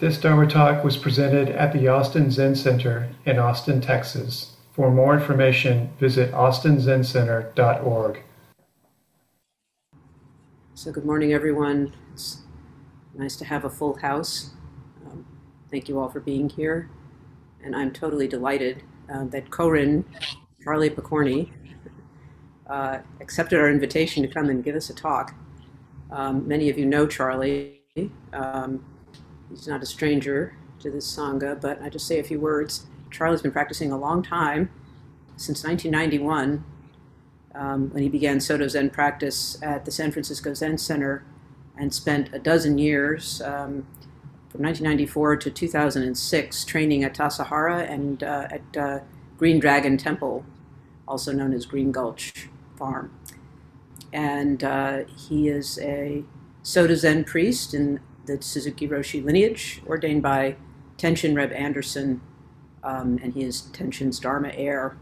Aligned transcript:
This 0.00 0.16
Dharma 0.16 0.46
talk 0.46 0.82
was 0.82 0.96
presented 0.96 1.50
at 1.50 1.74
the 1.74 1.88
Austin 1.88 2.30
Zen 2.30 2.56
Center 2.56 3.10
in 3.26 3.38
Austin, 3.38 3.82
Texas. 3.82 4.56
For 4.72 4.90
more 4.90 5.12
information, 5.12 5.90
visit 6.00 6.32
austinzencenter.org. 6.32 8.22
So, 10.72 10.90
good 10.90 11.04
morning, 11.04 11.34
everyone. 11.34 11.92
It's 12.14 12.38
nice 13.14 13.36
to 13.36 13.44
have 13.44 13.66
a 13.66 13.68
full 13.68 13.98
house. 13.98 14.54
Um, 15.04 15.26
thank 15.70 15.86
you 15.86 16.00
all 16.00 16.08
for 16.08 16.20
being 16.20 16.48
here. 16.48 16.88
And 17.62 17.76
I'm 17.76 17.92
totally 17.92 18.26
delighted 18.26 18.82
uh, 19.12 19.24
that 19.24 19.50
Korin, 19.50 20.04
Charlie 20.64 20.88
Pokorny, 20.88 21.50
uh, 22.70 23.00
accepted 23.20 23.58
our 23.58 23.68
invitation 23.68 24.22
to 24.22 24.32
come 24.32 24.48
and 24.48 24.64
give 24.64 24.76
us 24.76 24.88
a 24.88 24.94
talk. 24.94 25.34
Um, 26.10 26.48
many 26.48 26.70
of 26.70 26.78
you 26.78 26.86
know 26.86 27.06
Charlie. 27.06 27.82
Um, 28.32 28.82
He's 29.50 29.66
not 29.66 29.82
a 29.82 29.86
stranger 29.86 30.54
to 30.80 30.90
this 30.90 31.14
Sangha, 31.14 31.60
but 31.60 31.82
I 31.82 31.88
just 31.88 32.06
say 32.06 32.18
a 32.18 32.24
few 32.24 32.40
words. 32.40 32.86
Charlie's 33.10 33.42
been 33.42 33.52
practicing 33.52 33.92
a 33.92 33.98
long 33.98 34.22
time, 34.22 34.70
since 35.36 35.64
1991, 35.64 36.64
um, 37.54 37.90
when 37.90 38.02
he 38.02 38.08
began 38.08 38.40
Soto 38.40 38.68
Zen 38.68 38.90
practice 38.90 39.58
at 39.62 39.84
the 39.84 39.90
San 39.90 40.12
Francisco 40.12 40.54
Zen 40.54 40.78
Center 40.78 41.24
and 41.76 41.92
spent 41.92 42.32
a 42.32 42.38
dozen 42.38 42.78
years, 42.78 43.42
um, 43.42 43.86
from 44.50 44.62
1994 44.62 45.36
to 45.36 45.50
2006, 45.50 46.64
training 46.64 47.04
at 47.04 47.14
Tassajara 47.14 47.88
and 47.88 48.22
uh, 48.22 48.48
at 48.50 48.76
uh, 48.76 48.98
Green 49.38 49.60
Dragon 49.60 49.96
Temple, 49.96 50.44
also 51.06 51.32
known 51.32 51.52
as 51.52 51.66
Green 51.66 51.92
Gulch 51.92 52.48
Farm. 52.76 53.12
And 54.12 54.64
uh, 54.64 55.04
he 55.28 55.48
is 55.48 55.78
a 55.80 56.24
Soto 56.62 56.94
Zen 56.94 57.24
priest 57.24 57.74
in 57.74 58.00
the 58.36 58.42
Suzuki 58.42 58.86
Roshi 58.88 59.24
lineage, 59.24 59.82
ordained 59.86 60.22
by 60.22 60.56
Tenshin 60.98 61.34
Reb 61.34 61.52
Anderson, 61.52 62.20
um, 62.82 63.18
and 63.22 63.34
he 63.34 63.42
is 63.42 63.62
Tenshin's 63.72 64.20
Dharma 64.20 64.50
heir. 64.54 64.96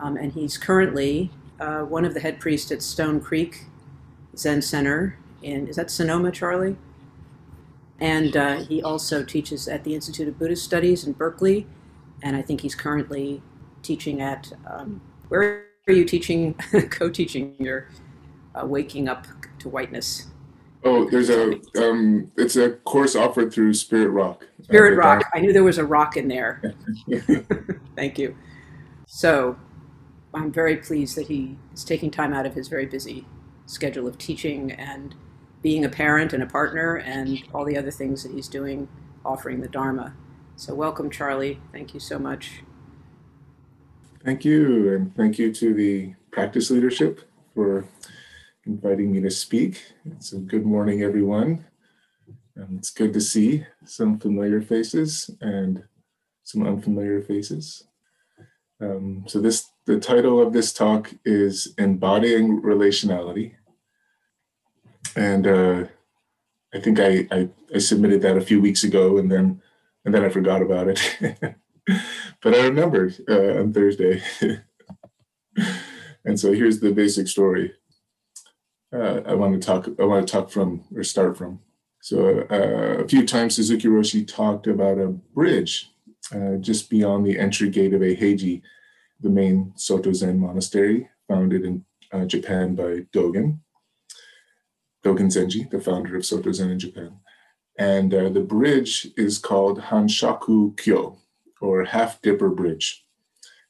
Um, 0.00 0.16
and 0.16 0.32
he's 0.32 0.56
currently 0.56 1.30
uh, 1.58 1.80
one 1.80 2.04
of 2.04 2.14
the 2.14 2.20
head 2.20 2.40
priests 2.40 2.70
at 2.70 2.82
Stone 2.82 3.20
Creek 3.20 3.64
Zen 4.36 4.62
Center 4.62 5.18
in, 5.42 5.66
is 5.66 5.76
that 5.76 5.90
Sonoma, 5.90 6.30
Charlie? 6.30 6.76
And 7.98 8.36
uh, 8.36 8.56
he 8.60 8.82
also 8.82 9.22
teaches 9.22 9.68
at 9.68 9.84
the 9.84 9.94
Institute 9.94 10.28
of 10.28 10.38
Buddhist 10.38 10.64
Studies 10.64 11.04
in 11.04 11.12
Berkeley, 11.12 11.66
and 12.22 12.36
I 12.36 12.42
think 12.42 12.62
he's 12.62 12.74
currently 12.74 13.42
teaching 13.82 14.22
at, 14.22 14.52
um, 14.66 15.02
where 15.28 15.64
are 15.86 15.92
you 15.92 16.04
teaching, 16.04 16.54
co-teaching 16.90 17.56
your 17.58 17.88
uh, 18.54 18.66
Waking 18.66 19.08
Up 19.08 19.26
to 19.58 19.68
Whiteness? 19.68 20.29
Oh, 20.82 21.08
there's 21.10 21.28
a 21.28 21.60
um, 21.76 22.30
it's 22.36 22.56
a 22.56 22.70
course 22.70 23.14
offered 23.14 23.52
through 23.52 23.74
Spirit 23.74 24.08
Rock. 24.10 24.46
Spirit 24.62 24.94
uh, 24.94 24.96
Rock. 24.96 25.22
I 25.34 25.40
knew 25.40 25.52
there 25.52 25.64
was 25.64 25.78
a 25.78 25.84
rock 25.84 26.16
in 26.16 26.28
there. 26.28 26.62
Thank 27.96 28.18
you. 28.18 28.34
So, 29.06 29.58
I'm 30.32 30.50
very 30.50 30.76
pleased 30.76 31.16
that 31.16 31.26
he 31.26 31.58
is 31.74 31.84
taking 31.84 32.10
time 32.10 32.32
out 32.32 32.46
of 32.46 32.54
his 32.54 32.68
very 32.68 32.86
busy 32.86 33.26
schedule 33.66 34.06
of 34.06 34.16
teaching 34.16 34.72
and 34.72 35.14
being 35.62 35.84
a 35.84 35.88
parent 35.88 36.32
and 36.32 36.42
a 36.42 36.46
partner 36.46 36.96
and 36.96 37.42
all 37.52 37.64
the 37.64 37.76
other 37.76 37.90
things 37.90 38.22
that 38.22 38.32
he's 38.32 38.48
doing, 38.48 38.88
offering 39.24 39.60
the 39.60 39.68
Dharma. 39.68 40.14
So, 40.56 40.74
welcome, 40.74 41.10
Charlie. 41.10 41.60
Thank 41.72 41.92
you 41.92 42.00
so 42.00 42.18
much. 42.18 42.62
Thank 44.24 44.46
you, 44.46 44.94
and 44.94 45.14
thank 45.14 45.38
you 45.38 45.52
to 45.52 45.74
the 45.74 46.14
practice 46.30 46.70
leadership 46.70 47.20
for 47.54 47.86
inviting 48.66 49.12
me 49.12 49.20
to 49.20 49.30
speak. 49.30 49.82
So, 50.18 50.38
good 50.38 50.66
morning, 50.66 51.02
everyone. 51.02 51.64
Um, 52.56 52.76
it's 52.78 52.90
good 52.90 53.12
to 53.14 53.20
see 53.20 53.64
some 53.84 54.18
familiar 54.18 54.60
faces 54.60 55.30
and 55.40 55.84
some 56.42 56.66
unfamiliar 56.66 57.22
faces. 57.22 57.84
Um, 58.80 59.24
so, 59.26 59.40
this 59.40 59.70
the 59.86 59.98
title 59.98 60.40
of 60.40 60.52
this 60.52 60.72
talk 60.72 61.12
is 61.24 61.74
"Embodying 61.78 62.62
Relationality," 62.62 63.54
and 65.16 65.46
uh, 65.46 65.84
I 66.74 66.80
think 66.80 67.00
I, 67.00 67.26
I, 67.30 67.48
I 67.74 67.78
submitted 67.78 68.22
that 68.22 68.36
a 68.36 68.42
few 68.42 68.60
weeks 68.60 68.84
ago, 68.84 69.18
and 69.18 69.30
then 69.30 69.62
and 70.04 70.14
then 70.14 70.24
I 70.24 70.28
forgot 70.28 70.62
about 70.62 70.88
it. 70.88 71.16
but 72.42 72.54
I 72.54 72.64
remembered 72.66 73.16
uh, 73.28 73.60
on 73.60 73.72
Thursday. 73.72 74.22
and 76.24 76.38
so 76.38 76.52
here's 76.52 76.80
the 76.80 76.92
basic 76.92 77.26
story 77.28 77.74
uh, 78.92 79.20
I 79.26 79.34
want 79.34 79.60
to 79.60 79.64
talk. 79.64 79.88
I 79.98 80.04
want 80.04 80.26
to 80.26 80.32
talk 80.32 80.50
from 80.50 80.84
or 80.94 81.04
start 81.04 81.36
from. 81.36 81.60
So 82.00 82.46
uh, 82.50 83.02
a 83.02 83.08
few 83.08 83.26
times 83.26 83.56
Suzuki 83.56 83.88
Roshi 83.88 84.26
talked 84.26 84.66
about 84.66 84.98
a 84.98 85.08
bridge 85.08 85.90
uh, 86.34 86.56
just 86.56 86.88
beyond 86.88 87.26
the 87.26 87.38
entry 87.38 87.68
gate 87.68 87.92
of 87.92 88.00
Eiheiji, 88.00 88.62
the 89.20 89.28
main 89.28 89.72
Soto 89.76 90.12
Zen 90.12 90.38
monastery 90.38 91.08
founded 91.28 91.64
in 91.64 91.84
uh, 92.12 92.24
Japan 92.24 92.74
by 92.74 93.06
Dogen, 93.12 93.58
Dogen 95.04 95.26
Zenji, 95.26 95.70
the 95.70 95.80
founder 95.80 96.16
of 96.16 96.24
Soto 96.24 96.52
Zen 96.52 96.70
in 96.70 96.78
Japan. 96.78 97.16
And 97.78 98.12
uh, 98.12 98.28
the 98.28 98.40
bridge 98.40 99.08
is 99.16 99.38
called 99.38 99.80
Hanshaku 99.80 100.76
Kyo, 100.78 101.18
or 101.60 101.84
Half 101.84 102.20
Dipper 102.22 102.50
Bridge. 102.50 103.04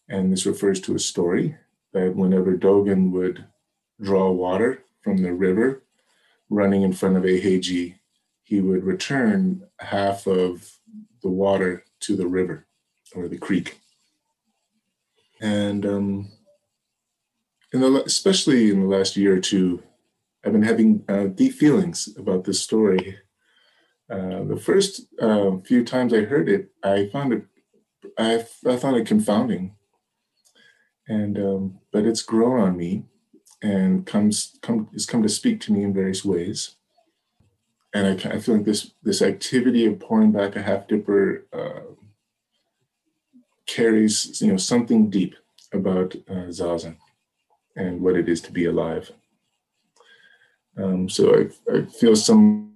And 0.08 0.32
this 0.32 0.46
refers 0.46 0.80
to 0.82 0.94
a 0.94 1.00
story 1.00 1.56
that 1.92 2.16
whenever 2.16 2.56
Dogen 2.56 3.10
would 3.10 3.44
draw 4.00 4.30
water 4.30 4.84
from 5.02 5.18
the 5.18 5.32
river 5.32 5.82
running 6.48 6.82
in 6.82 6.92
front 6.92 7.16
of 7.16 7.22
Eiheiji, 7.22 7.94
he 8.42 8.60
would 8.60 8.84
return 8.84 9.62
half 9.78 10.26
of 10.26 10.78
the 11.22 11.28
water 11.28 11.84
to 12.00 12.16
the 12.16 12.26
river 12.26 12.66
or 13.14 13.28
the 13.28 13.38
creek. 13.38 13.80
And 15.40 15.86
um, 15.86 16.32
in 17.72 17.80
the, 17.80 18.02
especially 18.04 18.70
in 18.70 18.80
the 18.80 18.86
last 18.86 19.16
year 19.16 19.36
or 19.36 19.40
two, 19.40 19.82
I've 20.44 20.52
been 20.52 20.62
having 20.62 21.04
uh, 21.08 21.26
deep 21.26 21.54
feelings 21.54 22.08
about 22.16 22.44
this 22.44 22.60
story. 22.60 23.18
Uh, 24.10 24.42
the 24.44 24.60
first 24.60 25.02
uh, 25.20 25.58
few 25.58 25.84
times 25.84 26.12
I 26.12 26.22
heard 26.22 26.48
it, 26.48 26.70
I 26.82 27.08
found 27.12 27.32
it, 27.32 27.44
I, 28.18 28.44
I 28.66 28.76
found 28.76 28.96
it 28.96 29.06
confounding. 29.06 29.76
And 31.06 31.38
um, 31.38 31.78
but 31.92 32.04
it's 32.04 32.22
grown 32.22 32.60
on 32.60 32.76
me, 32.76 33.04
and 33.62 34.06
comes 34.06 34.58
come 34.62 34.88
has 34.92 35.06
come 35.06 35.22
to 35.22 35.28
speak 35.28 35.60
to 35.60 35.72
me 35.72 35.82
in 35.82 35.92
various 35.92 36.24
ways. 36.24 36.76
And 37.92 38.06
I, 38.24 38.38
feel 38.38 38.56
like 38.56 38.64
this 38.64 38.92
this 39.02 39.20
activity 39.20 39.86
of 39.86 39.98
pouring 39.98 40.32
back 40.32 40.56
a 40.56 40.62
half 40.62 40.86
dipper 40.86 41.46
uh, 41.52 41.94
carries 43.66 44.40
you 44.40 44.48
know 44.48 44.56
something 44.56 45.10
deep 45.10 45.34
about 45.72 46.14
uh, 46.28 46.48
zazen 46.50 46.96
and 47.76 48.00
what 48.00 48.16
it 48.16 48.28
is 48.28 48.40
to 48.42 48.52
be 48.52 48.66
alive. 48.66 49.10
Um, 50.76 51.08
so 51.08 51.34
I, 51.34 51.76
I 51.76 51.84
feel 51.86 52.16
some 52.16 52.74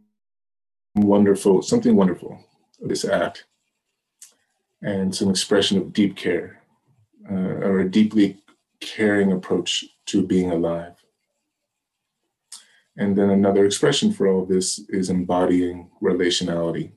wonderful 0.97 1.63
something 1.63 1.97
wonderful 1.97 2.39
this 2.81 3.05
act 3.05 3.47
and 4.83 5.15
some 5.15 5.31
expression 5.31 5.79
of 5.79 5.93
deep 5.93 6.17
care 6.17 6.63
uh, 7.31 7.35
or 7.35 7.81
a 7.81 7.91
deeply 7.91 8.37
caring 8.81 9.33
approach 9.33 9.85
to 10.07 10.27
being 10.27 10.51
alive. 10.51 10.95
And 12.97 13.17
then 13.17 13.31
another 13.31 13.65
expression 13.65 14.13
for 14.13 14.29
all 14.29 14.43
of 14.43 14.49
this 14.49 14.79
is 14.89 15.11
embodying 15.11 15.91
relationality. 16.03 16.93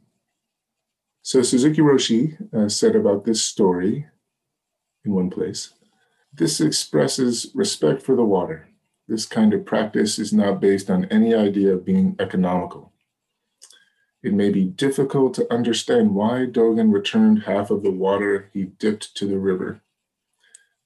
So 1.24 1.42
Suzuki 1.42 1.82
Roshi 1.82 2.38
uh, 2.54 2.70
said 2.70 2.96
about 2.96 3.26
this 3.26 3.44
story 3.44 4.08
in 5.04 5.14
one 5.14 5.30
place 5.30 5.74
this 6.38 6.62
expresses 6.62 7.52
respect 7.56 8.04
for 8.04 8.16
the 8.16 8.24
water. 8.24 8.70
This 9.08 9.26
kind 9.26 9.54
of 9.54 9.66
practice 9.66 10.20
is 10.20 10.32
not 10.32 10.62
based 10.62 10.90
on 10.90 11.06
any 11.06 11.34
idea 11.34 11.74
of 11.74 11.86
being 11.86 12.16
economical. 12.20 12.94
It 14.22 14.34
may 14.34 14.52
be 14.52 14.66
difficult 14.66 15.34
to 15.36 15.52
understand 15.52 16.14
why 16.14 16.46
Dogen 16.46 16.94
returned 16.94 17.44
half 17.44 17.72
of 17.72 17.82
the 17.82 17.92
water 17.92 18.50
he 18.54 18.66
dipped 18.66 19.16
to 19.16 19.26
the 19.26 19.40
river. 19.40 19.82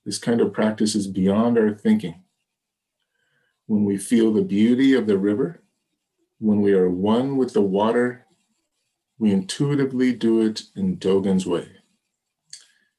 This 0.06 0.18
kind 0.18 0.42
of 0.42 0.54
practice 0.54 0.96
is 0.96 1.08
beyond 1.08 1.58
our 1.58 1.74
thinking 1.74 2.24
when 3.72 3.86
we 3.86 3.96
feel 3.96 4.34
the 4.34 4.42
beauty 4.42 4.94
of 4.94 5.08
the 5.08 5.18
river, 5.18 5.62
when 6.40 6.60
we 6.60 6.74
are 6.74 6.90
one 6.90 7.38
with 7.38 7.54
the 7.54 7.62
water, 7.62 8.26
we 9.18 9.32
intuitively 9.32 10.12
do 10.12 10.42
it 10.42 10.64
in 10.76 10.98
Dogen's 10.98 11.46
way. 11.46 11.70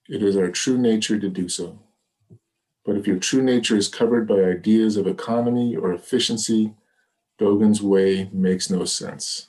It 0.08 0.22
is 0.22 0.34
our 0.34 0.50
true 0.50 0.78
nature 0.78 1.19
to 1.19 1.28
do 1.28 1.46
so. 1.50 1.78
But 2.87 2.96
if 2.96 3.06
your 3.06 3.19
true 3.19 3.43
nature 3.43 3.76
is 3.76 3.87
covered 3.87 4.26
by 4.26 4.37
ideas 4.37 4.96
of 4.96 5.06
economy 5.06 5.76
or 5.76 5.93
efficiency, 5.93 6.75
Dogen's 7.38 7.82
way 7.82 8.31
makes 8.32 8.70
no 8.70 8.87
sense. 8.87 9.49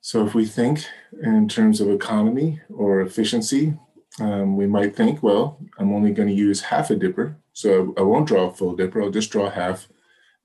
So 0.00 0.26
if 0.26 0.34
we 0.34 0.44
think 0.44 0.84
in 1.22 1.48
terms 1.48 1.80
of 1.80 1.88
economy 1.88 2.60
or 2.68 3.00
efficiency, 3.00 3.74
um, 4.18 4.56
we 4.56 4.66
might 4.66 4.96
think, 4.96 5.22
well, 5.22 5.58
I'm 5.78 5.92
only 5.92 6.10
going 6.10 6.28
to 6.28 6.34
use 6.34 6.60
half 6.60 6.90
a 6.90 6.96
dipper 6.96 7.36
so 7.52 7.92
I 7.98 8.02
won't 8.02 8.26
draw 8.26 8.48
a 8.48 8.54
full 8.54 8.74
dipper, 8.74 9.02
I'll 9.02 9.10
just 9.10 9.30
draw 9.30 9.50
half 9.50 9.86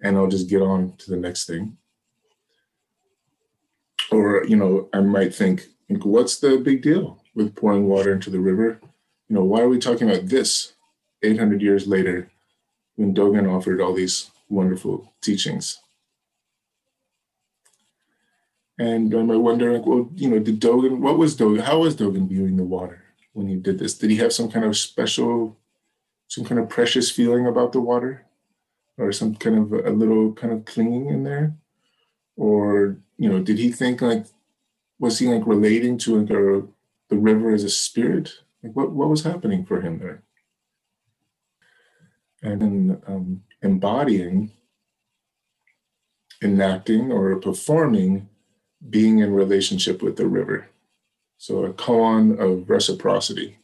and 0.02 0.18
I'll 0.18 0.28
just 0.28 0.50
get 0.50 0.62
on 0.62 0.98
to 0.98 1.10
the 1.10 1.16
next 1.16 1.46
thing. 1.46 1.78
or 4.12 4.44
you 4.46 4.58
know, 4.58 4.90
I 4.92 5.00
might 5.00 5.34
think, 5.34 5.68
what's 5.88 6.40
the 6.40 6.58
big 6.58 6.82
deal 6.82 7.24
with 7.34 7.56
pouring 7.56 7.88
water 7.88 8.12
into 8.12 8.30
the 8.30 8.42
river? 8.42 8.82
You 9.30 9.36
know, 9.36 9.46
why 9.46 9.62
are 9.62 9.70
we 9.70 9.80
talking 9.80 10.10
about 10.10 10.28
this 10.28 10.74
800 11.24 11.62
years 11.62 11.88
later 11.88 12.30
when 12.98 13.16
Dogen 13.16 13.50
offered 13.50 13.80
all 13.80 13.94
these 13.94 14.30
wonderful 14.50 15.14
teachings? 15.22 15.80
And 18.78 19.16
I 19.16 19.22
might 19.24 19.38
wonder, 19.38 19.72
like, 19.72 19.86
well, 19.86 20.10
you 20.16 20.30
know, 20.30 20.40
did 20.40 20.60
Dogen, 20.60 21.00
what 21.00 21.18
was 21.18 21.38
Dogen, 21.38 21.62
how 21.62 21.80
was 21.80 21.96
Dogen 21.96 22.28
viewing 22.28 22.58
the 22.58 22.64
water 22.64 23.05
when 23.36 23.50
he 23.50 23.56
did 23.56 23.78
this? 23.80 23.98
Did 23.98 24.10
he 24.12 24.16
have 24.18 24.32
some 24.32 24.50
kind 24.50 24.66
of 24.66 24.78
special, 24.78 25.58
some 26.28 26.46
kind 26.46 26.60
of 26.60 26.70
precious 26.70 27.12
feeling 27.12 27.46
about 27.46 27.74
the 27.74 27.82
water? 27.82 28.26
Or 28.98 29.12
some 29.12 29.36
kind 29.36 29.58
of 29.58 29.86
a 29.86 29.90
little 29.90 30.32
kind 30.32 30.54
of 30.54 30.64
clinging 30.64 31.10
in 31.10 31.26
there? 31.26 31.58
Or, 32.38 32.98
you 33.18 33.30
know, 33.30 33.42
did 33.44 33.60
he 33.60 33.72
think 33.72 34.02
like, 34.02 34.26
was 35.00 35.20
he 35.20 35.28
like 35.28 35.46
relating 35.46 35.98
to 36.00 36.18
like 36.18 36.30
a, 36.30 36.66
the 37.10 37.18
river 37.18 37.54
as 37.54 37.66
a 37.66 37.70
spirit? 37.70 38.40
Like 38.64 38.74
what, 38.74 38.92
what 38.92 39.10
was 39.10 39.24
happening 39.24 39.66
for 39.66 39.82
him 39.82 40.00
there? 40.00 40.24
And 42.42 42.62
then 42.62 43.02
um, 43.06 43.44
embodying, 43.62 44.52
enacting, 46.42 47.12
or 47.12 47.36
performing 47.36 48.30
being 48.90 49.20
in 49.20 49.34
relationship 49.34 50.02
with 50.02 50.16
the 50.16 50.28
river. 50.28 50.70
So 51.38 51.66
a 51.66 51.74
koan 51.74 52.40
of 52.40 52.70
reciprocity, 52.70 53.58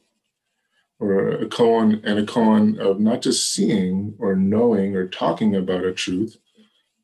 or 1.00 1.30
a 1.30 1.46
koan 1.48 2.02
and 2.04 2.20
a 2.20 2.26
koan 2.26 2.78
of 2.78 3.00
not 3.00 3.22
just 3.22 3.52
seeing 3.52 4.16
or 4.20 4.36
knowing 4.36 4.96
or 4.96 5.08
talking 5.08 5.56
about 5.56 5.86
a 5.86 5.92
truth, 5.92 6.38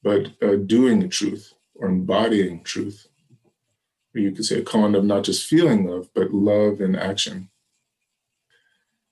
but 0.03 0.31
uh, 0.41 0.55
doing 0.55 1.09
truth 1.09 1.53
or 1.75 1.87
embodying 1.87 2.63
truth. 2.63 3.07
Or 4.13 4.21
you 4.21 4.31
could 4.31 4.45
say 4.45 4.59
a 4.59 4.63
koan 4.63 4.95
of 4.95 5.03
not 5.03 5.23
just 5.23 5.47
feeling 5.47 5.87
love, 5.87 6.09
but 6.13 6.33
love 6.33 6.79
in 6.81 6.95
action. 6.95 7.49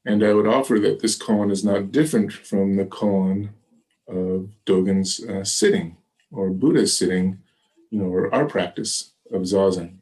And 0.05 0.23
I 0.23 0.33
would 0.33 0.47
offer 0.47 0.77
that 0.79 1.01
this 1.01 1.17
koan 1.17 1.51
is 1.51 1.63
not 1.63 1.91
different 1.91 2.31
from 2.31 2.75
the 2.75 2.85
koan 2.85 3.49
of 4.07 4.49
Dogen's 4.67 5.23
uh, 5.25 5.43
sitting 5.43 5.97
or 6.31 6.51
Buddha's 6.51 6.95
sitting 6.95 7.39
you 7.89 7.99
know, 7.99 8.07
or 8.07 8.33
our 8.33 8.45
practice 8.45 9.13
of 9.31 9.43
zazen 9.43 9.99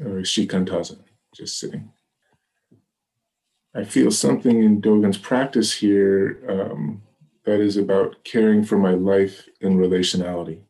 or 0.00 0.22
shikantaza, 0.22 0.98
just 1.34 1.58
sitting. 1.58 1.90
I 3.74 3.84
feel 3.84 4.10
something 4.10 4.62
in 4.62 4.80
Dogen's 4.80 5.18
practice 5.18 5.72
here 5.72 6.42
um, 6.48 7.02
that 7.44 7.60
is 7.60 7.76
about 7.76 8.24
caring 8.24 8.64
for 8.64 8.78
my 8.78 8.92
life 8.92 9.48
in 9.60 9.78
relationality. 9.78 10.62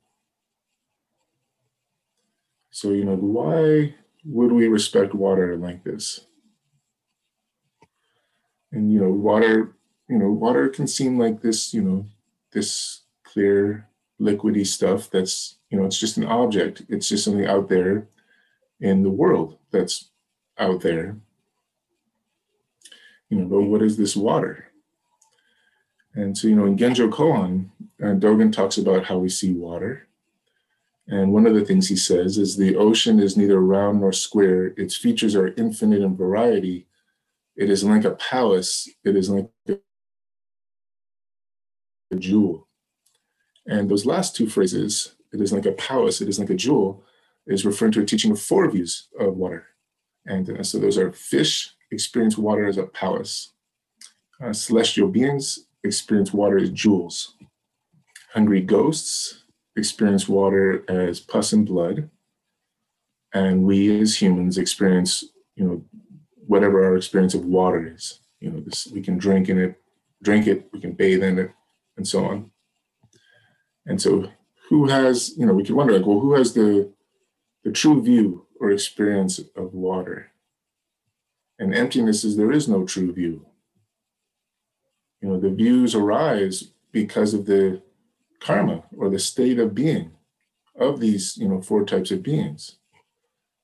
So, 2.70 2.90
you 2.90 3.04
know, 3.04 3.16
why 3.16 3.94
would 4.24 4.52
we 4.52 4.68
respect 4.68 5.14
water 5.14 5.56
like 5.56 5.84
this? 5.84 6.20
And, 8.72 8.92
you 8.92 9.00
know, 9.00 9.10
water, 9.10 9.76
you 10.08 10.18
know, 10.18 10.30
water 10.30 10.68
can 10.68 10.86
seem 10.86 11.18
like 11.18 11.40
this, 11.40 11.72
you 11.72 11.82
know, 11.82 12.06
this 12.52 13.02
clear 13.24 13.88
liquidy 14.20 14.66
stuff 14.66 15.10
that's 15.10 15.56
you 15.70 15.78
know 15.78 15.84
it's 15.84 15.98
just 15.98 16.16
an 16.16 16.24
object 16.24 16.82
it's 16.88 17.08
just 17.08 17.24
something 17.24 17.46
out 17.46 17.68
there 17.68 18.08
in 18.80 19.02
the 19.02 19.10
world 19.10 19.58
that's 19.70 20.10
out 20.58 20.80
there. 20.80 21.16
You 23.30 23.38
know 23.38 23.46
but 23.46 23.62
what 23.62 23.82
is 23.82 23.96
this 23.96 24.16
water? 24.16 24.68
And 26.14 26.36
so 26.36 26.48
you 26.48 26.56
know 26.56 26.66
in 26.66 26.76
genjo 26.76 27.10
koan 27.10 27.70
uh, 28.02 28.18
dogen 28.18 28.52
talks 28.52 28.78
about 28.78 29.04
how 29.06 29.18
we 29.18 29.28
see 29.28 29.52
water. 29.52 30.06
And 31.08 31.32
one 31.32 31.46
of 31.46 31.54
the 31.54 31.64
things 31.64 31.88
he 31.88 31.96
says 31.96 32.38
is 32.38 32.56
the 32.56 32.76
ocean 32.76 33.18
is 33.18 33.36
neither 33.36 33.60
round 33.60 34.00
nor 34.00 34.12
square. 34.12 34.66
Its 34.76 34.96
features 34.96 35.34
are 35.34 35.54
infinite 35.56 36.02
in 36.02 36.16
variety. 36.16 36.86
It 37.56 37.70
is 37.70 37.82
like 37.82 38.04
a 38.04 38.12
palace. 38.12 38.88
It 39.04 39.16
is 39.16 39.30
like 39.30 39.48
a 39.68 39.78
jewel. 42.16 42.68
And 43.66 43.90
those 43.90 44.06
last 44.06 44.36
two 44.36 44.48
phrases, 44.48 45.14
it 45.32 45.40
is 45.40 45.52
like 45.52 45.66
a 45.66 45.72
palace, 45.72 46.20
it 46.20 46.28
is 46.28 46.38
like 46.38 46.50
a 46.50 46.54
jewel, 46.54 47.04
is 47.48 47.64
referring 47.64 47.92
to 47.92 48.02
a 48.02 48.06
teaching 48.06 48.30
of 48.30 48.40
four 48.40 48.70
views 48.70 49.08
of 49.18 49.36
water. 49.36 49.66
And 50.26 50.48
uh, 50.50 50.62
so 50.62 50.78
those 50.78 50.98
are 50.98 51.12
fish 51.12 51.74
experience 51.90 52.36
water 52.36 52.66
as 52.66 52.76
a 52.78 52.84
palace. 52.84 53.52
Uh, 54.42 54.52
celestial 54.52 55.08
beings 55.08 55.66
experience 55.82 56.32
water 56.32 56.58
as 56.58 56.70
jewels. 56.70 57.34
Hungry 58.34 58.60
ghosts 58.60 59.44
experience 59.76 60.28
water 60.28 60.84
as 60.88 61.20
pus 61.20 61.52
and 61.52 61.66
blood. 61.66 62.10
And 63.32 63.64
we 63.64 64.00
as 64.00 64.20
humans 64.20 64.58
experience, 64.58 65.24
you 65.54 65.64
know, 65.64 65.84
whatever 66.46 66.84
our 66.84 66.96
experience 66.96 67.34
of 67.34 67.44
water 67.44 67.92
is. 67.94 68.20
You 68.40 68.50
know, 68.50 68.60
this, 68.60 68.86
we 68.86 69.00
can 69.00 69.18
drink 69.18 69.48
in 69.48 69.58
it, 69.58 69.80
drink 70.22 70.46
it, 70.46 70.68
we 70.72 70.80
can 70.80 70.92
bathe 70.92 71.22
in 71.22 71.38
it, 71.38 71.50
and 71.96 72.06
so 72.06 72.24
on. 72.24 72.50
And 73.86 74.00
so, 74.00 74.30
who 74.68 74.88
has, 74.88 75.36
you 75.36 75.46
know, 75.46 75.54
we 75.54 75.64
could 75.64 75.74
wonder, 75.74 75.94
like, 75.94 76.06
well, 76.06 76.20
who 76.20 76.34
has 76.34 76.52
the, 76.52 76.92
the 77.68 77.74
true 77.74 78.02
view 78.02 78.46
or 78.58 78.70
experience 78.70 79.38
of 79.54 79.74
water? 79.74 80.32
And 81.58 81.74
emptiness 81.74 82.24
is 82.24 82.34
there 82.34 82.50
is 82.50 82.66
no 82.66 82.86
true 82.86 83.12
view. 83.12 83.44
You 85.20 85.28
know, 85.28 85.38
the 85.38 85.50
views 85.50 85.94
arise 85.94 86.72
because 86.92 87.34
of 87.34 87.44
the 87.44 87.82
karma 88.40 88.84
or 88.96 89.10
the 89.10 89.18
state 89.18 89.58
of 89.58 89.74
being 89.74 90.12
of 90.80 90.98
these, 90.98 91.36
you 91.36 91.46
know, 91.46 91.60
four 91.60 91.84
types 91.84 92.10
of 92.10 92.22
beings. 92.22 92.76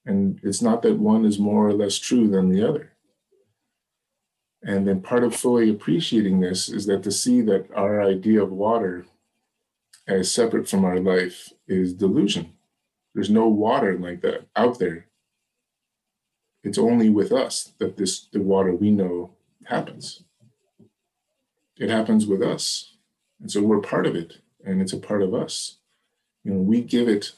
And 0.05 0.39
it's 0.43 0.61
not 0.61 0.83
that 0.83 0.99
one 0.99 1.25
is 1.25 1.39
more 1.39 1.67
or 1.67 1.73
less 1.73 1.99
true 1.99 2.29
than 2.29 2.51
the 2.51 2.69
other. 2.69 2.93
And 4.63 4.87
then 4.87 5.01
part 5.01 5.25
of 5.25 5.35
fully 5.35 5.71
appreciating 5.71 6.41
this 6.41 6.69
is 6.69 6.85
that 6.87 7.03
to 7.05 7.11
see 7.11 7.41
that 7.43 7.69
our 7.75 8.03
idea 8.03 8.43
of 8.43 8.53
water 8.53 9.07
as 10.07 10.31
separate 10.31 10.69
from 10.69 10.85
our 10.85 11.01
life 11.01 11.55
is 11.67 11.95
delusion. 11.95 12.53
There's 13.15 13.31
no 13.31 13.49
water 13.49 13.99
like 13.99 14.21
that 14.23 14.47
out 14.57 14.79
there. 14.79 15.07
It's 16.63 16.79
only 16.79 17.11
with 17.11 17.31
us 17.31 17.73
that 17.79 17.97
this 17.97 18.27
the 18.33 18.41
water 18.41 18.75
we 18.75 18.91
know 18.91 19.31
happens. 19.67 20.23
It 21.79 21.91
happens 21.91 22.27
with 22.27 22.43
us. 22.43 22.93
And 23.41 23.51
so 23.51 23.63
we're 23.63 23.81
part 23.81 24.07
of 24.07 24.15
it 24.17 24.39
and 24.65 24.81
it's 24.81 24.93
a 24.93 24.99
part 24.99 25.23
of 25.23 25.35
us. 25.35 25.77
You 26.43 26.53
know, 26.53 26.61
we 26.61 26.81
give 26.81 27.09
it 27.09 27.33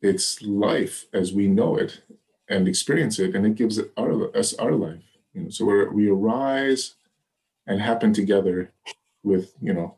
its 0.00 0.42
life 0.42 1.06
as 1.12 1.32
we 1.32 1.48
know 1.48 1.76
it 1.76 2.02
and 2.48 2.66
experience 2.66 3.18
it, 3.18 3.34
and 3.34 3.44
it 3.44 3.56
gives 3.56 3.78
it 3.78 3.92
our, 3.96 4.36
us 4.36 4.54
our 4.54 4.72
life. 4.72 5.02
You 5.34 5.42
know, 5.42 5.50
so 5.50 5.64
we 5.92 6.08
arise 6.08 6.94
and 7.66 7.80
happen 7.80 8.12
together 8.12 8.72
with, 9.22 9.52
you 9.60 9.74
know, 9.74 9.96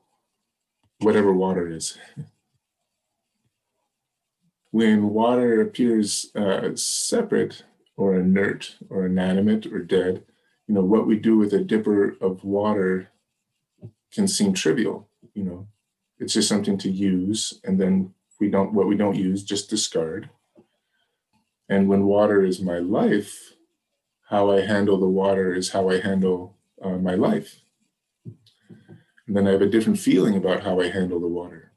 whatever 0.98 1.32
water 1.32 1.68
is. 1.68 1.96
When 4.70 5.10
water 5.10 5.60
appears 5.60 6.30
uh, 6.34 6.74
separate 6.76 7.64
or 7.96 8.14
inert 8.14 8.76
or 8.88 9.06
inanimate 9.06 9.66
or 9.66 9.80
dead, 9.80 10.24
you 10.66 10.74
know, 10.74 10.84
what 10.84 11.06
we 11.06 11.16
do 11.16 11.36
with 11.36 11.52
a 11.52 11.64
dipper 11.64 12.16
of 12.20 12.44
water 12.44 13.08
can 14.12 14.28
seem 14.28 14.54
trivial, 14.54 15.08
you 15.34 15.42
know. 15.42 15.66
It's 16.18 16.34
just 16.34 16.48
something 16.48 16.78
to 16.78 16.90
use 16.90 17.60
and 17.64 17.80
then 17.80 18.14
we 18.38 18.48
don't 18.48 18.72
what 18.72 18.86
we 18.86 18.96
don't 18.96 19.16
use 19.16 19.42
just 19.42 19.70
discard. 19.70 20.30
And 21.68 21.88
when 21.88 22.04
water 22.04 22.44
is 22.44 22.60
my 22.60 22.78
life, 22.78 23.54
how 24.28 24.50
I 24.50 24.60
handle 24.60 24.98
the 24.98 25.08
water 25.08 25.54
is 25.54 25.70
how 25.70 25.88
I 25.88 26.00
handle 26.00 26.56
uh, 26.82 26.98
my 26.98 27.14
life. 27.14 27.60
And 29.26 29.36
then 29.36 29.46
I 29.46 29.52
have 29.52 29.62
a 29.62 29.68
different 29.68 29.98
feeling 29.98 30.36
about 30.36 30.62
how 30.62 30.80
I 30.80 30.88
handle 30.88 31.20
the 31.20 31.28
water. 31.28 31.69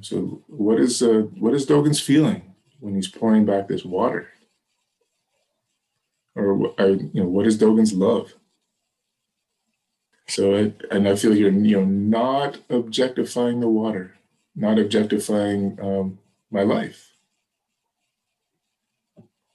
So, 0.00 0.42
what 0.46 0.78
is 0.78 1.02
uh, 1.02 1.26
what 1.38 1.54
is 1.54 1.66
Dogen's 1.66 2.00
feeling 2.00 2.54
when 2.80 2.94
he's 2.94 3.08
pouring 3.08 3.44
back 3.44 3.68
this 3.68 3.84
water? 3.84 4.28
Or, 6.34 6.72
I, 6.78 6.86
you 6.86 7.10
know, 7.14 7.26
what 7.26 7.46
is 7.46 7.58
Dogen's 7.58 7.92
love? 7.92 8.34
So, 10.28 10.54
I, 10.54 10.72
and 10.94 11.08
I 11.08 11.16
feel 11.16 11.34
you're, 11.34 11.50
you 11.50 11.80
know, 11.80 11.84
not 11.84 12.58
objectifying 12.70 13.60
the 13.60 13.68
water, 13.68 14.14
not 14.54 14.78
objectifying 14.78 15.78
um, 15.82 16.18
my 16.50 16.62
life. 16.62 17.12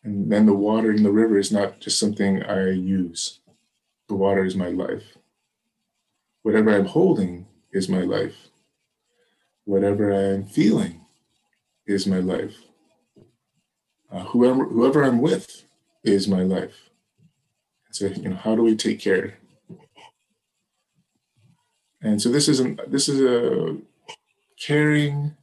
And 0.04 0.30
then 0.30 0.46
the 0.46 0.54
water 0.54 0.92
in 0.92 1.04
the 1.04 1.12
river 1.12 1.38
is 1.38 1.52
not 1.52 1.80
just 1.80 1.98
something 1.98 2.44
I 2.44 2.72
use. 2.72 3.40
The 4.10 4.16
water 4.16 4.44
is 4.44 4.56
my 4.56 4.68
life. 4.68 5.18
Whatever 6.42 6.76
I'm 6.76 6.86
holding 6.86 7.48
is 7.72 7.88
my 7.88 8.02
life. 8.02 8.50
Whatever 9.66 10.12
I'm 10.12 10.46
feeling 10.46 11.02
is 11.86 12.08
my 12.08 12.20
life. 12.20 12.56
Uh, 14.12 14.26
whoever, 14.26 14.66
whoever 14.66 15.04
I'm 15.04 15.22
with 15.22 15.66
is 16.04 16.28
my 16.28 16.44
life. 16.44 16.90
So, 17.92 18.08
you 18.08 18.30
know, 18.30 18.36
how 18.36 18.56
do 18.56 18.64
we 18.64 18.76
take 18.76 19.00
care? 19.00 19.38
And 22.02 22.22
so 22.22 22.30
this 22.30 22.50
is 22.50 22.60
an, 22.60 22.80
this 22.88 23.08
is 23.08 23.22
a 23.22 23.78
caring 24.60 25.36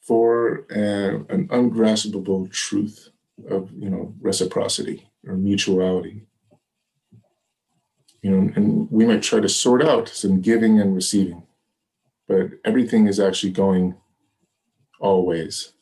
for 0.00 0.66
an 0.70 1.48
ungraspable 1.50 2.50
truth 2.50 3.10
of 3.48 3.70
you 3.72 3.88
know 3.88 4.14
reciprocity 4.20 5.08
or 5.26 5.34
mutuality 5.34 6.22
you 8.22 8.30
know 8.30 8.52
and 8.56 8.90
we 8.90 9.06
might 9.06 9.22
try 9.22 9.40
to 9.40 9.48
sort 9.48 9.82
out 9.82 10.08
some 10.08 10.40
giving 10.40 10.80
and 10.80 10.94
receiving 10.94 11.42
but 12.30 12.50
everything 12.64 13.08
is 13.08 13.18
actually 13.18 13.50
going 13.50 13.96
always. 15.00 15.72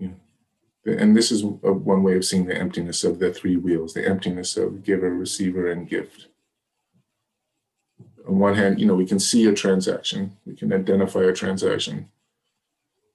and 0.00 1.16
this 1.16 1.30
is 1.30 1.42
a, 1.42 1.46
one 1.46 2.02
way 2.02 2.16
of 2.16 2.24
seeing 2.24 2.46
the 2.46 2.56
emptiness 2.56 3.04
of 3.04 3.20
the 3.20 3.32
three 3.32 3.56
wheels 3.56 3.92
the 3.92 4.06
emptiness 4.06 4.56
of 4.56 4.84
giver 4.84 5.10
receiver 5.10 5.68
and 5.72 5.88
gift 5.88 6.28
on 8.28 8.38
one 8.38 8.54
hand 8.54 8.78
you 8.80 8.86
know 8.86 8.94
we 8.94 9.10
can 9.12 9.18
see 9.18 9.46
a 9.46 9.52
transaction 9.52 10.36
we 10.46 10.54
can 10.54 10.72
identify 10.72 11.24
a 11.24 11.32
transaction 11.32 12.08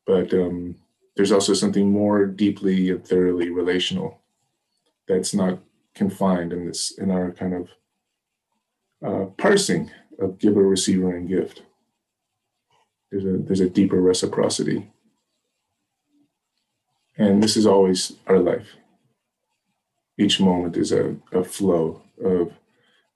but 0.05 0.33
um, 0.33 0.75
there's 1.15 1.31
also 1.31 1.53
something 1.53 1.89
more 1.89 2.25
deeply 2.25 2.89
and 2.89 3.07
thoroughly 3.07 3.49
relational 3.49 4.19
that's 5.07 5.33
not 5.33 5.59
confined 5.95 6.51
in 6.51 6.65
this 6.67 6.91
in 6.97 7.09
our 7.09 7.31
kind 7.31 7.53
of 7.53 7.69
uh, 9.07 9.25
parsing 9.37 9.89
of 10.19 10.37
giver, 10.37 10.63
receiver, 10.67 11.15
and 11.15 11.29
gift. 11.29 11.63
There's 13.11 13.25
a 13.25 13.37
there's 13.37 13.59
a 13.59 13.69
deeper 13.69 13.99
reciprocity, 13.99 14.89
and 17.17 17.43
this 17.43 17.57
is 17.57 17.65
always 17.65 18.13
our 18.25 18.39
life. 18.39 18.75
Each 20.17 20.39
moment 20.39 20.77
is 20.77 20.91
a, 20.93 21.17
a 21.33 21.43
flow 21.43 22.03
of 22.23 22.53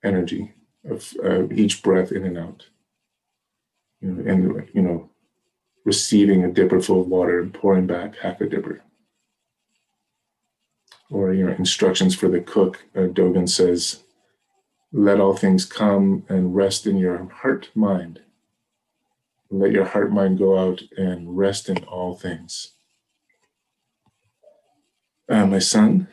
energy, 0.04 0.54
of 0.84 1.14
uh, 1.24 1.48
each 1.54 1.82
breath 1.82 2.12
in 2.12 2.26
and 2.26 2.38
out. 2.38 2.68
You 4.02 4.12
know, 4.12 4.32
and 4.32 4.70
you 4.74 4.82
know, 4.82 5.10
receiving 5.86 6.44
a 6.44 6.52
dipper 6.52 6.82
full 6.82 7.02
of 7.02 7.08
water 7.08 7.40
and 7.40 7.54
pouring 7.54 7.88
back 7.88 8.18
half 8.18 8.42
a 8.42 8.48
dipper. 8.48 8.82
Or 11.10 11.34
you 11.34 11.46
know, 11.46 11.54
instructions 11.54 12.16
for 12.16 12.28
the 12.28 12.42
cook. 12.42 12.84
Uh, 12.94 13.46
says, 13.46 14.04
"Let 14.92 15.22
all 15.22 15.38
things 15.38 15.66
come 15.66 16.26
and 16.28 16.54
rest 16.54 16.86
in 16.86 16.98
your 16.98 17.30
heart 17.30 17.70
mind. 17.76 18.20
Let 19.60 19.72
your 19.72 19.86
heart 19.86 20.12
mind 20.12 20.38
go 20.38 20.58
out 20.58 20.82
and 20.98 21.38
rest 21.38 21.70
in 21.70 21.84
all 21.86 22.16
things." 22.16 22.72
Uh, 25.28 25.46
my 25.46 25.60
son, 25.60 26.08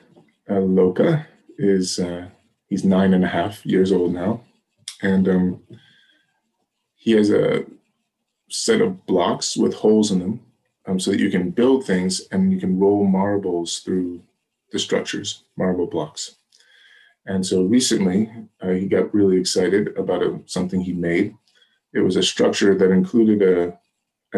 uh, 0.49 0.55
Loka, 0.55 1.27
is 1.59 1.99
uh, 1.99 2.29
he's 2.69 2.85
nine 2.85 3.13
and 3.15 3.25
a 3.25 3.29
half 3.29 3.65
years 3.67 3.93
old 3.93 4.13
now, 4.15 4.43
and 5.03 5.29
um, 5.29 5.63
he 6.95 7.13
has 7.13 7.31
a 7.31 7.65
set 8.49 8.81
of 8.81 9.05
blocks 9.07 9.57
with 9.57 9.75
holes 9.75 10.11
in 10.11 10.19
them 10.21 10.41
um, 10.87 11.01
so 11.01 11.11
that 11.11 11.21
you 11.21 11.31
can 11.31 11.51
build 11.51 11.85
things 11.85 12.21
and 12.31 12.53
you 12.53 12.61
can 12.61 12.79
roll 12.79 13.07
marbles 13.07 13.81
through 13.81 14.23
the 14.71 14.79
structures, 14.79 15.45
marble 15.57 15.87
blocks. 15.87 16.37
And 17.27 17.45
so 17.45 17.63
recently, 17.65 18.31
uh, 18.61 18.71
he 18.71 18.87
got 18.87 19.15
really 19.15 19.39
excited 19.39 19.97
about 19.97 20.23
a, 20.23 20.41
something 20.47 20.81
he 20.81 20.93
made. 20.93 21.35
It 21.95 22.01
was 22.01 22.17
a 22.17 22.23
structure 22.23 22.75
that 22.77 22.91
included 22.91 23.43
a, 23.43 23.79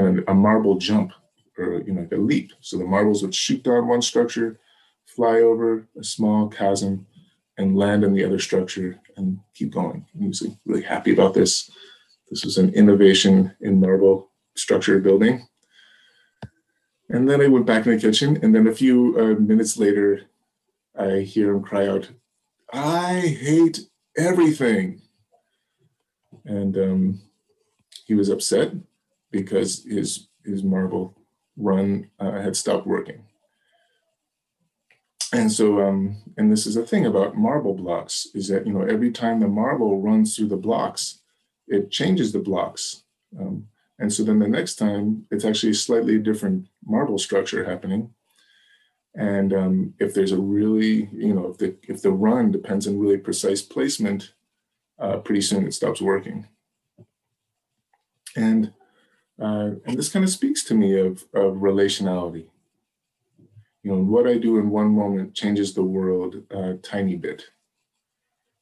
a, 0.00 0.32
a 0.32 0.34
marble 0.34 0.76
jump 0.76 1.12
or 1.56 1.82
you 1.86 1.92
know 1.92 2.02
like 2.02 2.12
a 2.12 2.16
leap. 2.16 2.52
So 2.60 2.78
the 2.78 2.84
marbles 2.84 3.22
would 3.22 3.34
shoot 3.34 3.62
down 3.62 3.88
one 3.88 4.02
structure, 4.02 4.58
fly 5.06 5.40
over 5.40 5.86
a 5.98 6.04
small 6.04 6.48
chasm, 6.48 7.06
and 7.58 7.76
land 7.76 8.04
in 8.04 8.12
the 8.12 8.24
other 8.24 8.38
structure 8.38 8.98
and 9.16 9.38
keep 9.54 9.72
going. 9.72 10.06
He 10.18 10.26
was 10.26 10.46
really 10.66 10.82
happy 10.82 11.12
about 11.12 11.34
this. 11.34 11.70
This 12.30 12.44
was 12.44 12.58
an 12.58 12.74
innovation 12.74 13.54
in 13.60 13.80
marble 13.80 14.30
structure 14.56 14.98
building. 14.98 15.46
And 17.10 17.28
then 17.28 17.40
I 17.40 17.48
went 17.48 17.66
back 17.66 17.86
in 17.86 17.92
the 17.92 18.00
kitchen, 18.00 18.38
and 18.42 18.54
then 18.54 18.66
a 18.66 18.74
few 18.74 19.14
uh, 19.18 19.40
minutes 19.40 19.76
later, 19.76 20.22
I 20.98 21.20
hear 21.20 21.52
him 21.52 21.62
cry 21.62 21.86
out, 21.86 22.08
I 22.72 23.20
hate 23.20 23.80
everything. 24.16 25.02
And 26.44 26.76
um, 26.76 27.22
he 28.04 28.14
was 28.14 28.28
upset 28.28 28.72
because 29.30 29.84
his, 29.84 30.28
his 30.44 30.62
marble 30.62 31.14
run 31.56 32.10
uh, 32.20 32.40
had 32.40 32.56
stopped 32.56 32.86
working. 32.86 33.24
And 35.32 35.50
so, 35.50 35.80
um, 35.80 36.16
and 36.36 36.52
this 36.52 36.64
is 36.64 36.76
the 36.76 36.86
thing 36.86 37.06
about 37.06 37.36
marble 37.36 37.74
blocks 37.74 38.28
is 38.34 38.48
that, 38.48 38.66
you 38.66 38.72
know, 38.72 38.82
every 38.82 39.10
time 39.10 39.40
the 39.40 39.48
marble 39.48 40.00
runs 40.00 40.36
through 40.36 40.48
the 40.48 40.56
blocks, 40.56 41.20
it 41.66 41.90
changes 41.90 42.32
the 42.32 42.38
blocks. 42.38 43.02
Um, 43.38 43.66
and 43.98 44.12
so 44.12 44.22
then 44.22 44.38
the 44.38 44.48
next 44.48 44.76
time, 44.76 45.26
it's 45.30 45.44
actually 45.44 45.72
a 45.72 45.74
slightly 45.74 46.18
different 46.18 46.68
marble 46.84 47.18
structure 47.18 47.64
happening. 47.64 48.14
And 49.16 49.52
um, 49.52 49.94
if 49.98 50.14
there's 50.14 50.32
a 50.32 50.38
really, 50.38 51.08
you 51.12 51.34
know, 51.34 51.48
if 51.48 51.58
the 51.58 51.76
if 51.88 52.02
the 52.02 52.10
run 52.10 52.50
depends 52.50 52.86
on 52.86 52.98
really 52.98 53.18
precise 53.18 53.62
placement, 53.62 54.32
uh, 54.98 55.18
pretty 55.18 55.40
soon 55.40 55.66
it 55.66 55.74
stops 55.74 56.00
working. 56.00 56.48
And 58.36 58.72
uh, 59.40 59.70
and 59.84 59.98
this 59.98 60.10
kind 60.10 60.24
of 60.24 60.30
speaks 60.30 60.62
to 60.64 60.74
me 60.74 60.98
of 60.98 61.24
of 61.34 61.56
relationality. 61.56 62.46
You 63.82 63.92
know, 63.92 63.98
what 63.98 64.26
I 64.26 64.38
do 64.38 64.58
in 64.58 64.70
one 64.70 64.90
moment 64.90 65.34
changes 65.34 65.74
the 65.74 65.82
world 65.82 66.42
a 66.50 66.74
tiny 66.74 67.16
bit. 67.16 67.44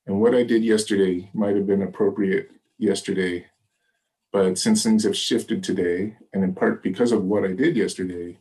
And 0.07 0.21
what 0.21 0.35
I 0.35 0.43
did 0.43 0.65
yesterday 0.65 1.31
might 1.33 1.55
have 1.55 1.67
been 1.67 1.83
appropriate 1.83 2.51
yesterday. 2.79 3.47
But 4.33 4.59
since 4.59 4.83
things 4.83 5.05
have 5.05 5.17
shifted 5.17 5.63
today, 5.63 6.17
and 6.33 6.43
in 6.43 6.55
part 6.55 6.83
because 6.83 7.13
of 7.13 7.25
what 7.25 7.45
I 7.45 7.53
did 7.53 7.77
yesterday, 7.77 8.39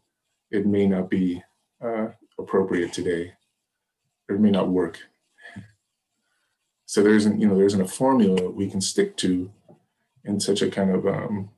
it 0.49 0.65
may 0.65 0.87
not 0.87 1.09
be 1.09 1.43
uh, 1.83 2.07
appropriate 2.39 2.93
today, 2.93 3.33
or 4.27 4.37
it 4.37 4.39
may 4.39 4.51
not 4.51 4.69
work. 4.69 4.99
So 6.85 7.03
there 7.03 7.15
isn't, 7.15 7.39
you 7.39 7.47
know, 7.47 7.55
there 7.55 7.65
isn't 7.65 7.81
a 7.81 7.87
formula 7.87 8.49
we 8.49 8.69
can 8.69 8.81
stick 8.81 9.15
to 9.17 9.51
in 10.25 10.39
such 10.39 10.61
a 10.61 10.69
kind 10.69 10.91
of 10.91 11.05
um, 11.07 11.49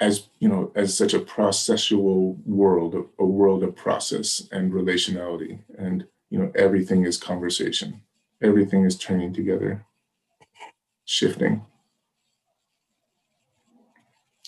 as 0.00 0.28
you 0.38 0.48
know, 0.48 0.72
as 0.74 0.96
such 0.96 1.14
a 1.14 1.20
processual 1.20 2.44
world, 2.44 2.94
a 3.18 3.24
world 3.24 3.62
of 3.62 3.76
process 3.76 4.46
and 4.52 4.72
relationality, 4.72 5.60
and 5.78 6.06
you 6.30 6.38
know, 6.38 6.52
everything 6.54 7.04
is 7.04 7.16
conversation, 7.16 8.02
everything 8.42 8.84
is 8.84 8.98
turning 8.98 9.32
together 9.32 9.84
shifting. 11.04 11.64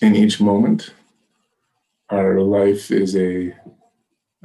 In 0.02 0.14
each 0.14 0.40
moment, 0.40 0.92
our 2.10 2.40
life 2.40 2.90
is 2.90 3.16
a, 3.16 3.54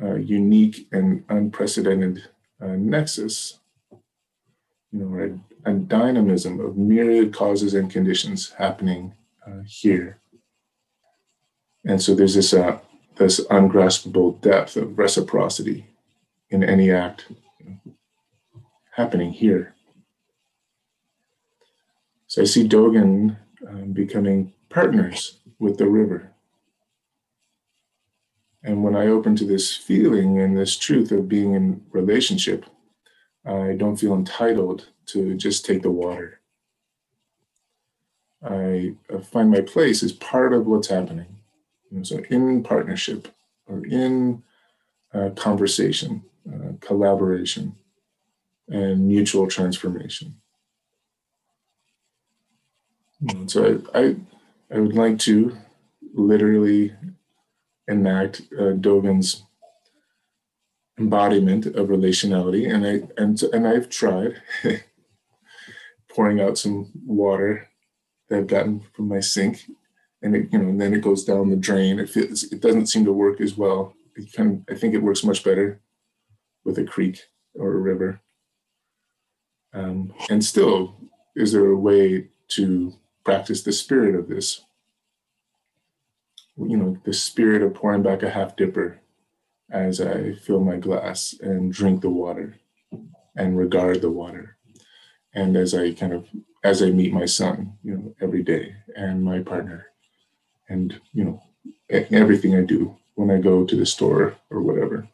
a 0.01 0.17
unique 0.19 0.87
and 0.91 1.23
unprecedented 1.29 2.23
uh, 2.61 2.75
nexus, 2.77 3.59
you 4.91 4.99
know, 4.99 5.19
a, 5.19 5.50
a, 5.65 5.73
dynamism 5.73 6.59
of 6.59 6.77
myriad 6.77 7.33
causes 7.33 7.73
and 7.73 7.91
conditions 7.91 8.51
happening 8.57 9.13
uh, 9.45 9.61
here. 9.65 10.19
And 11.85 12.01
so 12.01 12.13
there's 12.13 12.35
this 12.35 12.53
uh, 12.53 12.79
this 13.17 13.39
ungraspable 13.49 14.41
depth 14.41 14.75
of 14.77 14.97
reciprocity 14.97 15.87
in 16.49 16.63
any 16.63 16.91
act 16.91 17.25
happening 18.95 19.31
here. 19.31 19.75
So 22.27 22.41
I 22.41 22.45
see 22.45 22.67
Dogen 22.67 23.37
um, 23.67 23.91
becoming 23.91 24.53
partners 24.69 25.39
with 25.59 25.77
the 25.77 25.87
river. 25.87 26.31
And 28.63 28.83
when 28.83 28.95
I 28.95 29.07
open 29.07 29.35
to 29.37 29.45
this 29.45 29.75
feeling 29.75 30.39
and 30.39 30.57
this 30.57 30.77
truth 30.77 31.11
of 31.11 31.27
being 31.27 31.53
in 31.55 31.83
relationship, 31.91 32.65
I 33.45 33.73
don't 33.73 33.97
feel 33.97 34.13
entitled 34.13 34.87
to 35.07 35.35
just 35.35 35.65
take 35.65 35.81
the 35.81 35.91
water. 35.91 36.39
I 38.43 38.93
find 39.31 39.51
my 39.51 39.61
place 39.61 40.01
as 40.03 40.13
part 40.13 40.53
of 40.53 40.65
what's 40.65 40.87
happening. 40.87 41.27
so, 42.03 42.19
in 42.29 42.63
partnership 42.63 43.27
or 43.67 43.85
in 43.85 44.43
uh, 45.13 45.29
conversation, 45.35 46.23
uh, 46.51 46.73
collaboration, 46.79 47.75
and 48.67 49.07
mutual 49.07 49.47
transformation. 49.47 50.35
So 53.47 53.81
I, 53.93 53.99
I, 53.99 54.15
I 54.73 54.79
would 54.79 54.95
like 54.95 55.19
to 55.19 55.55
literally 56.13 56.93
enact 57.87 58.41
uh, 58.57 58.73
Dogen's 58.73 59.43
embodiment 61.01 61.65
of 61.65 61.87
relationality, 61.87 62.71
and 62.73 62.85
I 62.85 63.21
and 63.21 63.41
and 63.53 63.67
I've 63.67 63.89
tried 63.89 64.41
pouring 66.09 66.39
out 66.39 66.57
some 66.57 66.91
water 67.05 67.67
that 68.29 68.39
I've 68.39 68.47
gotten 68.47 68.81
from 68.93 69.07
my 69.07 69.19
sink, 69.19 69.65
and 70.21 70.35
it 70.35 70.49
you 70.51 70.59
know 70.59 70.69
and 70.69 70.79
then 70.79 70.93
it 70.93 71.01
goes 71.01 71.23
down 71.25 71.49
the 71.49 71.55
drain. 71.55 71.99
It 71.99 72.09
feels 72.09 72.43
it 72.43 72.61
doesn't 72.61 72.87
seem 72.87 73.05
to 73.05 73.13
work 73.13 73.41
as 73.41 73.57
well. 73.57 73.93
It 74.15 74.27
I 74.69 74.75
think 74.75 74.93
it 74.93 75.03
works 75.03 75.23
much 75.23 75.43
better 75.43 75.81
with 76.63 76.77
a 76.77 76.83
creek 76.83 77.19
or 77.55 77.73
a 77.73 77.77
river. 77.77 78.21
Um, 79.73 80.13
and 80.29 80.43
still, 80.43 80.95
is 81.35 81.53
there 81.53 81.67
a 81.67 81.77
way 81.77 82.27
to 82.49 82.93
practice 83.23 83.63
the 83.63 83.71
spirit 83.71 84.15
of 84.15 84.27
this 84.27 84.61
you 86.57 86.77
know, 86.77 86.97
the 87.05 87.13
spirit 87.13 87.61
of 87.61 87.73
pouring 87.73 88.03
back 88.03 88.23
a 88.23 88.29
half 88.29 88.55
dipper 88.55 88.99
as 89.71 90.01
I 90.01 90.33
fill 90.33 90.59
my 90.59 90.77
glass 90.77 91.33
and 91.41 91.71
drink 91.71 92.01
the 92.01 92.09
water 92.09 92.55
and 93.35 93.57
regard 93.57 94.01
the 94.01 94.11
water. 94.11 94.57
And 95.33 95.55
as 95.55 95.73
I 95.73 95.93
kind 95.93 96.13
of, 96.13 96.27
as 96.63 96.83
I 96.83 96.89
meet 96.89 97.13
my 97.13 97.25
son, 97.25 97.77
you 97.83 97.95
know, 97.95 98.15
every 98.21 98.43
day 98.43 98.75
and 98.95 99.23
my 99.23 99.39
partner 99.39 99.87
and, 100.67 100.99
you 101.13 101.23
know, 101.23 101.43
everything 101.89 102.55
I 102.55 102.61
do 102.61 102.97
when 103.15 103.31
I 103.31 103.39
go 103.39 103.65
to 103.65 103.75
the 103.75 103.85
store 103.85 104.35
or 104.49 104.61
whatever. 104.61 105.07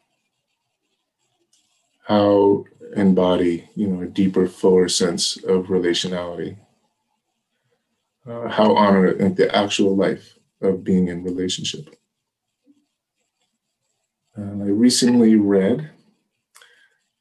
How 2.06 2.64
embody, 2.96 3.68
you 3.74 3.86
know, 3.86 4.02
a 4.02 4.06
deeper, 4.06 4.48
fuller 4.48 4.88
sense 4.88 5.36
of 5.44 5.66
relationality. 5.66 6.56
Uh, 8.26 8.48
how 8.48 8.74
honor 8.74 9.12
the 9.14 9.54
actual 9.54 9.96
life 9.96 10.38
of 10.60 10.84
being 10.84 11.08
in 11.08 11.22
relationship. 11.22 11.97
Uh, 14.38 14.62
I 14.62 14.68
recently 14.68 15.34
read 15.34 15.90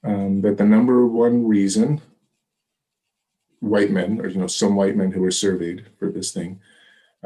um, 0.03 0.41
that 0.41 0.57
the 0.57 0.65
number 0.65 1.07
one 1.07 1.47
reason 1.47 2.01
white 3.59 3.89
men, 3.89 4.21
or 4.21 4.27
you 4.27 4.37
know, 4.37 4.47
some 4.47 4.75
white 4.75 4.95
men 4.95 5.11
who 5.11 5.21
were 5.21 5.31
surveyed 5.31 5.85
for 5.97 6.11
this 6.11 6.31
thing, 6.31 6.59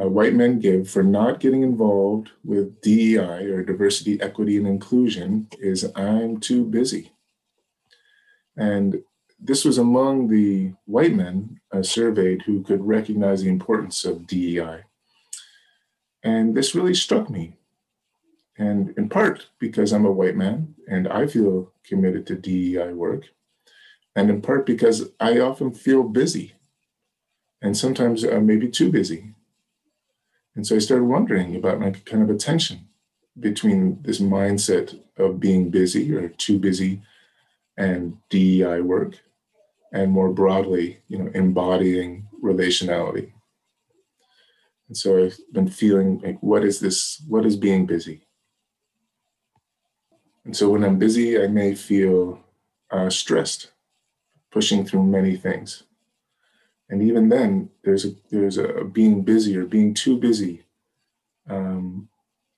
uh, 0.01 0.07
white 0.07 0.33
men 0.33 0.59
give 0.59 0.89
for 0.89 1.03
not 1.03 1.41
getting 1.41 1.63
involved 1.63 2.29
with 2.45 2.79
DEI 2.81 3.45
or 3.47 3.63
diversity, 3.63 4.21
equity, 4.21 4.55
and 4.55 4.65
inclusion 4.65 5.47
is 5.59 5.91
I'm 5.95 6.39
too 6.39 6.63
busy. 6.63 7.11
And 8.55 9.03
this 9.37 9.65
was 9.65 9.77
among 9.77 10.29
the 10.29 10.73
white 10.85 11.13
men 11.13 11.59
uh, 11.73 11.83
surveyed 11.83 12.43
who 12.43 12.63
could 12.63 12.85
recognize 12.85 13.41
the 13.41 13.49
importance 13.49 14.05
of 14.05 14.25
DEI. 14.25 14.83
And 16.23 16.55
this 16.55 16.75
really 16.75 16.93
struck 16.93 17.29
me. 17.29 17.57
And 18.61 18.93
in 18.95 19.09
part 19.09 19.47
because 19.57 19.91
I'm 19.91 20.05
a 20.05 20.11
white 20.11 20.35
man 20.35 20.75
and 20.87 21.07
I 21.07 21.25
feel 21.25 21.71
committed 21.83 22.27
to 22.27 22.35
DEI 22.35 22.93
work, 22.93 23.23
and 24.15 24.29
in 24.29 24.39
part 24.39 24.67
because 24.67 25.09
I 25.19 25.39
often 25.39 25.73
feel 25.73 26.03
busy 26.03 26.53
and 27.59 27.75
sometimes 27.75 28.23
uh, 28.23 28.39
maybe 28.39 28.67
too 28.69 28.91
busy. 28.91 29.33
And 30.55 30.67
so 30.67 30.75
I 30.75 30.79
started 30.79 31.05
wondering 31.05 31.55
about 31.55 31.79
my 31.79 31.89
kind 31.89 32.21
of 32.21 32.29
a 32.29 32.37
tension 32.37 32.87
between 33.39 33.99
this 34.03 34.19
mindset 34.19 34.99
of 35.17 35.39
being 35.39 35.71
busy 35.71 36.13
or 36.13 36.29
too 36.29 36.59
busy 36.59 37.01
and 37.77 38.17
DEI 38.29 38.81
work, 38.81 39.21
and 39.91 40.11
more 40.11 40.31
broadly, 40.31 40.99
you 41.07 41.17
know, 41.17 41.31
embodying 41.33 42.27
relationality. 42.43 43.31
And 44.87 44.95
so 44.95 45.25
I've 45.25 45.39
been 45.51 45.67
feeling 45.67 46.19
like, 46.19 46.37
what 46.41 46.63
is 46.63 46.79
this? 46.79 47.23
What 47.27 47.43
is 47.43 47.55
being 47.55 47.87
busy? 47.87 48.27
And 50.45 50.55
so 50.55 50.69
when 50.69 50.83
I'm 50.83 50.97
busy, 50.97 51.41
I 51.41 51.47
may 51.47 51.75
feel 51.75 52.39
uh, 52.89 53.09
stressed, 53.09 53.71
pushing 54.51 54.85
through 54.85 55.03
many 55.03 55.35
things. 55.35 55.83
And 56.89 57.01
even 57.01 57.29
then, 57.29 57.69
there's 57.83 58.05
a 58.05 58.11
there's 58.29 58.57
a 58.57 58.83
being 58.83 59.21
busy 59.21 59.55
or 59.55 59.65
being 59.65 59.93
too 59.93 60.17
busy. 60.17 60.65
Um, 61.49 62.09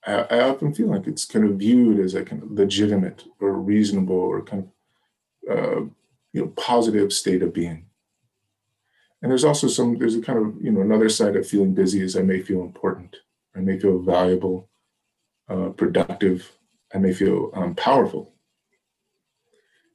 I, 0.06 0.14
I 0.32 0.40
often 0.42 0.74
feel 0.74 0.88
like 0.88 1.06
it's 1.06 1.26
kind 1.26 1.46
of 1.46 1.58
viewed 1.58 2.00
as 2.00 2.16
a 2.16 2.24
kind 2.24 2.42
of 2.42 2.52
legitimate 2.52 3.26
or 3.40 3.54
reasonable 3.54 4.16
or 4.16 4.42
kind 4.42 4.68
of 5.48 5.58
uh, 5.58 5.82
you 6.34 6.42
know 6.42 6.48
positive 6.48 7.14
state 7.14 7.44
of 7.44 7.54
being. 7.54 7.86
And 9.22 9.32
there's 9.32 9.46
also 9.46 9.68
some 9.68 10.00
there's 10.00 10.16
a 10.16 10.22
kind 10.22 10.40
of 10.40 10.62
you 10.62 10.72
know 10.72 10.82
another 10.82 11.10
side 11.10 11.36
of 11.36 11.48
feeling 11.48 11.76
busy 11.76 12.02
is 12.02 12.18
I 12.18 12.24
may 12.24 12.42
feel 12.42 12.62
important, 12.62 13.18
I 13.56 13.60
may 13.60 13.80
feel 13.80 14.00
valuable, 14.00 14.68
uh, 15.48 15.70
productive, 15.70 16.52
I 16.94 16.98
may 17.00 17.14
feel 17.14 17.52
um, 17.54 17.76
powerful. 17.76 18.34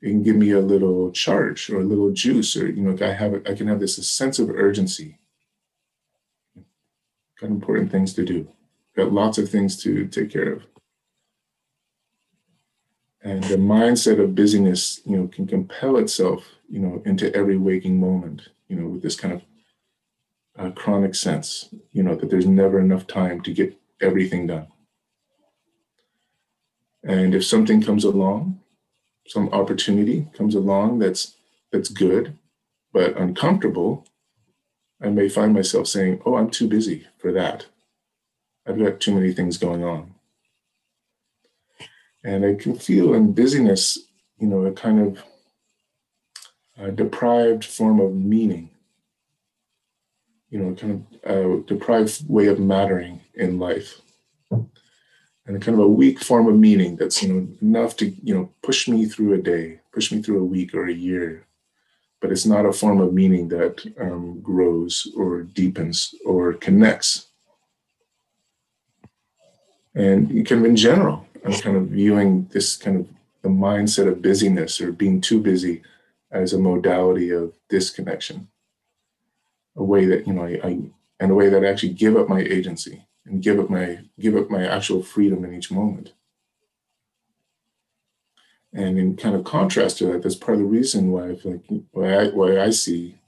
It 0.03 0.11
can 0.11 0.23
give 0.23 0.37
me 0.37 0.51
a 0.51 0.61
little 0.61 1.11
charge 1.11 1.71
or 1.71 1.81
a 1.81 1.85
little 1.85 2.13
juice, 2.13 2.57
or 2.57 2.71
you 2.71 2.83
know 2.83 2.97
I 3.05 3.13
have 3.13 3.35
I 3.47 3.55
can 3.55 3.67
have 3.67 3.81
this 3.81 3.97
sense 4.09 4.39
of 4.39 4.51
urgency. 4.51 5.19
Got 7.41 7.51
important 7.51 7.91
things 7.91 8.15
to 8.15 8.25
do. 8.25 8.49
Got 8.97 9.13
lots 9.13 9.39
of 9.39 9.49
things 9.49 9.81
to 9.83 10.07
take 10.07 10.31
care 10.31 10.53
of 10.53 10.67
and 13.23 13.43
the 13.45 13.57
mindset 13.57 14.23
of 14.23 14.35
busyness 14.35 15.01
you 15.05 15.17
know 15.17 15.27
can 15.29 15.47
compel 15.47 15.97
itself 15.97 16.45
you 16.69 16.79
know 16.79 17.03
into 17.05 17.35
every 17.35 17.57
waking 17.57 17.99
moment 17.99 18.49
you 18.69 18.77
know 18.77 18.87
with 18.87 19.03
this 19.03 19.17
kind 19.17 19.35
of 19.35 19.43
uh, 20.59 20.71
chronic 20.71 21.15
sense 21.15 21.69
you 21.93 22.03
know 22.03 22.15
that 22.15 22.31
there's 22.31 22.47
never 22.47 22.81
enough 22.81 23.07
time 23.07 23.41
to 23.41 23.53
get 23.53 23.77
everything 24.01 24.47
done 24.47 24.67
and 27.05 27.35
if 27.35 27.45
something 27.45 27.83
comes 27.83 28.05
along 28.05 28.61
some 29.27 29.49
opportunity 29.51 30.27
comes 30.37 30.55
along 30.55 30.99
that's 30.99 31.37
that's 31.73 31.89
good 31.89 32.37
but 32.93 33.17
uncomfortable 33.17 34.07
i 35.03 35.09
may 35.09 35.29
find 35.29 35.53
myself 35.53 35.87
saying 35.87 36.21
oh 36.25 36.37
i'm 36.37 36.51
too 36.51 36.69
busy 36.69 37.07
for 37.19 37.33
that 37.33 37.67
i've 38.67 38.79
got 38.79 39.01
too 39.01 39.15
many 39.15 39.33
things 39.33 39.59
going 39.59 39.85
on 39.85 40.15
and 42.25 42.45
I 42.45 42.55
can 42.55 42.77
feel 42.77 43.15
in 43.15 43.33
busyness, 43.33 43.99
you 44.39 44.49
know, 44.49 44.67
a 44.67 44.73
kind 44.73 45.01
of 45.01 45.23
a 46.79 46.91
deprived 46.91 47.65
form 47.65 48.01
of 48.01 48.15
meaning, 48.15 48.71
you 50.51 50.59
know, 50.59 50.75
kind 50.75 51.07
of 51.25 51.31
a 51.31 51.63
deprived 51.63 52.29
way 52.29 52.47
of 52.47 52.61
mattering 52.61 53.21
in 53.35 53.59
life. 53.59 54.01
And 55.49 55.63
kind 55.63 55.79
of 55.79 55.85
a 55.85 55.89
weak 55.89 56.21
form 56.21 56.47
of 56.47 56.57
meaning 56.57 56.97
that's, 56.97 57.23
you 57.23 57.33
know, 57.33 57.49
enough 57.63 57.97
to, 57.97 58.11
you 58.23 58.35
know, 58.35 58.51
push 58.63 58.87
me 58.87 59.07
through 59.07 59.33
a 59.33 59.39
day, 59.39 59.81
push 59.93 60.13
me 60.13 60.21
through 60.21 60.41
a 60.41 60.45
week 60.45 60.75
or 60.75 60.87
a 60.87 60.93
year. 60.93 61.47
But 62.21 62.31
it's 62.31 62.45
not 62.45 62.67
a 62.67 62.73
form 62.73 63.01
of 63.01 63.15
meaning 63.15 63.49
that 63.49 63.83
um, 63.99 64.41
grows 64.43 65.11
or 65.17 65.45
deepens 65.45 66.15
or 66.27 66.53
connects. 66.53 67.29
And 69.95 70.29
kind 70.47 70.61
of 70.61 70.67
in 70.67 70.77
general, 70.77 71.27
I'm 71.43 71.53
kind 71.53 71.79
of 71.79 71.89
viewing 71.89 72.49
this 72.53 72.77
kind 72.77 72.99
of 72.99 73.09
the 73.41 73.49
mindset 73.49 74.07
of 74.07 74.21
busyness 74.21 74.81
or 74.81 74.93
being 74.93 75.21
too 75.21 75.41
busy 75.41 75.83
as 76.31 76.53
a 76.53 76.59
modality 76.59 77.31
of 77.31 77.55
disconnection, 77.71 78.49
a 79.77 79.83
way 79.83 80.05
that 80.05 80.27
you 80.27 80.35
know 80.35 80.45
I, 80.45 80.61
I 80.63 80.79
and 81.21 81.31
a 81.31 81.35
way 81.35 81.49
that 81.49 81.65
I 81.65 81.69
actually 81.69 81.95
give 81.95 82.17
up 82.17 82.29
my 82.29 82.41
agency 82.41 83.07
and 83.29 83.43
give 83.43 83.59
up 83.59 83.71
my 83.71 84.01
give 84.19 84.37
up 84.37 84.51
my 84.51 84.67
actual 84.67 85.03
freedom 85.03 85.45
in 85.45 85.55
each 85.55 85.71
moment. 85.71 86.13
And 88.73 88.99
in 88.99 89.17
kind 89.17 89.35
of 89.35 89.45
contrast 89.45 89.99
to 89.99 90.07
that, 90.07 90.23
that's 90.23 90.35
part 90.35 90.59
of 90.59 90.61
the 90.61 90.69
reason 90.69 91.11
why 91.11 91.31
I 91.31 91.37
feel 91.37 91.53
like 91.53 91.83
why 91.93 92.15
I, 92.15 92.29
why 92.29 92.61
I 92.61 92.71
see, 92.71 93.19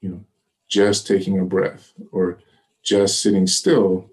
you 0.00 0.08
know, 0.10 0.24
just 0.68 1.06
taking 1.06 1.38
a 1.38 1.44
breath 1.44 1.92
or 2.10 2.38
just 2.82 3.22
sitting 3.22 3.46
still 3.46 4.10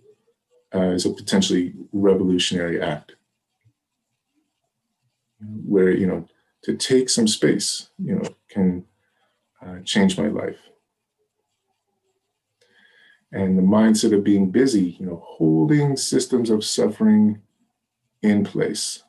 is 0.73 1.05
a 1.05 1.09
potentially 1.09 1.73
revolutionary 1.91 2.81
act 2.81 3.15
where 5.65 5.89
you 5.89 6.05
know 6.05 6.27
to 6.63 6.75
take 6.75 7.09
some 7.09 7.27
space 7.27 7.89
you 7.97 8.15
know 8.15 8.23
can 8.49 8.85
uh, 9.65 9.79
change 9.83 10.17
my 10.17 10.27
life 10.27 10.57
and 13.31 13.57
the 13.57 13.61
mindset 13.61 14.15
of 14.15 14.23
being 14.23 14.49
busy 14.49 14.97
you 14.99 15.05
know 15.05 15.23
holding 15.25 15.95
systems 15.95 16.49
of 16.49 16.63
suffering 16.63 17.41
in 18.21 18.43
place. 18.43 19.03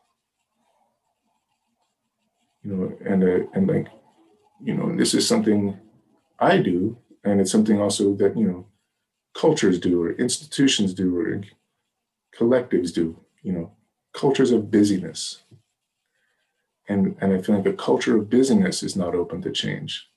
You 2.62 2.76
know 2.76 2.98
and 3.04 3.24
uh, 3.24 3.46
and 3.54 3.66
like 3.66 3.88
you 4.62 4.74
know 4.74 4.94
this 4.94 5.14
is 5.14 5.26
something 5.26 5.78
i 6.38 6.58
do 6.58 6.98
and 7.24 7.40
it's 7.40 7.50
something 7.50 7.80
also 7.80 8.14
that 8.16 8.36
you 8.36 8.46
know 8.46 8.66
cultures 9.34 9.78
do 9.78 10.02
or 10.02 10.12
institutions 10.12 10.92
do 10.92 11.16
or 11.16 11.40
collectives 12.38 12.92
do 12.92 13.18
you 13.42 13.52
know 13.52 13.72
cultures 14.12 14.50
of 14.50 14.70
busyness. 14.70 15.42
And, 16.88 17.16
and 17.20 17.32
I 17.32 17.40
feel 17.40 17.56
like 17.56 17.66
a 17.66 17.72
culture 17.72 18.16
of 18.16 18.30
busyness 18.30 18.82
is 18.82 18.96
not 18.96 19.14
open 19.14 19.42
to 19.42 19.52
change. 19.52 20.08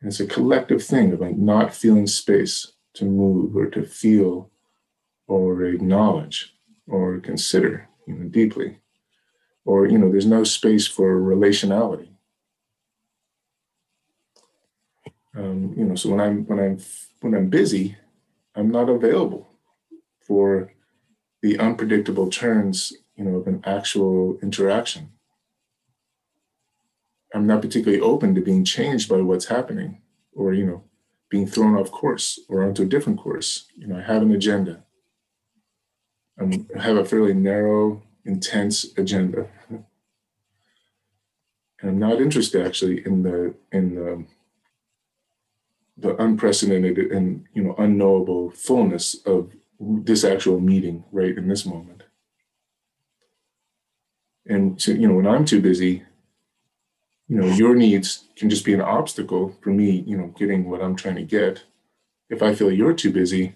And 0.00 0.08
it's 0.08 0.20
a 0.20 0.26
collective 0.26 0.84
thing 0.84 1.12
of 1.12 1.20
like 1.20 1.36
not 1.36 1.74
feeling 1.74 2.06
space 2.06 2.72
to 2.94 3.04
move 3.04 3.56
or 3.56 3.66
to 3.66 3.84
feel 3.84 4.50
or 5.26 5.62
acknowledge 5.64 6.54
or 6.86 7.20
consider 7.20 7.88
you 8.06 8.14
know, 8.14 8.28
deeply. 8.28 8.78
Or, 9.64 9.86
you 9.86 9.98
know, 9.98 10.10
there's 10.10 10.26
no 10.26 10.42
space 10.44 10.86
for 10.86 11.20
relationality. 11.20 12.08
Um, 15.36 15.74
you 15.76 15.84
know, 15.84 15.94
so 15.94 16.10
when 16.10 16.20
I'm 16.20 16.44
when 16.46 16.58
I'm 16.58 16.78
when 17.20 17.34
I'm 17.34 17.48
busy, 17.48 17.96
I'm 18.56 18.70
not 18.70 18.88
available 18.88 19.48
for 20.26 20.72
the 21.42 21.58
unpredictable 21.58 22.28
turns, 22.28 22.92
you 23.14 23.24
know, 23.24 23.36
of 23.36 23.46
an 23.46 23.62
actual 23.64 24.38
interaction. 24.42 25.12
I'm 27.32 27.46
not 27.46 27.62
particularly 27.62 28.02
open 28.02 28.34
to 28.34 28.40
being 28.40 28.64
changed 28.64 29.08
by 29.08 29.20
what's 29.20 29.46
happening 29.46 30.02
or, 30.34 30.52
you 30.52 30.66
know, 30.66 30.82
being 31.30 31.46
thrown 31.46 31.76
off 31.76 31.90
course 31.90 32.40
or 32.48 32.62
onto 32.62 32.82
a 32.82 32.86
different 32.86 33.18
course. 33.18 33.66
You 33.76 33.86
know, 33.86 33.96
I 33.96 34.02
have 34.02 34.22
an 34.22 34.32
agenda. 34.32 34.82
I 36.38 36.64
have 36.78 36.96
a 36.96 37.04
fairly 37.04 37.34
narrow, 37.34 38.02
intense 38.24 38.86
agenda. 38.96 39.48
And 39.68 39.84
I'm 41.82 41.98
not 41.98 42.20
interested 42.20 42.66
actually 42.66 43.06
in 43.06 43.22
the 43.22 43.54
in 43.72 43.94
the 43.94 44.24
the 45.96 46.22
unprecedented 46.22 46.98
and 46.98 47.44
you 47.54 47.62
know 47.62 47.74
unknowable 47.78 48.50
fullness 48.50 49.14
of 49.24 49.52
this 49.80 50.24
actual 50.24 50.60
meeting 50.60 51.04
right 51.12 51.36
in 51.36 51.48
this 51.48 51.64
moment. 51.64 52.02
And 54.46 54.80
so, 54.80 54.92
you 54.92 55.06
know, 55.06 55.14
when 55.14 55.26
I'm 55.26 55.44
too 55.44 55.60
busy, 55.60 56.02
you 57.30 57.36
know, 57.36 57.46
your 57.46 57.76
needs 57.76 58.24
can 58.34 58.50
just 58.50 58.64
be 58.64 58.74
an 58.74 58.80
obstacle 58.80 59.56
for 59.62 59.70
me, 59.70 60.02
you 60.04 60.16
know, 60.16 60.34
getting 60.36 60.68
what 60.68 60.82
I'm 60.82 60.96
trying 60.96 61.14
to 61.14 61.22
get. 61.22 61.62
If 62.28 62.42
I 62.42 62.56
feel 62.56 62.72
you're 62.72 62.92
too 62.92 63.12
busy, 63.12 63.54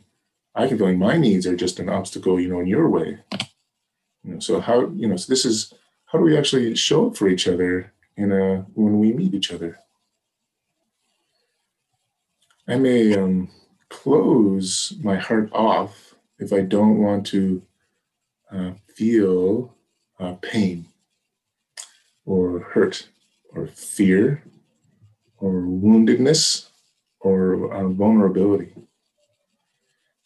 I 0.54 0.68
can 0.68 0.78
feel 0.78 0.86
like 0.86 0.96
my 0.96 1.16
needs 1.16 1.44
are 1.44 1.56
just 1.56 1.80
an 1.80 1.88
obstacle, 1.88 2.38
you 2.38 2.48
know, 2.48 2.60
in 2.60 2.68
your 2.68 2.88
way. 2.88 3.18
You 4.22 4.34
know, 4.34 4.38
so 4.38 4.60
how, 4.60 4.90
you 4.90 5.08
know, 5.08 5.16
so 5.16 5.26
this 5.28 5.44
is 5.44 5.74
how 6.06 6.18
do 6.18 6.24
we 6.24 6.38
actually 6.38 6.76
show 6.76 7.08
up 7.08 7.16
for 7.16 7.26
each 7.26 7.48
other 7.48 7.92
in 8.16 8.30
a 8.30 8.64
when 8.74 9.00
we 9.00 9.12
meet 9.12 9.34
each 9.34 9.50
other? 9.50 9.80
I 12.68 12.76
may 12.76 13.16
um, 13.16 13.50
close 13.88 14.94
my 15.02 15.16
heart 15.16 15.50
off 15.52 16.14
if 16.38 16.52
I 16.52 16.60
don't 16.60 16.98
want 16.98 17.26
to 17.26 17.60
uh, 18.52 18.70
feel 18.94 19.74
uh, 20.20 20.34
pain 20.34 20.86
or 22.24 22.60
hurt 22.60 23.08
or 23.54 23.66
fear 23.66 24.42
or 25.38 25.52
woundedness 25.52 26.68
or 27.20 27.72
uh, 27.72 27.88
vulnerability. 27.88 28.74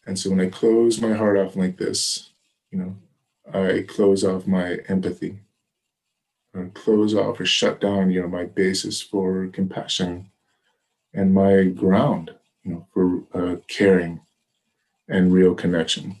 And 0.05 0.17
so 0.17 0.31
when 0.31 0.41
I 0.41 0.49
close 0.49 0.99
my 0.99 1.13
heart 1.13 1.37
off 1.37 1.55
like 1.55 1.77
this, 1.77 2.31
you 2.71 2.79
know, 2.79 2.95
I 3.53 3.85
close 3.87 4.23
off 4.23 4.47
my 4.47 4.77
empathy, 4.87 5.39
or 6.53 6.69
close 6.73 7.13
off 7.13 7.39
or 7.39 7.45
shut 7.45 7.79
down, 7.79 8.11
you 8.11 8.21
know, 8.21 8.27
my 8.27 8.45
basis 8.45 9.01
for 9.01 9.47
compassion 9.47 10.29
and 11.13 11.33
my 11.33 11.65
ground, 11.65 12.31
you 12.63 12.71
know, 12.71 12.87
for 12.93 13.23
uh, 13.33 13.57
caring 13.67 14.21
and 15.07 15.33
real 15.33 15.55
connection. 15.55 16.15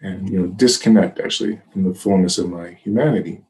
And, 0.00 0.28
you 0.28 0.40
know, 0.40 0.46
disconnect 0.48 1.18
actually 1.20 1.60
from 1.72 1.84
the 1.84 1.94
fullness 1.94 2.38
of 2.38 2.50
my 2.50 2.70
humanity. 2.70 3.42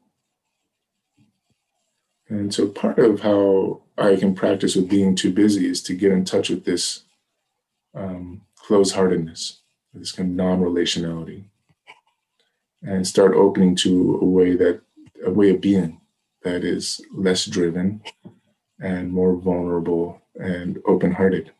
And 2.27 2.53
so 2.53 2.67
part 2.67 2.99
of 2.99 3.21
how 3.21 3.81
I 3.97 4.15
can 4.15 4.33
practice 4.33 4.75
with 4.75 4.89
being 4.89 5.15
too 5.15 5.31
busy 5.31 5.67
is 5.67 5.81
to 5.83 5.93
get 5.93 6.11
in 6.11 6.25
touch 6.25 6.49
with 6.49 6.65
this 6.65 7.03
um, 7.93 8.41
close 8.55 8.91
heartedness, 8.91 9.61
this 9.93 10.11
kind 10.11 10.31
of 10.31 10.35
non 10.35 10.59
relationality, 10.59 11.45
and 12.81 13.07
start 13.07 13.35
opening 13.35 13.75
to 13.77 14.19
a 14.21 14.25
way 14.25 14.55
that, 14.55 14.81
a 15.23 15.31
way 15.31 15.51
of 15.51 15.61
being 15.61 16.01
that 16.43 16.63
is 16.63 17.01
less 17.11 17.45
driven 17.45 18.01
and 18.79 19.11
more 19.11 19.35
vulnerable 19.35 20.21
and 20.35 20.79
open 20.85 21.11
hearted. 21.11 21.51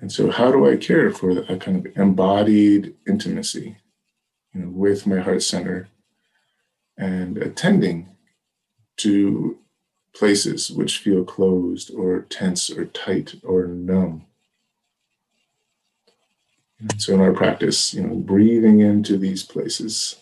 And 0.00 0.12
so, 0.12 0.30
how 0.30 0.52
do 0.52 0.68
I 0.68 0.76
care 0.76 1.10
for 1.10 1.30
a 1.30 1.56
kind 1.56 1.86
of 1.86 1.96
embodied 1.96 2.94
intimacy, 3.06 3.78
you 4.54 4.60
know, 4.60 4.68
with 4.68 5.06
my 5.06 5.20
heart 5.20 5.42
center 5.42 5.88
and 6.98 7.38
attending 7.38 8.15
to 8.98 9.58
places 10.14 10.70
which 10.70 10.98
feel 10.98 11.24
closed 11.24 11.92
or 11.94 12.22
tense 12.22 12.70
or 12.70 12.86
tight 12.86 13.34
or 13.42 13.66
numb. 13.66 14.24
So 16.98 17.14
in 17.14 17.20
our 17.20 17.32
practice, 17.32 17.94
you 17.94 18.02
know, 18.02 18.14
breathing 18.14 18.80
into 18.80 19.16
these 19.16 19.42
places, 19.42 20.16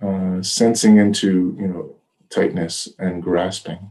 uh, 0.00 0.42
sensing 0.42 0.98
into, 0.98 1.56
you 1.58 1.66
know, 1.68 1.94
tightness 2.30 2.88
and 2.98 3.22
grasping, 3.22 3.90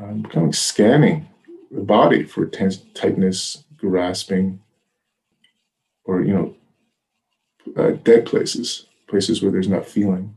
um, 0.00 0.24
kind 0.24 0.48
of 0.48 0.54
scanning 0.54 1.26
the 1.70 1.80
body 1.80 2.22
for 2.22 2.46
tense, 2.46 2.82
tightness, 2.94 3.64
grasping, 3.76 4.60
or 6.04 6.22
you 6.22 6.32
know, 6.34 6.54
uh, 7.76 7.90
dead 8.04 8.24
places, 8.26 8.86
places 9.08 9.42
where 9.42 9.50
there's 9.50 9.68
not 9.68 9.86
feeling 9.86 10.36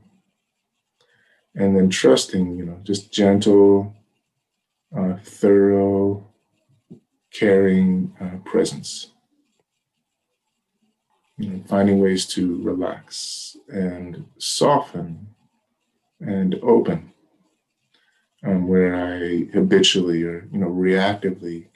and 1.56 1.76
then 1.76 1.90
trusting, 1.90 2.58
you 2.58 2.66
know, 2.66 2.80
just 2.84 3.12
gentle, 3.12 3.96
uh, 4.98 5.18
thorough, 5.24 6.28
caring 7.34 8.16
uh, 8.20 8.38
presence. 8.50 9.12
You 11.38 11.50
know, 11.50 11.64
finding 11.68 12.00
ways 12.00 12.26
to 12.28 12.62
relax 12.64 13.56
and 13.70 14.26
soften 14.38 15.28
and 16.20 16.56
open, 16.62 17.14
um, 18.46 18.68
where 18.68 18.94
I 18.94 19.46
habitually 19.54 20.24
or 20.24 20.48
you 20.52 20.60
know 20.60 20.68
reactively 20.68 21.68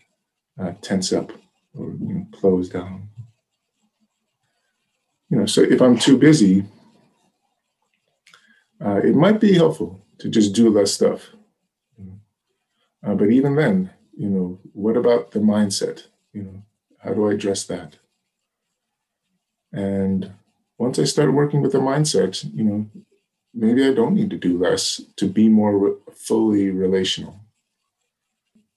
uh, 0.59 0.73
tense 0.81 1.13
up 1.13 1.31
or 1.77 1.91
you 1.91 2.13
know, 2.13 2.27
close 2.33 2.67
down. 2.67 3.09
You 5.29 5.39
know, 5.39 5.45
so 5.45 5.61
if 5.61 5.81
I'm 5.81 5.97
too 5.97 6.17
busy, 6.17 6.65
uh, 8.83 8.97
it 8.97 9.15
might 9.15 9.39
be 9.39 9.53
helpful 9.53 10.05
to 10.19 10.29
just 10.29 10.53
do 10.53 10.69
less 10.69 10.93
stuff. 10.93 11.31
Uh, 13.05 13.13
but 13.15 13.29
even 13.29 13.55
then, 13.55 13.91
you 14.15 14.29
know, 14.29 14.59
what 14.73 14.95
about 14.95 15.31
the 15.31 15.39
mindset? 15.39 16.07
You 16.31 16.43
know, 16.43 16.63
how 16.99 17.13
do 17.13 17.27
I 17.29 17.33
address 17.33 17.65
that? 17.65 17.97
And 19.71 20.31
once 20.77 20.99
I 20.99 21.03
start 21.03 21.33
working 21.33 21.61
with 21.61 21.71
the 21.71 21.79
mindset, 21.79 22.43
you 22.53 22.63
know, 22.63 22.89
maybe 23.53 23.85
I 23.85 23.93
don't 23.93 24.13
need 24.13 24.29
to 24.29 24.37
do 24.37 24.57
less 24.57 25.01
to 25.17 25.27
be 25.27 25.49
more 25.49 25.77
re- 25.77 25.97
fully 26.13 26.69
relational. 26.69 27.39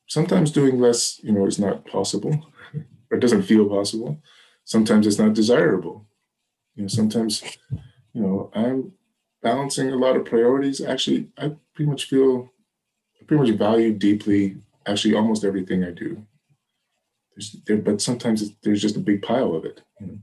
Sometimes 0.09 0.51
doing 0.51 0.81
less, 0.81 1.21
you 1.23 1.33
know, 1.33 1.47
is 1.47 1.59
not 1.59 1.87
possible 1.87 2.53
or 3.11 3.19
doesn't 3.19 3.43
feel 3.43 3.69
possible. 3.69 4.21
Sometimes 4.65 5.07
it's 5.07 5.19
not 5.19 5.35
desirable. 5.35 6.07
You 6.75 6.83
know, 6.83 6.89
sometimes, 6.89 7.43
you 8.13 8.23
know, 8.23 8.51
I'm 8.55 8.93
balancing 9.47 9.93
a 9.93 9.97
lot 9.97 10.17
of 10.17 10.25
priorities. 10.25 10.81
Actually, 10.81 11.29
I 11.39 11.53
pretty 11.73 11.89
much 11.89 12.07
feel, 12.07 12.51
I 13.21 13.25
pretty 13.27 13.43
much 13.45 13.57
value 13.57 13.93
deeply 13.93 14.57
actually 14.87 15.15
almost 15.15 15.45
everything 15.45 15.85
I 15.85 15.93
do. 15.93 16.27
There, 17.67 17.77
but 17.77 18.01
sometimes 18.01 18.43
there's 18.63 18.83
just 18.83 18.97
a 18.97 19.09
big 19.11 19.23
pile 19.23 19.55
of 19.55 19.65
it. 19.65 19.83
You 20.01 20.07
know? 20.07 20.19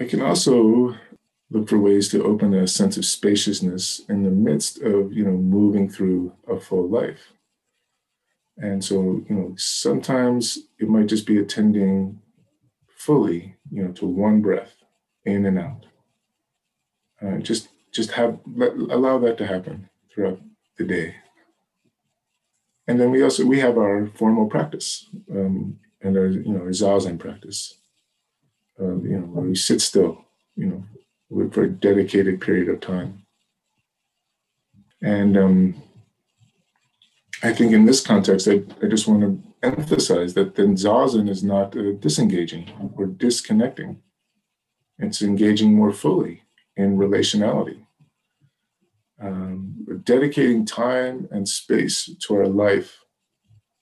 I 0.00 0.04
can 0.04 0.22
also 0.22 0.94
look 1.50 1.68
for 1.68 1.78
ways 1.78 2.08
to 2.10 2.24
open 2.24 2.54
a 2.54 2.66
sense 2.66 2.96
of 2.96 3.04
spaciousness 3.04 4.00
in 4.08 4.22
the 4.22 4.30
midst 4.30 4.80
of 4.80 5.12
you 5.12 5.24
know 5.24 5.36
moving 5.58 5.90
through 5.90 6.32
a 6.48 6.58
full 6.58 6.88
life. 6.88 7.32
And 8.56 8.82
so 8.82 8.96
you 9.28 9.34
know 9.36 9.54
sometimes 9.56 10.58
it 10.78 10.88
might 10.88 11.08
just 11.08 11.26
be 11.26 11.38
attending 11.38 12.20
fully 12.96 13.56
you 13.70 13.82
know 13.82 13.92
to 13.92 14.06
one 14.06 14.40
breath 14.40 14.74
in 15.24 15.44
and 15.46 15.58
out 15.58 15.88
uh, 17.22 17.38
just 17.38 17.68
just 17.92 18.12
have 18.12 18.38
let, 18.54 18.72
allow 18.72 19.18
that 19.18 19.38
to 19.38 19.46
happen 19.46 19.88
throughout 20.12 20.40
the 20.76 20.84
day. 20.84 21.16
And 22.86 22.98
then 22.98 23.10
we 23.10 23.22
also 23.22 23.44
we 23.44 23.60
have 23.60 23.76
our 23.76 24.10
formal 24.14 24.46
practice 24.46 25.08
um, 25.30 25.78
and 26.00 26.16
our 26.16 26.26
you 26.26 26.52
know 26.52 26.60
our 26.60 26.70
zazen 26.70 27.18
practice. 27.18 27.74
Uh, 28.80 28.96
you 29.02 29.18
know 29.18 29.26
where 29.26 29.44
we 29.44 29.56
sit 29.56 29.80
still, 29.80 30.24
you 30.54 30.66
know, 31.30 31.50
for 31.50 31.64
a 31.64 31.68
dedicated 31.68 32.40
period 32.40 32.68
of 32.68 32.80
time. 32.80 33.24
And 35.02 35.36
um, 35.36 35.82
I 37.42 37.52
think 37.52 37.72
in 37.72 37.84
this 37.84 38.04
context, 38.04 38.48
I, 38.48 38.62
I 38.82 38.86
just 38.88 39.06
want 39.08 39.22
to 39.22 39.42
emphasize 39.62 40.34
that 40.34 40.54
then 40.54 40.76
zazen 40.76 41.28
is 41.28 41.42
not 41.42 41.76
uh, 41.76 41.92
disengaging 41.98 42.92
or 42.96 43.06
disconnecting. 43.06 44.00
It's 44.98 45.22
engaging 45.22 45.74
more 45.74 45.92
fully 45.92 46.42
in 46.78 46.96
relationality. 46.96 47.84
Um, 49.20 49.84
dedicating 50.04 50.64
time 50.64 51.28
and 51.32 51.46
space 51.46 52.08
to 52.20 52.36
our 52.36 52.46
life 52.46 53.04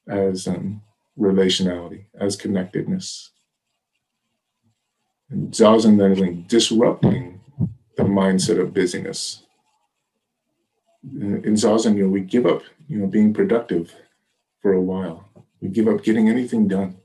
as 0.09 0.49
um, 0.49 0.81
relationality, 1.19 2.07
as 2.19 2.37
connectedness. 2.37 3.31
And 5.29 5.53
Zazen 5.53 5.99
then 5.99 6.47
disrupting 6.49 7.41
the 7.97 8.05
mindset 8.05 8.61
of 8.61 8.73
busyness. 8.73 9.43
In 11.05 11.55
Zazen, 11.55 11.97
you 11.97 12.05
know, 12.05 12.11
we 12.11 12.23
give 12.23 12.47
up, 12.47 12.63
you 12.89 12.99
know, 12.99 13.07
being 13.07 13.35
productive 13.35 13.95
for 14.63 14.73
a 14.73 14.81
while. 14.81 15.29
We 15.61 15.69
give 15.69 15.87
up 15.87 16.03
getting 16.03 16.29
anything 16.29 16.67
done 16.67 16.97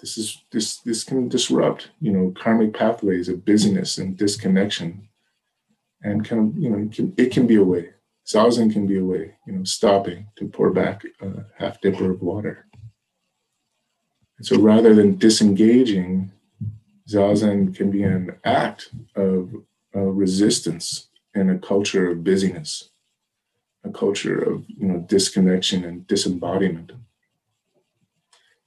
this 0.00 0.16
is 0.16 0.42
this 0.50 0.78
this 0.78 1.04
can 1.04 1.28
disrupt 1.28 1.90
you 2.00 2.12
know 2.12 2.32
karmic 2.36 2.74
pathways 2.74 3.28
of 3.28 3.44
busyness 3.44 3.98
and 3.98 4.16
disconnection. 4.16 5.08
And 6.02 6.24
of 6.32 6.56
you 6.56 6.70
know 6.70 6.78
it 6.78 6.92
can, 6.92 7.14
it 7.16 7.32
can 7.32 7.46
be 7.46 7.56
a 7.56 7.64
way. 7.64 7.90
Zazen 8.26 8.72
can 8.72 8.86
be 8.86 8.98
a 8.98 9.04
way 9.04 9.34
you 9.46 9.52
know 9.52 9.64
stopping 9.64 10.28
to 10.36 10.48
pour 10.48 10.70
back 10.70 11.04
a 11.20 11.44
half 11.58 11.80
dipper 11.80 12.10
of 12.10 12.22
water. 12.22 12.66
And 14.38 14.46
so 14.46 14.58
rather 14.58 14.94
than 14.94 15.18
disengaging, 15.18 16.32
Zazen 17.06 17.74
can 17.74 17.90
be 17.90 18.02
an 18.02 18.36
act 18.44 18.90
of 19.14 19.54
uh, 19.94 20.00
resistance 20.00 21.08
in 21.34 21.50
a 21.50 21.58
culture 21.58 22.10
of 22.10 22.24
busyness, 22.24 22.90
a 23.84 23.90
culture 23.90 24.38
of 24.38 24.64
you 24.68 24.86
know 24.86 25.00
disconnection 25.00 25.84
and 25.84 26.06
disembodiment. 26.06 26.92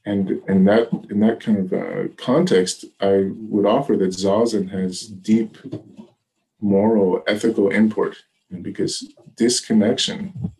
And 0.05 0.41
in 0.49 0.65
that 0.65 0.91
in 1.09 1.21
that 1.21 1.39
kind 1.39 1.59
of 1.59 1.73
uh, 1.73 2.07
context, 2.17 2.85
I 2.99 3.29
would 3.51 3.65
offer 3.65 3.95
that 3.97 4.11
Zazen 4.11 4.69
has 4.71 5.07
deep 5.07 5.57
moral, 6.59 7.23
ethical 7.25 7.69
import, 7.69 8.17
because 8.61 9.13
disconnection 9.35 10.51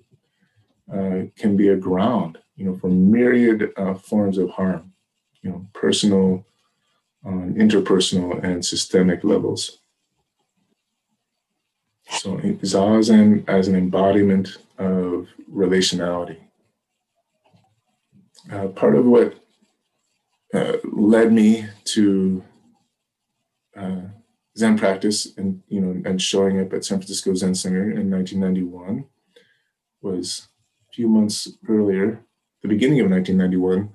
uh, 0.92 1.24
can 1.38 1.58
be 1.58 1.68
a 1.70 1.76
ground, 1.76 2.38
you 2.56 2.66
know, 2.66 2.78
for 2.78 2.90
myriad 2.90 3.72
uh, 3.76 3.96
forms 3.96 4.38
of 4.38 4.50
harm, 4.52 4.94
you 5.42 5.50
know, 5.50 5.66
personal, 5.74 6.46
on 7.26 7.54
interpersonal, 7.56 8.42
and 8.44 8.66
systemic 8.66 9.24
levels. 9.24 9.80
So 12.10 12.38
zazen 12.38 13.48
as 13.48 13.68
an 13.68 13.76
embodiment 13.76 14.58
of 14.78 15.28
relationality. 15.52 16.43
Uh, 18.52 18.68
part 18.68 18.96
of 18.96 19.06
what 19.06 19.36
uh, 20.54 20.74
led 20.84 21.32
me 21.32 21.68
to 21.86 22.44
uh, 23.76 24.02
Zen 24.58 24.78
practice 24.78 25.36
and 25.38 25.64
you 25.68 25.82
know 25.82 26.02
and 26.08 26.22
showing 26.22 26.60
up 26.60 26.74
at 26.74 26.86
San 26.86 27.00
Francisco 27.00 27.34
Zen 27.34 27.56
Center 27.56 27.90
in 27.90 28.12
1991 28.12 29.06
was 30.02 30.48
a 30.90 30.94
few 30.94 31.08
months 31.08 31.50
earlier, 31.68 32.24
the 32.62 32.68
beginning 32.68 33.00
of 33.00 33.10
1991. 33.10 33.90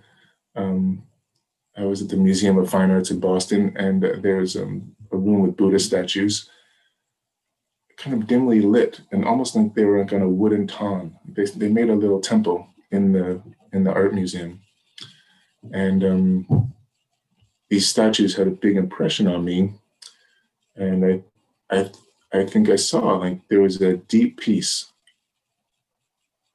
Um, 0.57 1.05
I 1.77 1.85
was 1.85 2.03
at 2.03 2.09
the 2.09 2.17
Museum 2.17 2.59
of 2.59 2.71
Fine 2.71 2.91
Arts 2.91 3.11
in 3.11 3.21
Boston, 3.21 3.73
and 3.77 4.03
there's 4.03 4.57
um, 4.57 4.97
a 5.13 5.17
room 5.17 5.43
with 5.43 5.57
Buddha 5.57 5.79
statues 5.79 6.49
kind 7.99 8.15
of 8.15 8.29
dimly 8.29 8.61
lit 8.61 9.01
and 9.11 9.25
almost 9.25 9.57
like 9.57 9.75
they 9.75 9.85
were 9.85 10.01
on 10.01 10.23
a 10.23 10.29
wooden 10.29 10.67
ton. 10.67 11.17
They, 11.27 11.45
they 11.45 11.69
made 11.69 11.91
a 11.91 11.95
little 11.95 12.21
temple 12.21 12.69
in 12.91 13.13
the 13.13 13.43
in 13.73 13.85
the 13.85 13.93
art 13.93 14.15
museum, 14.15 14.61
and 15.73 16.05
um, 16.05 16.73
these 17.71 17.89
statues 17.89 18.35
had 18.35 18.47
a 18.47 18.53
big 18.53 18.77
impression 18.77 19.27
on 19.27 19.45
me. 19.45 19.75
And 20.77 21.05
I, 21.05 21.77
I, 21.77 21.91
I 22.33 22.47
think 22.47 22.69
I 22.69 22.77
saw 22.77 23.17
like 23.17 23.41
there 23.49 23.61
was 23.61 23.81
a 23.81 23.97
deep 23.97 24.41
peace, 24.41 24.93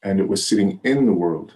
and 0.01 0.19
it 0.19 0.27
was 0.27 0.45
sitting 0.45 0.79
in 0.83 1.05
the 1.05 1.13
world. 1.13 1.53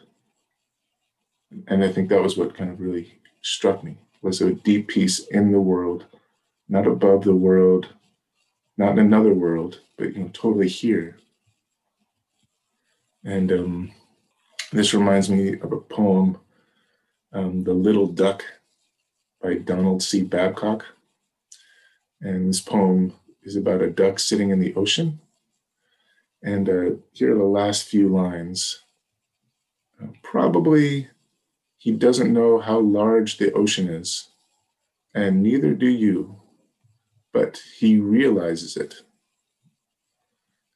And 1.67 1.83
I 1.83 1.91
think 1.91 2.09
that 2.09 2.21
was 2.21 2.37
what 2.37 2.55
kind 2.55 2.69
of 2.69 2.79
really 2.79 3.19
struck 3.41 3.83
me 3.83 3.97
was 4.21 4.41
a 4.41 4.53
deep 4.53 4.89
peace 4.89 5.19
in 5.27 5.51
the 5.51 5.61
world, 5.61 6.05
not 6.67 6.87
above 6.87 7.23
the 7.23 7.35
world, 7.35 7.87
not 8.77 8.93
in 8.93 8.99
another 8.99 9.33
world, 9.33 9.81
but 9.97 10.13
you 10.13 10.23
know, 10.23 10.29
totally 10.33 10.67
here. 10.67 11.17
And 13.23 13.51
um, 13.51 13.91
this 14.71 14.93
reminds 14.93 15.29
me 15.29 15.59
of 15.59 15.71
a 15.71 15.79
poem, 15.79 16.37
um, 17.33 17.63
"The 17.63 17.73
Little 17.73 18.07
Duck" 18.07 18.43
by 19.41 19.55
Donald 19.55 20.03
C. 20.03 20.23
Babcock. 20.23 20.85
And 22.21 22.49
this 22.49 22.61
poem 22.61 23.13
is 23.43 23.55
about 23.55 23.81
a 23.81 23.89
duck 23.89 24.19
sitting 24.19 24.49
in 24.49 24.59
the 24.59 24.73
ocean. 24.75 25.19
And 26.41 26.67
uh, 26.67 26.95
here 27.13 27.33
are 27.33 27.37
the 27.37 27.43
last 27.43 27.83
few 27.83 28.09
lines. 28.09 28.79
Uh, 30.01 30.07
probably 30.23 31.09
he 31.77 31.91
doesn't 31.91 32.33
know 32.33 32.59
how 32.59 32.79
large 32.79 33.37
the 33.37 33.51
ocean 33.53 33.87
is, 33.87 34.29
and 35.13 35.43
neither 35.43 35.73
do 35.73 35.87
you 35.87 36.41
but 37.37 37.61
he 37.77 37.99
realizes 37.99 38.75
it. 38.75 38.95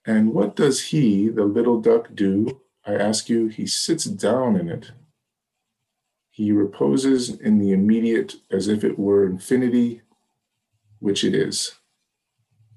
And 0.06 0.32
what 0.32 0.56
does 0.56 0.80
he, 0.80 1.28
the 1.28 1.44
little 1.44 1.82
duck, 1.82 2.10
do? 2.14 2.62
I 2.86 2.96
ask 2.96 3.30
you, 3.30 3.48
he 3.48 3.68
sits 3.68 4.06
down 4.06 4.56
in 4.56 4.68
it. 4.68 4.92
He 6.32 6.52
reposes 6.52 7.30
in 7.30 7.60
the 7.60 7.72
immediate 7.72 8.36
as 8.50 8.68
if 8.68 8.84
it 8.84 8.98
were 8.98 9.26
infinity, 9.26 10.02
which 11.00 11.24
it 11.24 11.36
is. 11.36 11.74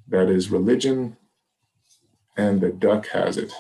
That 0.09 0.29
is 0.29 0.51
religion, 0.51 1.17
and 2.37 2.61
the 2.61 2.71
duck 2.71 3.09
has 3.09 3.39
it. 3.39 3.53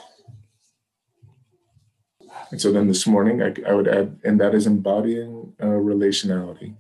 And 2.50 2.60
so 2.60 2.70
then 2.70 2.88
this 2.88 3.06
morning, 3.06 3.42
I, 3.42 3.54
I 3.66 3.72
would 3.72 3.88
add, 3.88 4.20
and 4.22 4.38
that 4.40 4.54
is 4.54 4.66
embodying 4.66 5.54
uh, 5.60 5.66
relationality. 5.66 6.74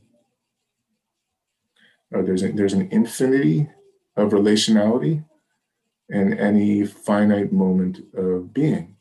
Uh, 2.14 2.22
there's, 2.22 2.42
a, 2.42 2.52
there's 2.52 2.74
an 2.74 2.88
infinity 2.90 3.70
of 4.16 4.30
relationality 4.30 5.24
in 6.08 6.34
any 6.38 6.84
finite 6.84 7.52
moment 7.52 8.00
of 8.14 8.52
being. 8.52 8.93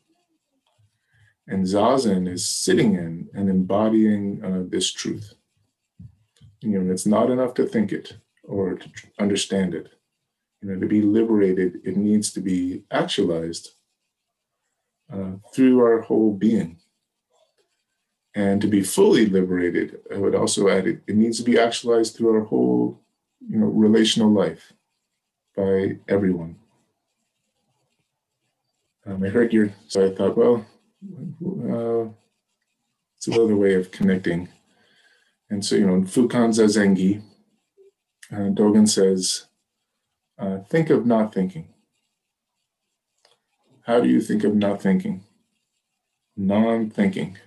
And 1.46 1.64
Zazen 1.64 2.26
is 2.26 2.48
sitting 2.48 2.94
in 2.94 3.28
and 3.34 3.50
embodying 3.50 4.42
uh, 4.42 4.62
this 4.66 4.90
truth. 4.90 5.34
You 6.60 6.78
know, 6.78 6.92
it's 6.92 7.06
not 7.06 7.30
enough 7.30 7.52
to 7.54 7.66
think 7.66 7.92
it 7.92 8.16
or 8.42 8.74
to 8.74 8.88
understand 9.18 9.74
it. 9.74 9.88
You 10.62 10.70
know, 10.70 10.80
to 10.80 10.86
be 10.86 11.02
liberated, 11.02 11.80
it 11.84 11.96
needs 11.96 12.32
to 12.32 12.40
be 12.40 12.84
actualized 12.90 13.72
uh, 15.12 15.32
through 15.54 15.80
our 15.80 16.00
whole 16.00 16.32
being. 16.32 16.78
And 18.34 18.60
to 18.62 18.66
be 18.66 18.82
fully 18.82 19.26
liberated, 19.26 20.00
I 20.12 20.16
would 20.16 20.34
also 20.34 20.68
add 20.68 20.86
it, 20.86 21.02
it 21.06 21.16
needs 21.16 21.36
to 21.38 21.44
be 21.44 21.58
actualized 21.58 22.16
through 22.16 22.34
our 22.34 22.44
whole 22.44 23.00
you 23.46 23.58
know, 23.58 23.66
relational 23.66 24.30
life 24.30 24.72
by 25.54 25.98
everyone. 26.08 26.56
Um, 29.06 29.22
I 29.22 29.28
heard 29.28 29.52
your, 29.52 29.72
so 29.86 30.06
I 30.06 30.14
thought, 30.14 30.36
well, 30.36 30.66
uh, 31.46 32.08
it's 33.16 33.26
another 33.26 33.56
way 33.56 33.74
of 33.74 33.90
connecting. 33.90 34.48
And 35.50 35.64
so, 35.64 35.76
you 35.76 35.86
know, 35.86 36.00
Fukan 36.02 36.50
Zazengi, 36.50 37.22
uh, 38.32 38.50
Dogen 38.50 38.88
says, 38.88 39.46
uh, 40.38 40.58
think 40.68 40.90
of 40.90 41.06
not 41.06 41.32
thinking. 41.32 41.68
How 43.86 44.00
do 44.00 44.08
you 44.08 44.20
think 44.20 44.44
of 44.44 44.54
not 44.54 44.82
thinking? 44.82 45.24
Non 46.36 46.90
thinking. 46.90 47.38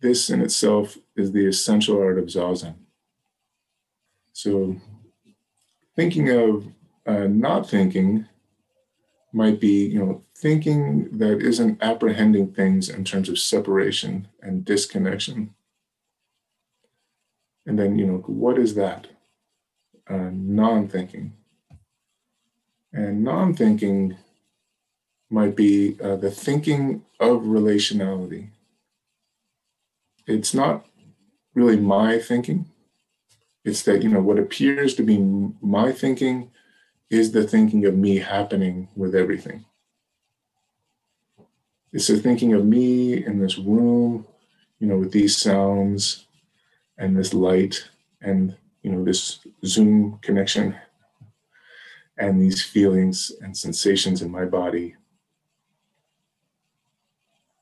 This 0.00 0.30
in 0.30 0.40
itself 0.40 0.96
is 1.16 1.32
the 1.32 1.46
essential 1.46 2.00
art 2.00 2.18
of 2.18 2.26
Zazen. 2.26 2.74
So, 4.32 4.76
thinking 5.96 6.30
of 6.30 6.66
uh, 7.04 7.26
not 7.26 7.68
thinking 7.68 8.26
might 9.32 9.60
be, 9.60 9.86
you 9.86 9.98
know, 9.98 10.22
thinking 10.34 11.18
that 11.18 11.40
isn't 11.40 11.82
apprehending 11.82 12.52
things 12.52 12.88
in 12.88 13.04
terms 13.04 13.28
of 13.28 13.38
separation 13.38 14.28
and 14.40 14.64
disconnection. 14.64 15.54
And 17.66 17.78
then, 17.78 17.98
you 17.98 18.06
know, 18.06 18.18
what 18.26 18.58
is 18.58 18.74
that? 18.74 19.08
Uh, 20.08 20.30
non 20.32 20.88
thinking. 20.88 21.34
And 22.92 23.22
non 23.22 23.54
thinking 23.54 24.16
might 25.30 25.54
be 25.54 25.98
uh, 26.02 26.16
the 26.16 26.30
thinking 26.30 27.04
of 27.20 27.42
relationality. 27.42 28.48
It's 30.26 30.54
not 30.54 30.86
really 31.54 31.76
my 31.76 32.18
thinking, 32.18 32.66
it's 33.64 33.82
that, 33.82 34.02
you 34.02 34.08
know, 34.08 34.20
what 34.20 34.38
appears 34.38 34.94
to 34.94 35.02
be 35.02 35.18
my 35.60 35.92
thinking 35.92 36.50
is 37.10 37.32
the 37.32 37.46
thinking 37.46 37.86
of 37.86 37.96
me 37.96 38.18
happening 38.18 38.88
with 38.94 39.14
everything. 39.14 39.64
It's 41.92 42.08
the 42.08 42.18
thinking 42.18 42.52
of 42.52 42.66
me 42.66 43.24
in 43.24 43.38
this 43.38 43.56
room, 43.56 44.26
you 44.78 44.86
know, 44.86 44.98
with 44.98 45.12
these 45.12 45.36
sounds 45.36 46.26
and 46.98 47.16
this 47.16 47.32
light 47.32 47.88
and, 48.20 48.56
you 48.82 48.92
know, 48.92 49.04
this 49.04 49.40
Zoom 49.64 50.18
connection 50.20 50.76
and 52.18 52.40
these 52.40 52.62
feelings 52.62 53.32
and 53.40 53.56
sensations 53.56 54.20
in 54.20 54.30
my 54.30 54.44
body. 54.44 54.96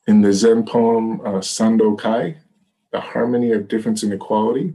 In 0.09 0.23
the 0.23 0.33
Zen 0.33 0.65
poem 0.65 1.21
uh, 1.21 1.41
Sando 1.41 1.97
Kai, 1.97 2.39
The 2.91 3.01
Harmony 3.01 3.53
of 3.53 3.69
Difference 3.69 4.03
and 4.03 4.13
Equality, 4.13 4.75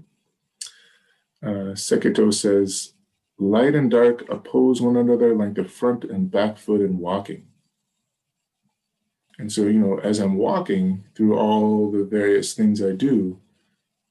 uh, 1.43 1.73
Sekito 1.73 2.33
says, 2.33 2.93
light 3.41 3.73
and 3.73 3.89
dark 3.89 4.29
oppose 4.29 4.81
one 4.81 4.95
another 4.95 5.35
like 5.35 5.55
the 5.55 5.65
front 5.65 6.03
and 6.03 6.29
back 6.29 6.57
foot 6.57 6.81
in 6.81 6.99
walking. 6.99 7.47
And 9.39 9.51
so, 9.51 9.63
you 9.63 9.79
know, 9.79 9.99
as 9.99 10.19
I'm 10.19 10.35
walking 10.35 11.05
through 11.15 11.37
all 11.37 11.91
the 11.91 12.03
various 12.03 12.53
things 12.53 12.83
I 12.83 12.91
do, 12.91 13.39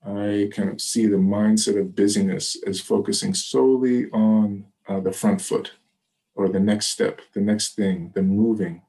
I 0.05 0.51
kind 0.53 0.71
of 0.71 0.81
see 0.81 1.07
the 1.07 1.19
mindset 1.19 1.79
of 1.79 1.95
busyness 1.95 2.57
as 2.67 2.81
focusing 2.81 3.35
solely 3.35 4.11
on 4.11 4.67
uh, 4.89 4.99
the 5.01 5.13
front 5.13 5.41
foot 5.41 5.75
or 6.35 6.49
the 6.49 6.59
next 6.59 6.89
step, 6.89 7.21
the 7.33 7.41
next 7.41 7.77
thing, 7.77 8.11
the 8.15 8.23
moving. 8.23 8.83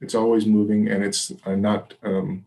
It's 0.00 0.14
always 0.14 0.46
moving 0.46 0.88
and 0.88 1.04
it's 1.04 1.32
uh, 1.46 1.54
not 1.54 1.94
um, 2.02 2.44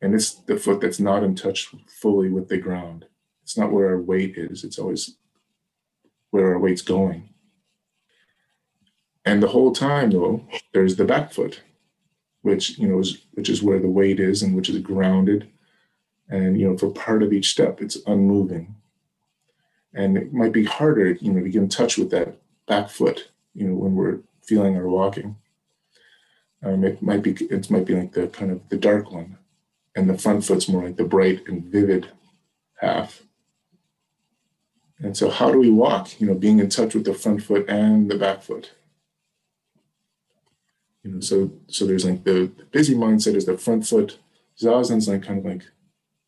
And 0.00 0.14
it's 0.14 0.34
the 0.34 0.56
foot 0.56 0.80
that's 0.80 1.00
not 1.00 1.24
in 1.24 1.34
touch 1.34 1.74
fully 1.88 2.28
with 2.28 2.48
the 2.48 2.58
ground. 2.58 3.06
It's 3.42 3.58
not 3.58 3.72
where 3.72 3.88
our 3.88 4.00
weight 4.00 4.34
is, 4.36 4.62
it's 4.62 4.78
always 4.78 5.16
where 6.30 6.52
our 6.52 6.58
weight's 6.58 6.82
going. 6.82 7.28
And 9.24 9.42
the 9.42 9.48
whole 9.48 9.72
time, 9.72 10.10
though, 10.10 10.46
there's 10.72 10.96
the 10.96 11.04
back 11.04 11.32
foot, 11.32 11.62
which 12.42 12.78
you 12.78 12.88
know 12.88 13.00
is 13.00 13.18
which 13.32 13.48
is 13.48 13.62
where 13.62 13.78
the 13.78 13.88
weight 13.88 14.20
is 14.20 14.42
and 14.42 14.56
which 14.56 14.68
is 14.70 14.78
grounded. 14.78 15.48
And 16.30 16.58
you 16.58 16.68
know, 16.68 16.78
for 16.78 16.90
part 16.90 17.22
of 17.22 17.32
each 17.32 17.50
step, 17.50 17.82
it's 17.82 17.98
unmoving. 18.06 18.74
And 19.92 20.16
it 20.16 20.32
might 20.32 20.52
be 20.52 20.64
harder, 20.64 21.12
you 21.12 21.32
know, 21.32 21.42
to 21.42 21.48
get 21.48 21.62
in 21.62 21.68
touch 21.68 21.98
with 21.98 22.10
that 22.10 22.36
back 22.66 22.90
foot, 22.90 23.28
you 23.54 23.66
know, 23.66 23.74
when 23.74 23.94
we're 23.94 24.20
feeling 24.42 24.76
or 24.76 24.88
walking. 24.88 25.36
Um, 26.62 26.84
it 26.84 27.02
might 27.02 27.22
be 27.22 27.32
it 27.32 27.70
might 27.70 27.86
be 27.86 27.94
like 27.94 28.12
the 28.12 28.28
kind 28.28 28.50
of 28.50 28.66
the 28.68 28.76
dark 28.76 29.12
one, 29.12 29.38
and 29.94 30.08
the 30.08 30.18
front 30.18 30.44
foot's 30.44 30.68
more 30.68 30.84
like 30.84 30.96
the 30.96 31.04
bright 31.04 31.46
and 31.46 31.64
vivid 31.64 32.08
half. 32.80 33.22
And 35.00 35.16
so, 35.16 35.30
how 35.30 35.52
do 35.52 35.58
we 35.58 35.70
walk? 35.70 36.20
You 36.20 36.26
know, 36.26 36.34
being 36.34 36.58
in 36.58 36.68
touch 36.68 36.94
with 36.94 37.04
the 37.04 37.14
front 37.14 37.42
foot 37.42 37.68
and 37.68 38.10
the 38.10 38.18
back 38.18 38.42
foot. 38.42 38.72
You 41.04 41.12
know, 41.12 41.20
so 41.20 41.52
so 41.68 41.86
there's 41.86 42.04
like 42.04 42.24
the, 42.24 42.50
the 42.56 42.64
busy 42.70 42.94
mindset 42.94 43.34
is 43.34 43.46
the 43.46 43.56
front 43.56 43.86
foot. 43.86 44.18
Zazen's 44.60 45.08
like 45.08 45.22
kind 45.22 45.38
of 45.38 45.44
like 45.44 45.62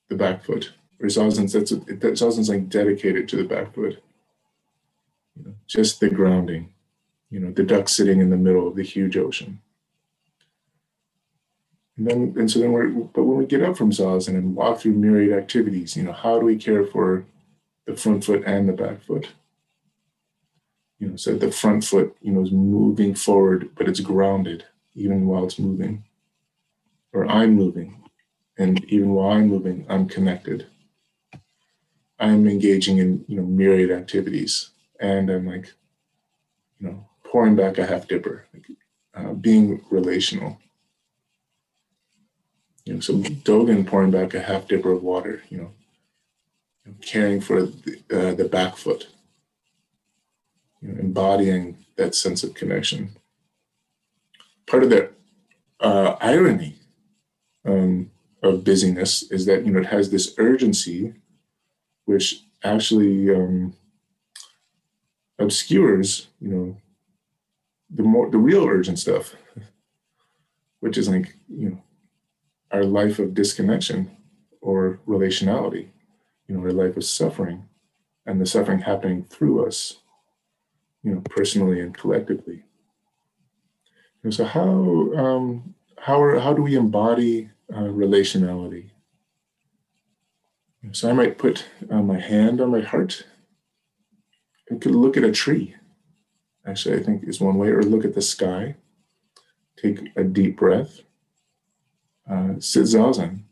the 0.09 0.15
back 0.15 0.45
foot, 0.45 0.73
or 1.01 1.09
Zazen's 1.09 1.53
that's 1.53 1.73
Zazen's 1.73 2.49
like 2.49 2.69
dedicated 2.69 3.29
to 3.29 3.37
the 3.37 3.45
back 3.45 3.75
foot. 3.75 4.03
You 5.37 5.45
know, 5.45 5.55
just 5.67 6.01
the 6.01 6.09
grounding. 6.09 6.73
You 7.31 7.41
know, 7.41 7.53
the 7.53 7.63
duck 7.65 7.89
sitting 7.89 8.21
in 8.21 8.31
the 8.31 8.37
middle 8.37 8.67
of 8.67 8.77
the 8.77 8.83
huge 8.83 9.17
ocean. 9.17 9.61
And 11.97 12.07
then, 12.07 12.35
and 12.39 12.51
so 12.51 12.59
then 12.59 12.73
we're, 12.73 12.89
but 12.89 13.25
when 13.25 13.37
we 13.37 13.45
get 13.45 13.63
up 13.63 13.77
from 13.77 13.93
Zazen 13.93 14.29
and 14.29 14.57
walk 14.57 14.81
through 14.81 14.95
myriad 14.95 15.37
activities, 15.37 15.97
you 15.97 16.03
know, 16.03 16.13
how 16.13 16.41
do 16.41 16.47
we 16.47 16.57
care 16.57 16.85
for 16.87 17.27
the 17.87 17.97
front 17.97 18.25
foot 18.25 18.43
and 18.47 18.69
the 18.69 18.73
back 18.73 19.03
foot? 19.03 19.29
You 20.99 21.09
know, 21.09 21.17
so 21.17 21.35
the 21.35 21.51
front 21.51 21.85
foot, 21.85 22.17
you 22.21 22.33
know, 22.33 22.43
is 22.43 22.53
moving 22.53 23.15
forward, 23.15 23.71
but 23.75 23.89
it's 23.89 24.01
grounded 24.01 24.65
even 24.95 25.27
while 25.27 25.45
it's 25.45 25.59
moving. 25.59 26.05
Or 27.13 27.27
I'm 27.27 27.55
moving, 27.55 28.03
and 28.59 28.85
even 28.85 29.11
while 29.11 29.31
I'm 29.31 29.49
moving, 29.49 29.87
I'm 29.89 30.09
connected. 30.09 30.67
I'm 32.19 32.47
engaging 32.47 32.99
in, 32.99 33.25
you 33.27 33.37
know, 33.37 33.47
myriad 33.47 33.91
activities, 33.91 34.71
and 35.01 35.31
I'm 35.31 35.47
like, 35.47 35.73
you 36.79 36.89
know, 36.89 37.09
pouring 37.25 37.57
back 37.57 37.79
a 37.79 37.87
half 37.87 38.07
dipper, 38.07 38.47
like, 38.53 38.67
uh, 39.15 39.33
being 39.33 39.83
relational 39.91 40.59
you 42.85 42.95
know, 42.95 43.01
so 43.01 43.15
Dogen 43.15 43.87
pouring 43.87 44.11
back 44.11 44.35
a 44.35 44.41
half 44.41 44.67
dipper 44.67 44.93
of 44.93 45.03
water, 45.03 45.43
you 45.49 45.59
know, 45.59 45.71
caring 47.03 47.41
for 47.41 47.63
the, 47.63 48.03
uh, 48.11 48.35
the 48.35 48.49
back 48.49 48.77
foot, 48.77 49.09
you 50.81 50.89
know, 50.89 51.01
embodying 51.01 51.79
that 51.97 52.15
sense 52.15 52.43
of 52.43 52.55
connection. 52.55 53.11
Part 54.67 54.85
of 54.85 54.91
the 54.91 55.11
uh, 55.81 56.17
irony 56.21 56.77
um, 57.65 58.11
of 58.43 58.65
busyness 58.65 59.31
is 59.31 59.47
that 59.47 59.65
you 59.65 59.73
know 59.73 59.81
it 59.81 59.87
has 59.87 60.11
this 60.11 60.35
urgency, 60.39 61.15
which 62.05 62.45
actually 62.65 63.35
um, 63.35 63.75
obscures, 65.39 66.29
you 66.41 66.49
know, 66.49 66.77
the 67.91 68.03
more 68.03 68.31
the 68.31 68.39
real 68.39 68.65
urgent 68.65 68.99
stuff, 68.99 69.35
which 70.81 70.97
is 70.97 71.09
like 71.09 71.35
you 71.49 71.71
know 71.71 71.83
our 72.71 72.85
life 72.85 73.19
of 73.19 73.35
disconnection 73.35 74.11
or 74.61 75.01
relationality, 75.07 75.89
you 76.51 76.57
know, 76.57 76.65
our 76.65 76.73
life 76.73 76.97
is 76.97 77.09
suffering 77.09 77.69
and 78.27 78.41
the 78.41 78.47
suffering 78.47 78.81
happening 78.81 79.25
through 79.31 79.65
us, 79.65 80.01
you 81.05 81.15
know, 81.15 81.21
personally 81.21 81.81
and 81.81 81.97
collectively. 81.97 82.65
So 84.31 84.45
how 84.45 85.13
um, 85.17 85.75
how 85.99 86.21
are, 86.21 86.41
how 86.41 86.53
do 86.53 86.63
we 86.63 86.75
embody 86.75 87.51
uh, 87.73 87.83
relationality? 87.83 88.91
So 90.91 91.09
I 91.09 91.13
might 91.13 91.39
put 91.39 91.67
uh, 91.89 92.03
my 92.03 92.19
hand 92.19 92.61
on 92.61 92.71
my 92.71 92.81
heart 92.81 93.25
and 94.69 94.81
could 94.81 94.95
look 94.95 95.17
at 95.17 95.25
a 95.25 95.31
tree. 95.31 95.77
Actually, 96.67 96.97
I 96.99 97.03
think 97.05 97.23
is 97.25 97.41
one 97.41 97.59
way, 97.59 97.69
or 97.69 97.83
look 97.83 98.05
at 98.05 98.15
the 98.15 98.23
sky. 98.23 98.75
Take 99.77 100.11
a 100.17 100.25
deep 100.25 100.57
breath 100.57 101.01
uh, 102.31 102.55
sit 102.59 102.85
zazen 102.85 103.45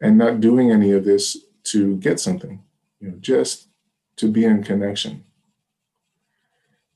and 0.00 0.18
not 0.18 0.40
doing 0.40 0.70
any 0.70 0.92
of 0.92 1.04
this 1.04 1.36
to 1.64 1.96
get 1.96 2.20
something, 2.20 2.62
you 3.00 3.08
know, 3.08 3.16
just 3.20 3.68
to 4.16 4.30
be 4.30 4.44
in 4.44 4.62
connection. 4.62 5.24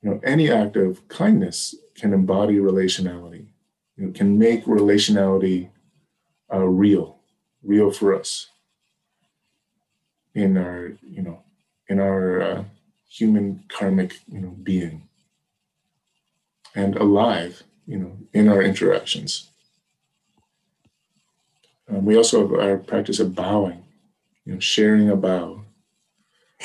You 0.03 0.11
know, 0.11 0.21
any 0.25 0.51
act 0.51 0.77
of 0.77 1.07
kindness 1.09 1.75
can 1.95 2.13
embody 2.15 2.57
relationality. 2.57 3.49
You 3.97 4.07
know, 4.07 4.13
can 4.13 4.39
make 4.39 4.65
relationality 4.65 5.71
uh, 6.53 6.65
real, 6.67 7.19
real 7.63 7.91
for 7.91 8.15
us 8.15 8.47
in 10.35 10.57
our, 10.57 10.93
you 11.03 11.23
know, 11.23 11.43
in 11.89 12.01
our 12.01 12.41
uh, 12.41 12.65
human 13.09 13.65
karmic, 13.69 14.15
you 14.29 14.41
know, 14.41 14.57
being, 14.63 15.09
and 16.75 16.97
alive, 16.97 17.63
you 17.87 17.99
know, 17.99 18.17
in 18.33 18.49
our 18.49 18.63
interactions. 18.63 19.50
Um, 21.91 22.05
we 22.05 22.17
also 22.17 22.43
have 22.43 22.59
our 22.59 22.77
practice 22.79 23.21
of 23.21 23.35
bowing, 23.35 23.85
you 24.45 24.55
know, 24.55 24.61
sharing 24.61 25.11
a 25.11 25.17
bow, 25.17 25.65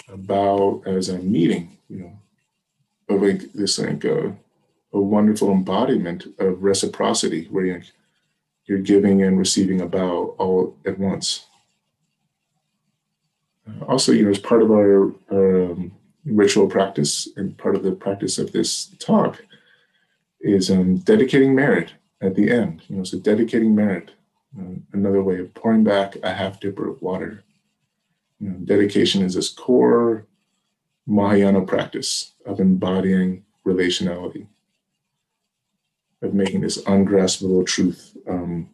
a 0.10 0.18
bow 0.18 0.84
as 0.86 1.10
a 1.10 1.18
meeting, 1.20 1.78
you 1.90 2.00
know, 2.00 2.20
of 3.10 3.22
like 3.22 3.52
this 3.54 3.80
like 3.80 4.04
a, 4.04 4.28
uh, 4.28 4.32
a 4.94 5.00
wonderful 5.00 5.52
embodiment 5.52 6.26
of 6.40 6.64
reciprocity 6.64 7.46
where 7.46 7.66
you're, 7.66 7.84
you're 8.66 8.80
giving 8.80 9.24
and 9.24 9.38
receiving 9.38 9.82
a 9.82 9.88
bow 9.88 10.36
all 10.38 10.78
at 10.86 10.98
once. 10.98 11.48
Uh, 13.68 13.84
also, 13.86 14.12
you 14.12 14.24
know, 14.24 14.32
as 14.32 14.40
part 14.40 14.62
of 14.62 14.72
our, 14.72 15.12
um, 15.32 15.92
ritual 16.26 16.68
practice 16.68 17.30
and 17.36 17.58
part 17.58 17.76
of 17.76 17.84
the 17.84 17.92
practice 17.92 18.38
of 18.38 18.52
this 18.52 18.88
talk 19.00 19.44
is 20.42 20.72
um, 20.72 20.98
dedicating 20.98 21.54
merit 21.54 21.94
at 22.22 22.36
the 22.36 22.50
end. 22.52 22.82
You 22.88 22.98
know, 22.98 23.04
so 23.04 23.20
dedicating 23.20 23.76
merit 23.76 24.12
another 24.94 25.22
way 25.22 25.40
of 25.40 25.54
pouring 25.54 25.84
back 25.84 26.16
a 26.24 26.34
half 26.34 26.60
dipper 26.60 26.88
of 26.88 27.02
water. 27.02 27.44
You 28.40 28.50
know, 28.50 28.58
dedication 28.64 29.24
is 29.24 29.36
this 29.36 29.50
core 29.50 30.26
Mahayana 31.08 31.62
practice 31.62 32.34
of 32.46 32.60
embodying 32.60 33.46
relationality, 33.66 34.48
of 36.22 36.34
making 36.34 36.62
this 36.62 36.82
ungraspable 36.86 37.66
truth 37.66 38.18
um, 38.28 38.70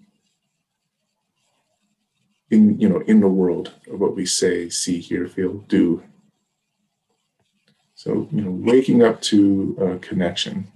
in 2.50 2.80
you 2.80 2.88
know 2.88 3.00
in 3.02 3.20
the 3.20 3.28
world 3.28 3.74
of 3.92 4.00
what 4.00 4.16
we 4.16 4.26
say, 4.26 4.70
see, 4.70 5.00
hear, 5.00 5.28
feel, 5.28 5.60
do. 5.68 6.04
So 7.96 8.28
you 8.32 8.42
know, 8.42 8.52
waking 8.52 9.04
up 9.04 9.22
to 9.24 9.78
a 9.80 10.00
connection, 10.00 10.72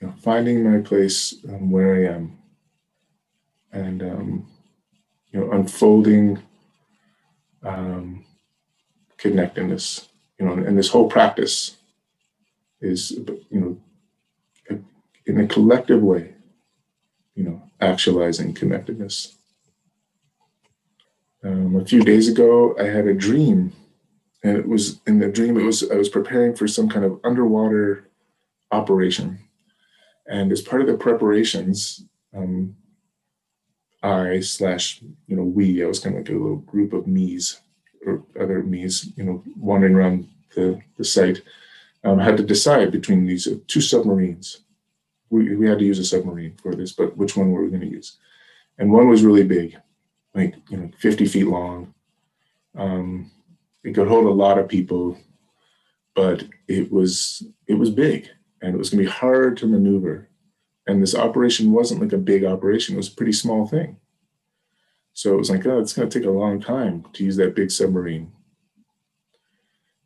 you 0.00 0.08
know, 0.08 0.14
finding 0.18 0.62
my 0.62 0.80
place 0.80 1.34
um, 1.48 1.70
where 1.70 1.94
I 1.94 2.14
am 2.14 2.38
and 3.74 4.02
um, 4.02 4.46
you 5.30 5.40
know 5.40 5.52
unfolding 5.52 6.42
um, 7.62 8.24
connectedness 9.18 10.08
you 10.38 10.46
know 10.46 10.52
and 10.52 10.78
this 10.78 10.88
whole 10.88 11.08
practice 11.08 11.76
is 12.80 13.10
you 13.50 13.60
know 14.70 14.80
in 15.26 15.40
a 15.40 15.46
collective 15.46 16.02
way 16.02 16.34
you 17.34 17.44
know 17.44 17.62
actualizing 17.80 18.54
connectedness. 18.54 19.36
Um, 21.44 21.76
a 21.76 21.84
few 21.84 22.02
days 22.02 22.26
ago 22.28 22.74
i 22.80 22.84
had 22.84 23.06
a 23.06 23.12
dream 23.12 23.74
and 24.42 24.56
it 24.56 24.66
was 24.66 25.00
in 25.06 25.18
the 25.18 25.28
dream 25.28 25.58
it 25.58 25.62
was 25.62 25.90
i 25.90 25.94
was 25.94 26.08
preparing 26.08 26.54
for 26.54 26.66
some 26.66 26.88
kind 26.88 27.04
of 27.04 27.20
underwater 27.22 28.08
operation. 28.74 29.38
And 30.26 30.50
as 30.52 30.62
part 30.62 30.80
of 30.82 30.88
the 30.88 30.96
preparations 30.96 32.04
um, 32.34 32.76
I 34.04 34.40
slash 34.40 35.00
you 35.26 35.34
know 35.34 35.42
we. 35.42 35.82
I 35.82 35.86
was 35.86 35.98
kind 35.98 36.14
of 36.14 36.22
like 36.22 36.28
a 36.28 36.32
little 36.32 36.56
group 36.56 36.92
of 36.92 37.06
me's 37.06 37.60
or 38.04 38.22
other 38.38 38.62
me's, 38.62 39.10
you 39.16 39.24
know, 39.24 39.42
wandering 39.58 39.94
around 39.94 40.28
the 40.54 40.80
the 40.98 41.04
site. 41.04 41.40
Um, 42.04 42.18
had 42.18 42.36
to 42.36 42.42
decide 42.42 42.92
between 42.92 43.24
these 43.24 43.46
uh, 43.46 43.56
two 43.66 43.80
submarines. 43.80 44.60
We, 45.30 45.56
we 45.56 45.66
had 45.66 45.78
to 45.78 45.86
use 45.86 45.98
a 45.98 46.04
submarine 46.04 46.54
for 46.62 46.74
this, 46.74 46.92
but 46.92 47.16
which 47.16 47.34
one 47.34 47.50
were 47.50 47.62
we 47.62 47.70
going 47.70 47.80
to 47.80 47.86
use? 47.86 48.18
And 48.76 48.92
one 48.92 49.08
was 49.08 49.22
really 49.22 49.42
big, 49.42 49.78
like 50.34 50.54
you 50.68 50.76
know, 50.76 50.90
50 50.98 51.24
feet 51.24 51.46
long. 51.46 51.94
Um, 52.76 53.30
it 53.84 53.94
could 53.94 54.06
hold 54.06 54.26
a 54.26 54.30
lot 54.30 54.58
of 54.58 54.68
people, 54.68 55.16
but 56.14 56.44
it 56.68 56.92
was 56.92 57.42
it 57.66 57.74
was 57.74 57.88
big, 57.88 58.28
and 58.60 58.74
it 58.74 58.78
was 58.78 58.90
going 58.90 59.02
to 59.02 59.10
be 59.10 59.16
hard 59.16 59.56
to 59.58 59.66
maneuver 59.66 60.28
And 60.86 61.02
this 61.02 61.14
operation 61.14 61.72
wasn't 61.72 62.00
like 62.02 62.12
a 62.12 62.18
big 62.18 62.44
operation, 62.44 62.94
it 62.94 62.98
was 62.98 63.08
a 63.08 63.16
pretty 63.16 63.32
small 63.32 63.66
thing. 63.66 63.96
So 65.14 65.32
it 65.32 65.38
was 65.38 65.50
like, 65.50 65.64
oh, 65.64 65.78
it's 65.78 65.92
going 65.92 66.08
to 66.08 66.18
take 66.18 66.26
a 66.26 66.32
long 66.32 66.60
time 66.60 67.06
to 67.12 67.24
use 67.24 67.36
that 67.36 67.54
big 67.54 67.70
submarine. 67.70 68.32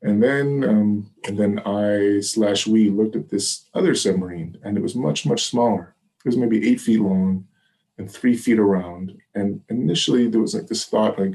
And 0.02 0.22
then, 0.22 0.62
um, 0.64 1.10
and 1.26 1.36
then 1.36 1.58
I 1.60 2.20
slash 2.20 2.66
we 2.66 2.90
looked 2.90 3.16
at 3.16 3.30
this 3.30 3.68
other 3.74 3.94
submarine, 3.94 4.56
and 4.62 4.76
it 4.76 4.82
was 4.82 4.94
much, 4.94 5.26
much 5.26 5.46
smaller. 5.46 5.94
It 6.24 6.28
was 6.28 6.36
maybe 6.36 6.68
eight 6.68 6.80
feet 6.80 7.00
long 7.00 7.48
and 7.96 8.08
three 8.08 8.36
feet 8.36 8.60
around. 8.60 9.18
And 9.34 9.62
initially, 9.68 10.28
there 10.28 10.40
was 10.40 10.54
like 10.54 10.68
this 10.68 10.84
thought, 10.84 11.18
like 11.18 11.34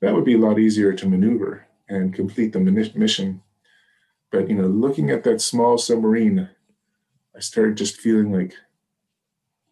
that 0.00 0.14
would 0.14 0.24
be 0.24 0.34
a 0.34 0.38
lot 0.38 0.58
easier 0.58 0.92
to 0.92 1.08
maneuver 1.08 1.66
and 1.88 2.14
complete 2.14 2.52
the 2.52 2.60
mission. 2.60 3.42
But 4.30 4.48
you 4.48 4.54
know, 4.54 4.68
looking 4.68 5.10
at 5.10 5.24
that 5.24 5.40
small 5.40 5.76
submarine, 5.76 6.48
I 7.38 7.40
started 7.40 7.76
just 7.76 8.00
feeling 8.00 8.32
like 8.32 8.52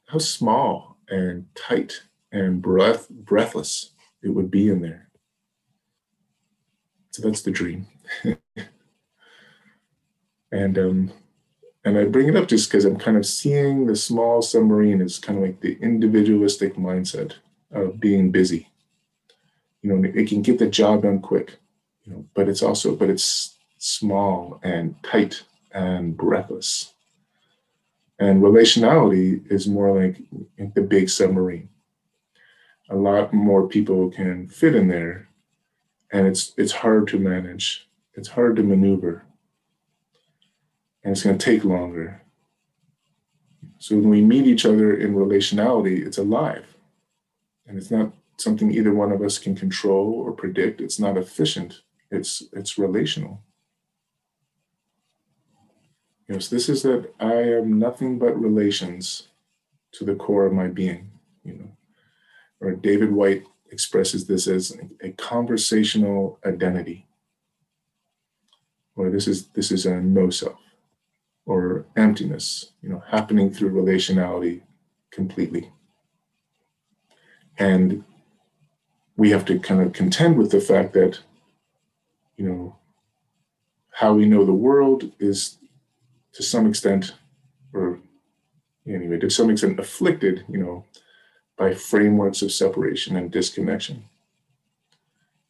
how 0.07 0.19
small 0.19 0.99
and 1.09 1.47
tight 1.57 2.03
and 2.31 2.63
breath 2.63 3.09
breathless 3.11 3.91
it 4.23 4.29
would 4.29 4.53
be 4.53 4.69
in 4.69 4.83
there. 4.83 5.09
So 7.11 7.23
that's 7.23 7.43
the 7.43 7.51
dream. 7.51 7.89
and 10.53 10.79
um, 10.79 11.13
and 11.85 11.99
I 11.99 12.05
bring 12.05 12.29
it 12.29 12.37
up 12.37 12.47
just 12.47 12.71
because 12.71 12.85
I'm 12.85 12.99
kind 12.99 13.17
of 13.17 13.27
seeing 13.27 13.87
the 13.87 13.97
small 13.97 14.43
submarine 14.43 15.01
as 15.01 15.19
kind 15.19 15.41
of 15.41 15.45
like 15.45 15.61
the 15.61 15.77
individualistic 15.81 16.77
mindset 16.77 17.33
of 17.73 17.99
being 17.99 18.31
busy. 18.31 18.71
You 19.83 19.93
know, 19.93 20.09
it 20.15 20.29
can 20.29 20.43
get 20.43 20.61
the 20.61 20.69
job 20.69 21.03
done 21.03 21.21
quick, 21.21 21.57
you 22.05 22.13
know, 22.13 22.27
but 22.33 22.49
it's 22.49 22.63
also 22.63 22.95
but 22.95 23.11
it's 23.11 23.57
small 23.79 24.61
and 24.63 24.95
tight 25.03 25.43
and 25.73 26.17
breathless. 26.17 26.93
And 28.19 28.43
relationality 28.43 29.51
is 29.51 29.67
more 29.67 30.01
like 30.01 30.17
the 30.75 30.81
big 30.81 31.11
submarine. 31.11 31.69
A 32.89 32.97
lot 32.97 33.33
more 33.33 33.69
people 33.69 34.11
can 34.11 34.49
fit 34.49 34.75
in 34.75 34.89
there 34.89 35.27
and 36.11 36.27
it's 36.27 36.53
it's 36.57 36.73
hard 36.73 37.09
to 37.09 37.19
manage. 37.19 37.89
It's 38.15 38.29
hard 38.29 38.57
to 38.57 38.63
maneuver, 38.63 39.25
and 41.03 41.13
it's 41.13 41.23
going 41.23 41.37
to 41.37 41.45
take 41.45 41.65
longer. 41.65 42.23
So 43.79 43.97
when 43.97 44.09
we 44.09 44.23
meet 44.23 44.47
each 44.47 44.65
other 44.65 44.97
in 44.97 45.15
relationality, 45.15 46.07
it's 46.07 46.19
alive, 46.19 46.77
and 47.67 47.77
it's 47.77 47.91
not 47.91 48.13
something 48.39 48.73
either 48.73 48.93
one 48.93 49.13
of 49.13 49.23
us 49.23 49.39
can 49.39 49.55
control 49.55 50.13
or 50.25 50.33
predict. 50.33 50.81
It's 50.81 50.99
not 50.99 51.17
efficient. 51.17 51.83
It's 52.11 52.43
it's 52.53 52.79
relational. 52.79 53.43
Yes, 56.29 56.49
this 56.49 56.69
is 56.69 56.83
that 56.83 57.13
I 57.21 57.35
am 57.35 57.79
nothing 57.79 58.19
but 58.19 58.41
relations 58.41 59.29
to 59.93 60.05
the 60.05 60.17
core 60.17 60.47
of 60.47 60.53
my 60.53 60.67
being. 60.69 61.11
You 61.45 61.55
know, 61.55 61.77
or 62.61 62.73
David 62.73 63.13
Whyte 63.13 63.45
expresses 63.71 64.27
this 64.27 64.49
as 64.49 64.77
a 65.01 65.11
conversational 65.13 66.39
identity, 66.45 67.07
or 68.97 69.11
this 69.11 69.29
is 69.29 69.47
this 69.49 69.71
is 69.71 69.87
a 69.87 70.01
no 70.01 70.31
self, 70.31 70.59
or 71.45 71.87
emptiness, 71.97 72.73
you 72.83 72.89
know, 72.89 73.05
happening 73.07 73.53
through 73.53 73.71
relationality 73.71 74.63
completely. 75.13 75.73
And 77.59 78.05
we 79.17 79.31
have 79.31 79.45
to 79.47 79.59
kind 79.59 79.81
of 79.81 79.93
contend 79.93 80.37
with 80.37 80.51
the 80.51 80.61
fact 80.61 80.93
that, 80.93 81.21
you 82.37 82.47
know, 82.47 82.77
how 83.93 84.13
we 84.13 84.27
know 84.27 84.45
the 84.45 84.53
world 84.53 85.11
is 85.19 85.57
to 86.37 86.43
some 86.43 86.67
extent, 86.67 87.15
or 87.73 87.99
anyway, 88.87 89.19
to 89.19 89.31
some 89.31 89.49
extent 89.49 89.81
afflicted, 89.81 90.45
you 90.51 90.59
know, 90.59 90.85
by 91.57 91.73
frameworks 91.73 92.43
of 92.43 92.53
separation 92.53 93.17
and 93.17 93.31
disconnection. 93.31 94.05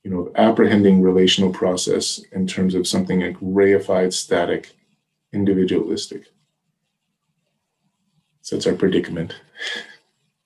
You 0.04 0.12
know, 0.12 0.32
apprehending 0.36 1.02
relational 1.02 1.52
process 1.52 2.20
in 2.30 2.46
terms 2.46 2.76
of 2.76 2.86
something 2.86 3.20
like 3.20 3.36
reified, 3.40 4.12
static, 4.12 4.76
individualistic. 5.32 6.26
So 8.42 8.54
that's 8.54 8.68
our 8.68 8.74
predicament. 8.74 9.34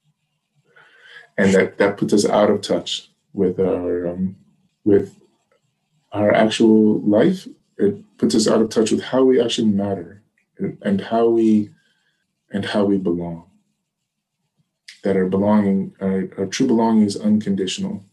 and 1.36 1.53
that, 1.53 1.76
that 1.76 1.99
puts 1.99 2.14
us 2.14 2.24
out 2.24 2.49
of 2.49 2.62
touch 2.62 3.11
with 3.34 3.61
our 3.61 4.09
um, 4.09 4.36
with 4.86 5.14
our 6.12 6.32
actual 6.32 6.99
life. 7.03 7.47
It 7.76 8.03
puts 8.16 8.34
us 8.34 8.49
out 8.49 8.62
of 8.62 8.70
touch 8.70 8.91
with 8.91 9.03
how 9.03 9.24
we 9.24 9.38
actually 9.38 9.68
matter 9.68 10.20
and, 10.61 10.78
and 10.82 11.00
how 11.00 11.28
we 11.28 11.70
and 12.52 12.64
how 12.64 12.84
we 12.84 12.98
belong 12.98 13.50
that 15.02 15.16
our 15.16 15.26
belonging, 15.26 15.94
our, 16.00 16.28
our 16.38 16.46
true 16.46 16.66
belonging 16.66 17.04
is 17.04 17.16
unconditional. 17.16 18.04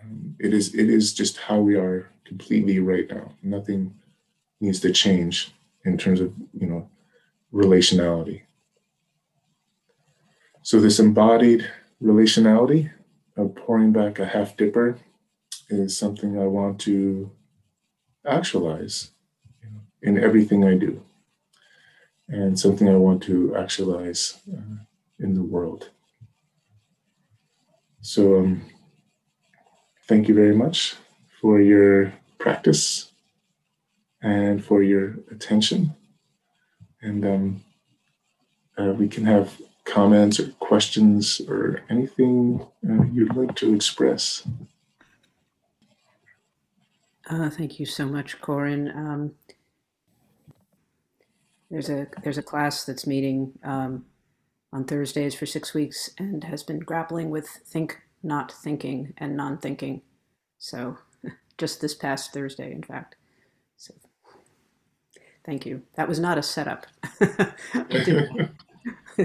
Um, 0.00 0.36
it 0.38 0.52
is 0.52 0.74
it 0.74 0.88
is 0.88 1.12
just 1.14 1.38
how 1.38 1.60
we 1.60 1.76
are 1.76 2.10
completely 2.24 2.78
right 2.78 3.08
now. 3.10 3.32
Nothing 3.42 3.94
needs 4.60 4.80
to 4.80 4.92
change 4.92 5.52
in 5.84 5.96
terms 5.98 6.20
of 6.20 6.32
you 6.52 6.66
know 6.66 6.90
relationality. 7.52 8.42
So 10.62 10.80
this 10.80 10.98
embodied 10.98 11.70
relationality 12.02 12.90
of 13.36 13.54
pouring 13.54 13.92
back 13.92 14.18
a 14.18 14.26
half 14.26 14.56
dipper 14.56 14.98
is 15.70 15.96
something 15.96 16.38
I 16.38 16.46
want 16.46 16.80
to 16.80 17.30
actualize 18.26 19.12
in 20.02 20.22
everything 20.22 20.64
I 20.64 20.74
do, 20.74 21.02
and 22.28 22.58
something 22.58 22.88
I 22.88 22.96
want 22.96 23.22
to 23.24 23.56
actualize 23.56 24.38
uh, 24.52 24.76
in 25.18 25.34
the 25.34 25.42
world. 25.42 25.90
So, 28.00 28.38
um, 28.38 28.62
thank 30.06 30.28
you 30.28 30.34
very 30.34 30.54
much 30.54 30.94
for 31.40 31.60
your 31.60 32.12
practice 32.38 33.12
and 34.22 34.64
for 34.64 34.82
your 34.82 35.16
attention. 35.30 35.94
And 37.02 37.24
um, 37.24 37.64
uh, 38.76 38.92
we 38.92 39.08
can 39.08 39.24
have 39.24 39.60
comments 39.84 40.38
or 40.38 40.48
questions 40.60 41.40
or 41.48 41.80
anything 41.88 42.66
uh, 42.88 43.04
you'd 43.12 43.34
like 43.34 43.54
to 43.56 43.74
express. 43.74 44.46
Uh, 47.28 47.50
thank 47.50 47.78
you 47.78 47.86
so 47.86 48.06
much, 48.06 48.40
Corin. 48.40 48.88
Um, 48.88 49.32
there's 51.70 51.88
a 51.90 52.06
there's 52.22 52.38
a 52.38 52.42
class 52.42 52.84
that's 52.84 53.06
meeting 53.06 53.52
um, 53.62 54.06
on 54.72 54.84
Thursdays 54.84 55.34
for 55.34 55.46
six 55.46 55.74
weeks 55.74 56.10
and 56.18 56.44
has 56.44 56.62
been 56.62 56.78
grappling 56.78 57.30
with 57.30 57.48
think, 57.48 57.98
not 58.22 58.52
thinking, 58.52 59.14
and 59.18 59.36
non 59.36 59.58
thinking. 59.58 60.02
So, 60.58 60.98
just 61.58 61.80
this 61.80 61.94
past 61.94 62.32
Thursday, 62.32 62.72
in 62.72 62.82
fact. 62.82 63.16
So, 63.76 63.94
thank 65.44 65.66
you. 65.66 65.82
That 65.94 66.08
was 66.08 66.18
not 66.18 66.38
a 66.38 66.42
setup, 66.42 66.86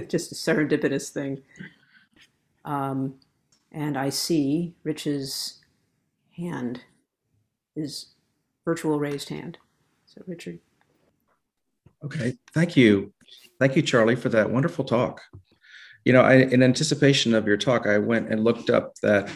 just 0.08 0.32
a 0.32 0.36
serendipitous 0.36 1.10
thing. 1.10 1.44
Um, 2.66 3.16
and 3.72 3.98
I 3.98 4.10
see 4.10 4.76
Rich's 4.84 5.62
hand, 6.38 6.82
his 7.76 8.08
virtual 8.66 9.00
raised 9.00 9.30
hand. 9.30 9.58
So, 10.06 10.22
Richard. 10.28 10.60
Okay, 12.04 12.36
thank 12.54 12.76
you. 12.76 13.14
Thank 13.60 13.76
you, 13.76 13.82
Charlie, 13.82 14.16
for 14.16 14.30
that 14.30 14.52
wonderful 14.52 14.84
talk. 14.84 15.22
You 16.04 16.12
know, 16.12 16.22
I, 16.22 16.36
in 16.36 16.62
anticipation 16.62 17.34
of 17.34 17.48
your 17.48 17.56
talk, 17.56 17.88
I 17.88 17.98
went 17.98 18.30
and 18.30 18.44
looked 18.44 18.70
up 18.70 18.96
that 19.02 19.30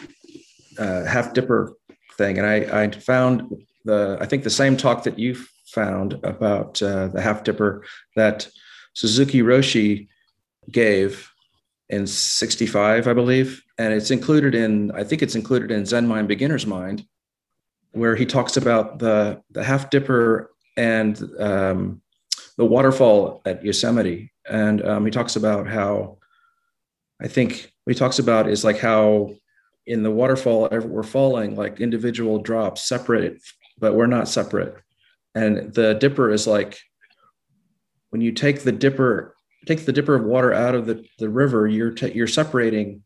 uh, 0.78 1.04
half 1.04 1.32
dipper 1.32 1.72
thing, 2.18 2.36
and 2.36 2.46
I, 2.46 2.82
I, 2.82 2.90
found 2.90 3.64
the 3.84 4.18
I 4.20 4.26
think 4.26 4.44
the 4.44 4.50
same 4.50 4.76
talk 4.76 5.04
that 5.04 5.18
you 5.18 5.34
found 5.66 6.20
about 6.24 6.82
uh, 6.82 7.08
the 7.08 7.22
half 7.22 7.42
dipper 7.42 7.84
that 8.16 8.48
Suzuki 8.92 9.40
Roshi 9.40 10.08
gave 10.70 11.30
in 11.88 12.06
65, 12.06 13.08
I 13.08 13.12
believe, 13.14 13.62
and 13.78 13.94
it's 13.94 14.10
included 14.10 14.54
in 14.54 14.90
I 14.90 15.04
think 15.04 15.22
it's 15.22 15.34
included 15.34 15.70
in 15.70 15.86
Zen 15.86 16.06
Mind 16.06 16.28
Beginner's 16.28 16.66
Mind, 16.66 17.04
where 17.92 18.14
he 18.14 18.26
talks 18.26 18.58
about 18.58 18.98
the 18.98 19.42
the 19.52 19.64
half 19.64 19.88
dipper 19.88 20.50
and 20.76 21.18
um, 21.40 22.02
the 22.58 22.64
waterfall 22.64 23.40
at 23.46 23.64
Yosemite, 23.64 24.32
and 24.50 24.84
um, 24.84 25.04
he 25.04 25.10
talks 25.10 25.36
about 25.36 25.68
how 25.68 26.18
I 27.22 27.28
think 27.28 27.72
what 27.84 27.94
he 27.94 27.98
talks 27.98 28.18
about 28.18 28.48
is 28.48 28.64
like 28.64 28.78
how 28.78 29.30
in 29.86 30.02
the 30.02 30.10
waterfall 30.10 30.68
we're 30.70 31.02
falling 31.02 31.54
like 31.54 31.80
individual 31.80 32.40
drops, 32.40 32.86
separate, 32.86 33.40
but 33.78 33.94
we're 33.94 34.06
not 34.06 34.28
separate. 34.28 34.76
And 35.34 35.72
the 35.72 35.94
dipper 35.94 36.30
is 36.30 36.46
like 36.46 36.78
when 38.10 38.20
you 38.20 38.32
take 38.32 38.60
the 38.60 38.72
dipper, 38.72 39.36
take 39.66 39.86
the 39.86 39.92
dipper 39.92 40.16
of 40.16 40.24
water 40.24 40.52
out 40.52 40.74
of 40.74 40.86
the, 40.86 41.04
the 41.18 41.28
river, 41.28 41.68
you're 41.68 41.92
t- 41.92 42.12
you're 42.12 42.26
separating, 42.26 43.04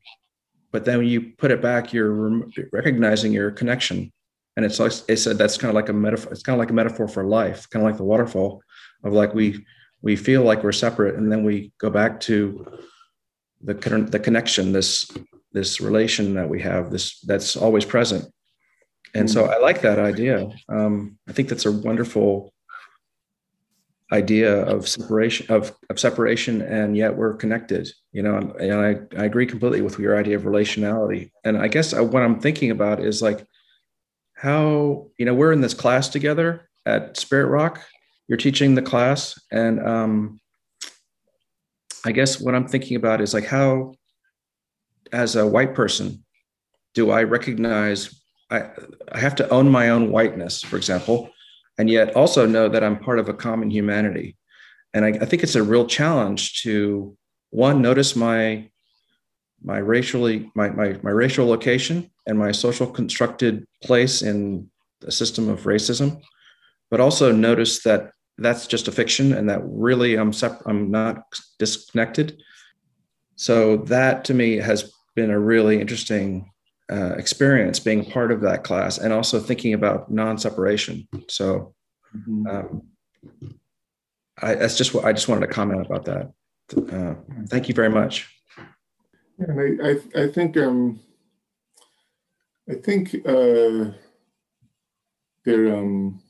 but 0.70 0.86
then 0.86 0.98
when 0.98 1.08
you 1.08 1.32
put 1.36 1.50
it 1.50 1.60
back, 1.60 1.92
you're 1.92 2.10
rem- 2.10 2.50
recognizing 2.72 3.32
your 3.32 3.50
connection. 3.50 4.10
And 4.56 4.64
it's 4.64 4.80
like 4.80 4.92
it 5.08 5.18
said 5.18 5.36
that's 5.36 5.58
kind 5.58 5.70
of 5.70 5.74
like 5.74 5.90
a 5.90 5.94
metaphor. 5.94 6.32
It's 6.32 6.42
kind 6.42 6.54
of 6.54 6.58
like 6.58 6.70
a 6.70 6.74
metaphor 6.74 7.06
for 7.06 7.24
life, 7.24 7.68
kind 7.68 7.84
of 7.84 7.90
like 7.90 7.98
the 7.98 8.04
waterfall 8.04 8.62
of 9.04 9.12
like 9.12 9.34
we 9.34 9.64
we 10.02 10.16
feel 10.16 10.42
like 10.42 10.62
we're 10.62 10.72
separate, 10.72 11.16
and 11.16 11.30
then 11.30 11.44
we 11.44 11.72
go 11.78 11.90
back 11.90 12.20
to 12.20 12.66
the 13.62 13.74
the 13.74 14.18
connection, 14.18 14.72
this 14.72 15.10
this 15.52 15.80
relation 15.80 16.34
that 16.34 16.48
we 16.48 16.60
have, 16.62 16.90
this 16.90 17.20
that's 17.20 17.56
always 17.56 17.84
present. 17.84 18.24
And 19.14 19.30
so 19.30 19.44
I 19.44 19.58
like 19.58 19.82
that 19.82 19.98
idea. 19.98 20.50
Um, 20.70 21.18
I 21.28 21.32
think 21.32 21.50
that's 21.50 21.66
a 21.66 21.72
wonderful 21.72 22.52
idea 24.12 24.62
of 24.64 24.86
separation 24.86 25.46
of, 25.48 25.74
of 25.88 25.98
separation 25.98 26.60
and 26.60 26.96
yet 26.96 27.16
we're 27.16 27.34
connected 27.34 27.88
you 28.12 28.22
know 28.22 28.36
and, 28.36 28.52
and 28.56 28.74
I, 28.74 29.20
I 29.20 29.24
agree 29.24 29.46
completely 29.46 29.80
with 29.80 29.98
your 29.98 30.18
idea 30.18 30.36
of 30.36 30.42
relationality 30.42 31.30
and 31.44 31.56
i 31.56 31.66
guess 31.66 31.94
uh, 31.94 32.04
what 32.04 32.22
i'm 32.22 32.38
thinking 32.38 32.70
about 32.70 33.00
is 33.00 33.22
like 33.22 33.46
how 34.34 35.06
you 35.16 35.24
know 35.24 35.32
we're 35.32 35.52
in 35.52 35.62
this 35.62 35.72
class 35.72 36.10
together 36.10 36.68
at 36.84 37.16
spirit 37.16 37.46
rock 37.46 37.80
you're 38.32 38.38
teaching 38.38 38.74
the 38.74 38.80
class 38.80 39.38
and 39.52 39.78
um, 39.86 40.40
i 42.06 42.12
guess 42.12 42.40
what 42.40 42.54
i'm 42.54 42.66
thinking 42.66 42.96
about 42.96 43.20
is 43.20 43.34
like 43.34 43.44
how 43.44 43.92
as 45.12 45.36
a 45.36 45.46
white 45.46 45.74
person 45.74 46.24
do 46.94 47.10
i 47.10 47.22
recognize 47.22 48.22
i 48.50 48.70
i 49.12 49.18
have 49.18 49.34
to 49.34 49.46
own 49.50 49.68
my 49.68 49.90
own 49.90 50.10
whiteness 50.10 50.62
for 50.62 50.78
example 50.78 51.30
and 51.78 51.88
yet 51.88 52.14
also 52.16 52.46
know 52.46 52.68
that 52.68 52.84
I'm 52.84 52.98
part 52.98 53.18
of 53.18 53.28
a 53.28 53.34
common 53.34 53.70
humanity. 53.70 54.36
And 54.94 55.04
I, 55.04 55.08
I 55.08 55.24
think 55.24 55.42
it's 55.42 55.54
a 55.54 55.62
real 55.62 55.86
challenge 55.86 56.62
to 56.62 57.16
one, 57.50 57.82
notice 57.82 58.16
my 58.16 58.68
my 59.64 59.78
racially 59.78 60.50
my, 60.56 60.70
my 60.70 60.98
my 61.02 61.10
racial 61.10 61.46
location 61.46 62.10
and 62.26 62.36
my 62.38 62.50
social 62.50 62.86
constructed 62.86 63.64
place 63.82 64.22
in 64.22 64.68
the 65.00 65.12
system 65.12 65.48
of 65.48 65.62
racism, 65.62 66.20
but 66.90 67.00
also 67.00 67.32
notice 67.32 67.82
that 67.84 68.10
that's 68.38 68.66
just 68.66 68.88
a 68.88 68.92
fiction 68.92 69.32
and 69.32 69.48
that 69.48 69.60
really 69.64 70.16
I'm 70.16 70.32
sep- 70.32 70.62
I'm 70.66 70.90
not 70.90 71.24
disconnected. 71.58 72.42
So 73.36 73.78
that 73.78 74.24
to 74.26 74.34
me 74.34 74.56
has 74.56 74.92
been 75.14 75.30
a 75.30 75.38
really 75.38 75.80
interesting 75.80 76.50
uh, 76.90 77.14
experience 77.16 77.78
being 77.78 78.04
part 78.04 78.32
of 78.32 78.40
that 78.42 78.64
class 78.64 78.98
and 78.98 79.12
also 79.12 79.40
thinking 79.40 79.74
about 79.74 80.10
non-separation. 80.10 81.08
So 81.28 81.74
mm-hmm. 82.14 82.46
um, 82.46 82.82
I, 84.40 84.54
that's 84.54 84.76
just 84.76 84.94
what 84.94 85.04
I 85.04 85.12
just 85.12 85.28
wanted 85.28 85.46
to 85.46 85.52
comment 85.52 85.86
about 85.86 86.04
that. 86.06 86.32
Uh, 86.76 87.14
thank 87.48 87.68
you 87.68 87.74
very 87.74 87.90
much. 87.90 88.28
Yeah, 89.38 89.46
and 89.48 89.60
I, 89.60 90.20
I, 90.20 90.24
I 90.24 90.28
think 90.28 90.56
um, 90.56 91.00
I 92.68 92.74
think 92.74 93.14
uh, 93.26 93.92
there 95.44 95.76
um, 95.76 96.21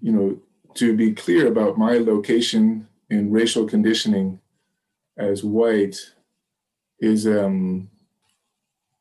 you 0.00 0.12
know 0.12 0.38
to 0.74 0.96
be 0.96 1.12
clear 1.12 1.48
about 1.48 1.78
my 1.78 1.98
location 1.98 2.86
in 3.10 3.30
racial 3.30 3.66
conditioning 3.66 4.40
as 5.16 5.42
white 5.42 5.96
is 7.00 7.26
um 7.26 7.88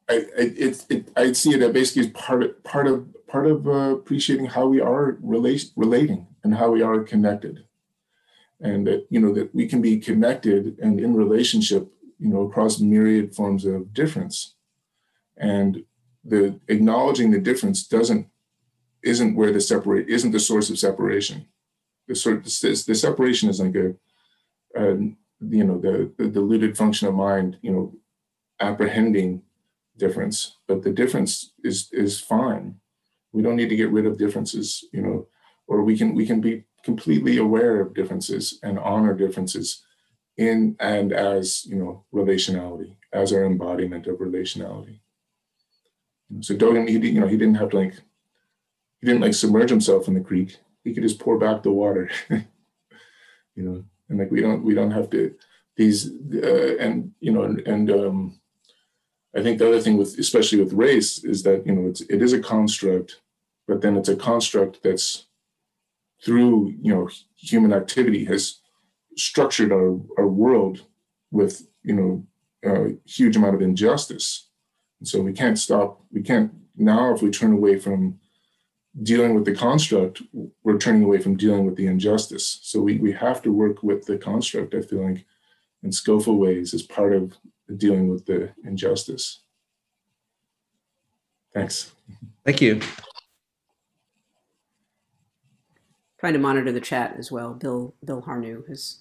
I, 0.10 0.26
it, 0.38 0.86
it, 0.90 1.12
I 1.18 1.34
see 1.34 1.54
it 1.54 1.74
basically 1.74 2.04
as 2.04 2.12
part 2.12 2.44
of, 2.44 2.64
part 2.64 2.88
of, 2.88 3.08
part 3.28 3.46
of 3.46 3.68
uh, 3.68 3.96
appreciating 3.96 4.46
how 4.46 4.66
we 4.66 4.80
are 4.80 5.18
relate, 5.22 5.70
relating 5.76 6.28
and 6.44 6.56
how 6.56 6.72
we 6.72 6.82
are 6.82 7.04
connected. 7.04 7.66
And 8.62 8.88
that, 8.88 9.06
you 9.10 9.20
know, 9.20 9.34
that 9.34 9.54
we 9.54 9.68
can 9.68 9.82
be 9.82 10.00
connected 10.00 10.80
and 10.80 11.00
in 11.00 11.14
relationship, 11.14 11.92
you 12.20 12.30
know, 12.30 12.44
across 12.44 12.80
myriad 12.80 13.36
forms 13.36 13.66
of 13.66 13.94
difference. 13.94 14.56
And 15.36 15.84
the 16.24 16.60
acknowledging 16.68 17.32
the 17.32 17.40
difference 17.40 17.86
doesn't, 17.86 18.28
isn't 19.08 19.36
where 19.36 19.52
the 19.52 19.62
separate, 19.62 20.10
isn't 20.10 20.32
the 20.32 20.40
source 20.40 20.70
of 20.70 20.78
separation. 20.78 21.48
The 22.08 22.16
sort 22.16 22.44
the, 22.44 22.84
the 22.88 22.96
separation 22.96 23.50
is 23.50 23.60
like 23.60 23.76
a, 23.76 23.96
a 24.76 24.96
you 25.40 25.64
know, 25.64 25.80
the, 25.80 26.12
the 26.18 26.30
diluted 26.30 26.78
function 26.78 27.08
of 27.08 27.14
mind, 27.14 27.58
you 27.62 27.72
know, 27.72 27.94
apprehending 28.60 29.42
difference, 29.98 30.58
but 30.68 30.84
the 30.84 30.92
difference 30.92 31.54
is 31.64 31.90
is 31.92 32.20
fine. 32.20 32.76
We 33.34 33.42
don't 33.42 33.56
need 33.56 33.70
to 33.70 33.76
get 33.76 33.92
rid 33.92 34.06
of 34.06 34.18
differences, 34.18 34.86
you 34.92 35.02
know, 35.02 35.28
or 35.68 35.84
we 35.84 35.98
can 35.98 36.14
we 36.16 36.26
can 36.26 36.42
be 36.42 36.64
completely 36.84 37.38
aware 37.38 37.82
of 37.82 37.94
differences 37.94 38.60
and 38.64 38.80
honor 38.80 39.14
differences 39.14 39.84
in 40.38 40.76
and 40.80 41.12
as 41.12 41.66
you 41.66 41.76
know 41.76 42.04
relationality 42.14 42.96
as 43.12 43.34
our 43.34 43.46
embodiment 43.46 44.08
of 44.08 44.18
relationality. 44.20 45.00
So 46.42 46.56
Dogen, 46.56 46.88
he 46.88 46.98
you 46.98 47.20
know 47.20 47.28
he 47.28 47.38
didn't 47.38 47.56
have 47.62 47.70
to 47.72 47.78
like 47.78 47.96
he 49.00 49.08
didn't 49.08 49.22
like 49.22 49.34
submerge 49.34 49.70
himself 49.70 50.08
in 50.08 50.14
the 50.14 50.22
creek. 50.22 50.58
He 50.84 50.94
could 50.94 51.04
just 51.04 51.20
pour 51.20 51.38
back 51.38 51.64
the 51.64 51.72
water, 51.72 52.10
you 52.30 52.46
know, 53.56 53.84
and 54.10 54.20
like 54.20 54.32
we 54.32 54.42
don't 54.42 54.64
we 54.64 54.74
don't 54.74 54.92
have 54.92 55.10
to 55.12 55.36
these 55.76 56.10
uh, 56.34 56.78
and 56.78 57.12
you 57.20 57.32
know 57.32 57.44
and, 57.44 57.60
and 57.68 57.92
um, 57.92 58.40
I 59.36 59.44
think 59.44 59.60
the 59.60 59.68
other 59.68 59.80
thing 59.80 59.98
with, 59.98 60.18
especially 60.18 60.60
with 60.62 60.74
race, 60.74 61.24
is 61.24 61.44
that 61.44 61.66
you 61.66 61.74
know 61.74 61.88
it's 61.88 62.02
it 62.02 62.22
is 62.22 62.34
a 62.34 62.40
construct, 62.40 63.22
but 63.68 63.82
then 63.82 63.96
it's 63.96 64.10
a 64.10 64.16
construct 64.16 64.82
that's 64.84 65.28
through 66.24 66.74
you 66.82 66.94
know 66.94 67.10
human 67.36 67.74
activity 67.74 68.26
has 68.26 68.60
structured 69.16 69.72
our 69.72 70.00
our 70.18 70.28
world 70.28 70.86
with 71.32 71.68
you 71.84 71.94
know 71.94 72.26
a 72.66 72.96
huge 73.06 73.36
amount 73.36 73.56
of 73.56 73.62
injustice, 73.62 74.48
and 75.00 75.08
so 75.08 75.22
we 75.22 75.34
can't 75.34 75.60
stop. 75.60 76.02
We 76.12 76.24
can't 76.24 76.52
now 76.76 77.14
if 77.14 77.22
we 77.22 77.30
turn 77.30 77.54
away 77.54 77.78
from 77.78 78.20
dealing 79.04 79.36
with 79.36 79.46
the 79.46 79.56
construct, 79.56 80.22
we're 80.64 80.78
turning 80.78 81.04
away 81.04 81.20
from 81.20 81.38
dealing 81.38 81.66
with 81.66 81.76
the 81.76 81.88
injustice. 81.88 82.60
So 82.64 82.82
we 82.82 82.98
we 82.98 83.12
have 83.14 83.42
to 83.44 83.52
work 83.52 83.84
with 83.84 84.06
the 84.06 84.18
construct. 84.18 84.74
I 84.74 84.82
feel 84.82 85.06
like 85.06 85.26
in 85.84 85.92
skillful 85.92 86.38
ways 86.38 86.74
as 86.74 86.82
part 86.82 87.14
of 87.14 87.38
dealing 87.78 88.08
with 88.10 88.26
the 88.26 88.52
injustice. 88.64 89.42
Thanks. 91.54 91.94
Thank 92.46 92.62
you. 92.62 92.82
Trying 96.20 96.34
to 96.34 96.40
monitor 96.40 96.72
the 96.72 96.82
chat 96.82 97.16
as 97.18 97.32
well. 97.32 97.54
Bill 97.54 97.94
Bill 98.04 98.22
Harnu 98.22 98.68
has 98.68 99.00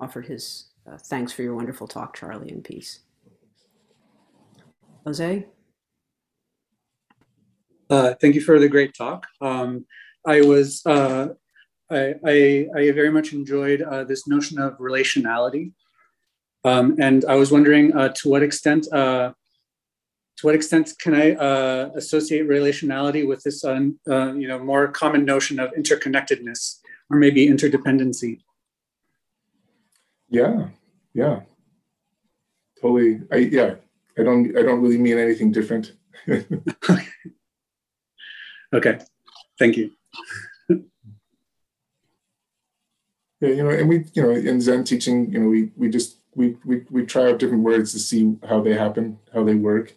offered 0.00 0.26
his 0.26 0.66
uh, 0.86 0.98
thanks 0.98 1.32
for 1.32 1.42
your 1.42 1.54
wonderful 1.54 1.86
talk, 1.86 2.16
Charlie, 2.16 2.50
and 2.50 2.64
peace. 2.64 3.00
Jose. 5.04 5.46
Uh, 7.92 8.14
thank 8.22 8.34
you 8.34 8.40
for 8.40 8.58
the 8.58 8.70
great 8.70 8.94
talk. 8.94 9.26
Um, 9.42 9.84
I 10.26 10.40
was 10.40 10.80
uh, 10.86 11.28
I, 11.90 12.14
I, 12.24 12.66
I, 12.74 12.90
very 12.92 13.10
much 13.10 13.34
enjoyed 13.34 13.82
uh, 13.82 14.04
this 14.04 14.26
notion 14.26 14.58
of 14.58 14.78
relationality 14.78 15.72
um, 16.64 16.96
and 16.98 17.22
I 17.26 17.34
was 17.34 17.52
wondering 17.52 17.94
uh, 17.94 18.08
to 18.08 18.30
what 18.30 18.42
extent 18.42 18.90
uh, 18.92 19.32
to 20.38 20.46
what 20.46 20.54
extent 20.54 20.94
can 21.00 21.14
I 21.14 21.32
uh, 21.32 21.90
associate 21.94 22.48
relationality 22.48 23.26
with 23.26 23.42
this 23.42 23.62
you 23.62 24.48
know 24.48 24.58
more 24.58 24.88
common 24.88 25.26
notion 25.26 25.60
of 25.60 25.70
interconnectedness 25.72 26.78
or 27.10 27.18
maybe 27.18 27.46
interdependency? 27.46 28.40
Yeah, 30.30 30.68
yeah, 31.12 31.40
totally. 32.80 33.20
I 33.30 33.36
yeah, 33.36 33.74
I 34.18 34.22
don't 34.22 34.56
I 34.56 34.62
don't 34.62 34.80
really 34.80 34.98
mean 34.98 35.18
anything 35.18 35.52
different. 35.52 35.92
okay, 38.72 38.98
thank 39.58 39.76
you. 39.76 39.90
yeah, 40.68 40.78
you 43.40 43.62
know, 43.64 43.70
and 43.70 43.88
we, 43.88 44.04
you 44.14 44.22
know, 44.22 44.30
in 44.30 44.60
Zen 44.60 44.84
teaching, 44.84 45.30
you 45.32 45.40
know, 45.40 45.48
we 45.48 45.70
we 45.76 45.88
just 45.88 46.18
we, 46.34 46.56
we 46.64 46.82
we 46.90 47.04
try 47.04 47.30
out 47.30 47.38
different 47.38 47.62
words 47.62 47.92
to 47.92 47.98
see 47.98 48.36
how 48.48 48.60
they 48.60 48.74
happen, 48.74 49.18
how 49.32 49.44
they 49.44 49.54
work, 49.54 49.94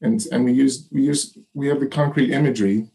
and 0.00 0.24
and 0.32 0.44
we 0.44 0.52
use 0.52 0.88
we 0.90 1.02
use 1.02 1.36
we 1.54 1.68
have 1.68 1.80
the 1.80 1.86
concrete 1.86 2.32
imagery, 2.32 2.88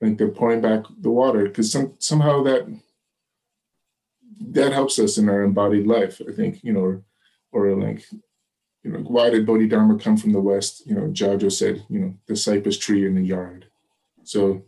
like 0.00 0.18
they're 0.18 0.28
pouring 0.28 0.60
back 0.60 0.84
the 1.00 1.10
water, 1.10 1.44
because 1.44 1.70
some 1.70 1.94
somehow 1.98 2.42
that 2.42 2.66
that 4.50 4.72
helps 4.72 4.98
us 4.98 5.16
in 5.18 5.28
our 5.28 5.42
embodied 5.42 5.86
life. 5.86 6.20
I 6.28 6.32
think 6.32 6.62
you 6.62 6.72
know, 6.72 6.80
or, 6.80 7.02
or 7.52 7.76
like 7.76 8.04
you 8.86 8.92
know, 8.92 8.98
why 9.00 9.30
did 9.30 9.46
Bodhidharma 9.46 9.98
come 9.98 10.16
from 10.16 10.32
the 10.32 10.40
west? 10.40 10.86
You 10.86 10.94
know, 10.94 11.08
Jiao 11.08 11.50
said, 11.50 11.84
you 11.88 11.98
know, 11.98 12.14
the 12.26 12.36
cypress 12.36 12.78
tree 12.78 13.06
in 13.06 13.14
the 13.14 13.22
yard. 13.22 13.65
So 14.26 14.64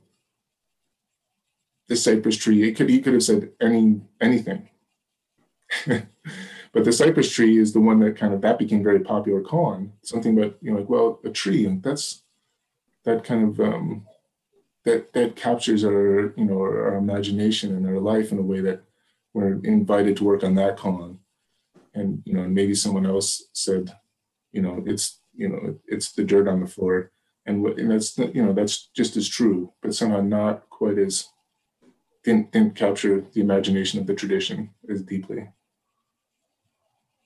the 1.88 1.96
cypress 1.96 2.36
tree, 2.36 2.68
it 2.68 2.74
could 2.76 2.88
he 2.88 3.00
could 3.00 3.14
have 3.14 3.22
said 3.22 3.50
any 3.61 4.00
anything. 4.20 4.68
But 6.72 6.84
the 6.84 6.92
cypress 6.92 7.30
tree 7.30 7.59
is 7.59 7.72
the 7.72 7.80
one 7.80 8.00
that 8.00 8.16
kind 8.16 8.34
of 8.34 8.40
that 8.42 8.59
became 8.59 8.82
very 8.82 9.00
popular 9.00 9.40
koan. 9.40 9.90
Something 10.02 10.38
about 10.38 10.56
you 10.61 10.70
know 10.70 10.78
like 10.78 10.88
well 10.88 11.20
a 11.24 11.30
tree 11.30 11.66
and 11.66 11.82
that's 11.82 12.22
that 13.04 13.24
kind 13.24 13.48
of 13.48 13.61
um, 13.61 14.06
that 14.84 15.12
that 15.12 15.36
captures 15.36 15.84
our 15.84 16.34
you 16.36 16.44
know 16.44 16.59
our, 16.59 16.90
our, 16.90 16.96
imagination 16.96 17.74
and 17.74 17.86
our 17.86 17.98
life 17.98 18.32
in 18.32 18.38
a 18.38 18.42
way 18.42 18.61
that 18.61 18.82
we're 19.32 19.61
invited 19.64 20.16
to 20.18 20.24
work 20.24 20.44
on 20.44 20.54
that 20.56 20.76
koan. 20.76 21.18
And 21.94 22.22
you 22.24 22.34
know 22.34 22.46
maybe 22.46 22.74
someone 22.74 23.06
else 23.06 23.48
said 23.52 23.96
you 24.52 24.61
know 24.61 24.82
it's 24.86 25.20
you 25.34 25.48
know 25.48 25.78
it's 25.86 26.12
the 26.12 26.24
dirt 26.24 26.48
on 26.48 26.61
the 26.61 26.66
floor 26.66 27.12
and, 27.49 27.66
and 27.66 27.90
that's 27.90 28.16
you 28.18 28.44
know 28.44 28.53
that's 28.53 28.88
just 28.94 29.16
as 29.16 29.28
true 29.28 29.72
but 29.82 29.94
somehow 29.94 30.20
not 30.20 30.68
quite 30.70 30.99
as 30.99 31.28
didn't, 32.28 32.53
didn't 32.53 32.74
capture 32.74 33.24
the 33.32 33.40
imagination 33.40 33.99
of 34.01 34.07
the 34.07 34.14
tradition 34.14 34.70
as 34.90 35.03
deeply. 35.03 35.49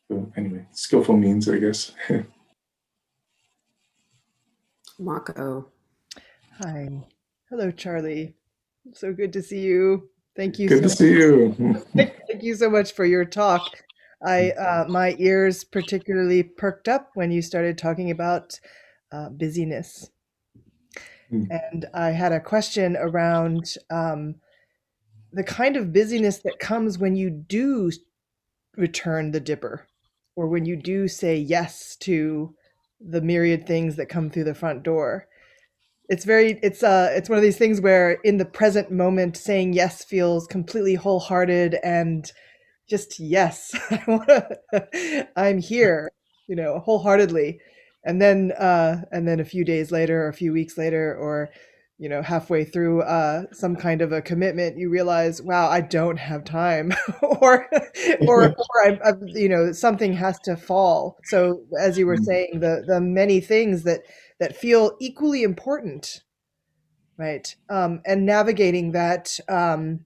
So 0.08 0.30
anyway, 0.36 0.66
skillful 0.72 1.16
means, 1.16 1.48
I 1.48 1.58
guess. 1.58 1.92
Mako. 4.98 5.66
Hi. 6.58 6.88
Hello, 7.50 7.70
Charlie. 7.70 8.34
So 8.92 9.12
good 9.12 9.32
to 9.32 9.42
see 9.42 9.60
you. 9.60 10.10
Thank 10.36 10.58
you. 10.58 10.68
Good 10.68 10.82
so 10.82 10.88
to 10.88 10.88
see 10.88 11.12
you. 11.12 11.74
Thank 11.96 12.42
you 12.42 12.54
so 12.54 12.70
much 12.70 12.92
for 12.92 13.04
your 13.04 13.24
talk. 13.24 13.66
I 14.24 14.50
uh, 14.52 14.84
my 14.88 15.16
ears 15.18 15.64
particularly 15.64 16.44
perked 16.44 16.88
up 16.88 17.10
when 17.14 17.32
you 17.32 17.42
started 17.42 17.76
talking 17.76 18.10
about 18.10 18.60
uh, 19.10 19.30
busyness, 19.30 20.10
Mm. 21.32 21.46
and 21.50 21.86
I 21.94 22.10
had 22.10 22.32
a 22.32 22.40
question 22.40 22.96
around 22.96 23.74
um, 23.90 24.36
the 25.32 25.44
kind 25.44 25.76
of 25.76 25.92
busyness 25.92 26.38
that 26.38 26.58
comes 26.58 26.98
when 26.98 27.16
you 27.16 27.30
do 27.30 27.90
return 28.76 29.30
the 29.30 29.40
dipper, 29.40 29.86
or 30.36 30.48
when 30.48 30.64
you 30.64 30.76
do 30.76 31.08
say 31.08 31.36
yes 31.36 31.96
to 32.00 32.54
the 33.00 33.20
myriad 33.20 33.66
things 33.66 33.96
that 33.96 34.08
come 34.08 34.30
through 34.30 34.44
the 34.44 34.54
front 34.54 34.82
door. 34.82 35.26
It's 36.08 36.24
very 36.24 36.58
it's 36.62 36.82
uh 36.82 37.10
it's 37.12 37.28
one 37.28 37.38
of 37.38 37.42
these 37.42 37.56
things 37.56 37.80
where 37.80 38.12
in 38.24 38.36
the 38.38 38.44
present 38.44 38.90
moment 38.90 39.36
saying 39.36 39.72
yes 39.72 40.04
feels 40.04 40.46
completely 40.46 40.94
wholehearted 40.94 41.76
and 41.82 42.30
just 42.88 43.18
yes 43.18 43.74
i'm 45.36 45.58
here 45.58 46.10
you 46.48 46.56
know 46.56 46.80
wholeheartedly 46.80 47.60
and 48.04 48.20
then 48.20 48.52
uh 48.58 49.02
and 49.12 49.26
then 49.28 49.40
a 49.40 49.44
few 49.44 49.64
days 49.64 49.90
later 49.92 50.24
or 50.24 50.28
a 50.28 50.34
few 50.34 50.52
weeks 50.52 50.76
later 50.78 51.14
or 51.16 51.50
you 51.98 52.08
know 52.08 52.22
halfway 52.22 52.64
through 52.64 53.02
uh 53.02 53.42
some 53.52 53.76
kind 53.76 54.02
of 54.02 54.12
a 54.12 54.22
commitment 54.22 54.76
you 54.78 54.88
realize 54.90 55.40
wow 55.42 55.68
i 55.68 55.80
don't 55.80 56.18
have 56.18 56.44
time. 56.44 56.92
Or 57.40 57.68
or, 58.26 58.48
or 58.58 58.84
I, 58.84 58.98
I, 59.10 59.12
you 59.34 59.48
know 59.48 59.72
something 59.72 60.12
has 60.14 60.38
to 60.40 60.56
fall. 60.56 61.18
So 61.24 61.64
as 61.80 61.98
you 61.98 62.06
were 62.06 62.16
Mm. 62.16 62.24
saying 62.24 62.60
the 62.60 62.84
the 62.86 63.00
many 63.00 63.40
things 63.40 63.82
that 63.84 64.02
that 64.40 64.56
feel 64.56 64.96
equally 65.00 65.42
important 65.42 66.22
right? 67.18 67.54
Um 67.68 68.00
and 68.06 68.26
navigating 68.26 68.92
that 68.92 69.38
um 69.48 70.00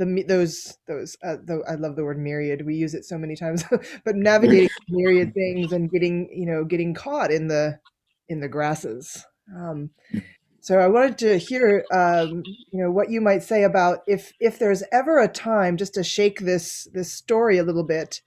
the 0.00 0.24
those 0.26 0.78
those 0.88 1.16
uh, 1.22 1.36
the, 1.44 1.62
I 1.68 1.74
love 1.74 1.94
the 1.94 2.04
word 2.04 2.18
myriad. 2.18 2.64
We 2.64 2.74
use 2.74 2.94
it 2.94 3.04
so 3.04 3.18
many 3.18 3.36
times, 3.36 3.64
but 4.04 4.16
navigating 4.16 4.70
myriad 4.88 5.34
things 5.34 5.72
and 5.72 5.90
getting 5.90 6.28
you 6.34 6.46
know 6.46 6.64
getting 6.64 6.94
caught 6.94 7.30
in 7.30 7.48
the 7.48 7.78
in 8.28 8.40
the 8.40 8.48
grasses. 8.48 9.24
Um, 9.54 9.90
so 10.60 10.78
I 10.78 10.88
wanted 10.88 11.18
to 11.18 11.38
hear 11.38 11.84
um, 11.92 12.42
you 12.72 12.82
know 12.82 12.90
what 12.90 13.10
you 13.10 13.20
might 13.20 13.42
say 13.42 13.62
about 13.62 13.98
if 14.06 14.32
if 14.40 14.58
there's 14.58 14.82
ever 14.90 15.20
a 15.20 15.28
time 15.28 15.76
just 15.76 15.94
to 15.94 16.02
shake 16.02 16.40
this 16.40 16.88
this 16.94 17.12
story 17.12 17.58
a 17.58 17.62
little 17.62 17.84
bit 17.84 18.22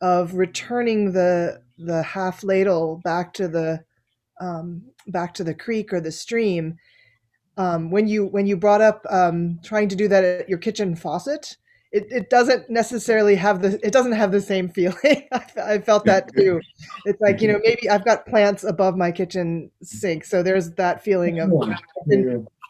of 0.00 0.34
returning 0.34 1.12
the 1.12 1.60
the 1.76 2.02
half 2.02 2.44
ladle 2.44 3.00
back 3.02 3.34
to 3.34 3.48
the 3.48 3.84
um, 4.40 4.82
back 5.08 5.34
to 5.34 5.44
the 5.44 5.54
creek 5.54 5.92
or 5.92 6.00
the 6.00 6.12
stream 6.12 6.76
um, 7.56 7.90
when 7.90 8.06
you 8.08 8.26
when 8.26 8.46
you 8.46 8.56
brought 8.56 8.80
up 8.80 9.04
um, 9.10 9.58
trying 9.62 9.88
to 9.88 9.96
do 9.96 10.08
that 10.08 10.24
at 10.24 10.48
your 10.48 10.58
kitchen 10.58 10.94
faucet 10.94 11.56
it, 11.92 12.06
it 12.10 12.30
doesn't 12.30 12.68
necessarily 12.68 13.36
have 13.36 13.62
the 13.62 13.80
it 13.82 13.92
doesn't 13.92 14.12
have 14.12 14.32
the 14.32 14.40
same 14.40 14.68
feeling. 14.76 15.28
I, 15.32 15.44
I 15.56 15.78
felt 15.78 16.04
that 16.04 16.32
too. 16.36 16.60
It's 17.04 17.20
like 17.20 17.40
you 17.40 17.48
know 17.48 17.60
maybe 17.62 17.88
i've 17.88 18.04
got 18.04 18.26
plants 18.26 18.64
above 18.64 18.96
my 18.96 19.10
kitchen 19.10 19.70
sink 19.82 20.24
so 20.24 20.42
there's 20.42 20.72
that 20.72 21.02
feeling 21.02 21.40
of 21.40 21.50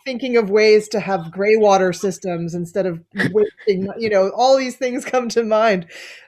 thinking 0.05 0.37
of 0.37 0.51
ways 0.51 0.89
to 0.89 1.01
have 1.01 1.33
gray 1.33 1.57
water 1.57 1.93
systems 1.93 2.55
instead 2.55 2.87
of 2.87 3.03
wasting 3.33 3.93
you 3.99 4.09
know 4.09 4.31
all 4.37 4.57
these 4.57 4.77
things 4.77 5.05
come 5.05 5.29
to 5.29 5.43
mind. 5.43 5.87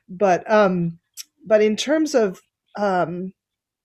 But 0.08 0.50
um 0.50 0.98
but 1.46 1.62
in 1.62 1.76
terms 1.76 2.14
of 2.14 2.42
um 2.76 3.32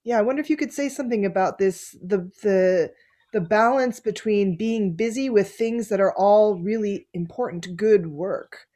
yeah 0.03 0.17
i 0.17 0.21
wonder 0.21 0.41
if 0.41 0.49
you 0.49 0.57
could 0.57 0.73
say 0.73 0.89
something 0.89 1.25
about 1.25 1.57
this 1.57 1.95
the 2.03 2.29
the 2.41 2.91
the 3.33 3.41
balance 3.41 3.99
between 3.99 4.55
being 4.55 4.95
busy 4.95 5.29
with 5.29 5.51
things 5.51 5.89
that 5.89 5.99
are 5.99 6.13
all 6.15 6.55
really 6.59 7.07
important 7.13 7.75
good 7.75 8.07
work 8.07 8.67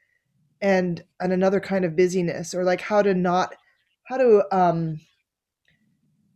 and 0.62 1.03
and 1.20 1.32
another 1.32 1.60
kind 1.60 1.86
of 1.86 1.95
busyness 1.95 2.53
or 2.53 2.64
like 2.64 2.82
how 2.82 3.01
to 3.01 3.14
not 3.14 3.55
how 4.08 4.18
to 4.18 4.43
um 4.51 4.99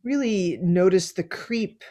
really 0.04 0.60
notice 0.62 1.12
the 1.12 1.24
creep 1.24 1.84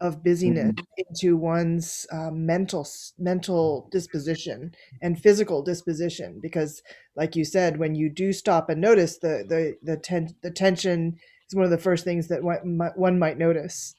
of 0.00 0.24
busyness 0.24 0.72
into 0.96 1.36
one's 1.36 2.06
um, 2.10 2.44
mental 2.44 2.86
mental 3.18 3.88
disposition 3.92 4.72
and 5.00 5.20
physical 5.20 5.62
disposition 5.62 6.40
because 6.42 6.82
like 7.14 7.36
you 7.36 7.44
said 7.44 7.78
when 7.78 7.94
you 7.94 8.10
do 8.10 8.32
stop 8.32 8.68
and 8.68 8.80
notice 8.80 9.18
the 9.18 9.44
the 9.48 9.76
the, 9.82 9.96
ten- 9.96 10.34
the 10.42 10.50
tension 10.50 11.16
is 11.48 11.54
one 11.54 11.64
of 11.64 11.70
the 11.70 11.78
first 11.78 12.04
things 12.04 12.26
that 12.28 12.42
one 12.42 12.76
might, 12.76 12.98
one 12.98 13.18
might 13.18 13.38
notice 13.38 13.94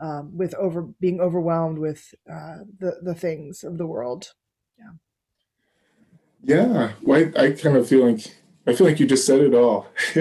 um, 0.00 0.36
with 0.36 0.54
over 0.54 0.82
being 1.00 1.20
overwhelmed 1.20 1.78
with 1.78 2.14
uh, 2.30 2.58
the 2.78 2.98
the 3.02 3.14
things 3.14 3.64
of 3.64 3.78
the 3.78 3.86
world 3.86 4.32
Yeah, 6.42 6.92
well, 7.02 7.30
I, 7.36 7.44
I 7.44 7.50
kind 7.52 7.76
of 7.76 7.88
feel 7.88 8.08
like 8.08 8.20
I 8.66 8.74
feel 8.74 8.86
like 8.86 9.00
you 9.00 9.06
just 9.06 9.26
said 9.26 9.40
it 9.40 9.54
all. 9.54 9.88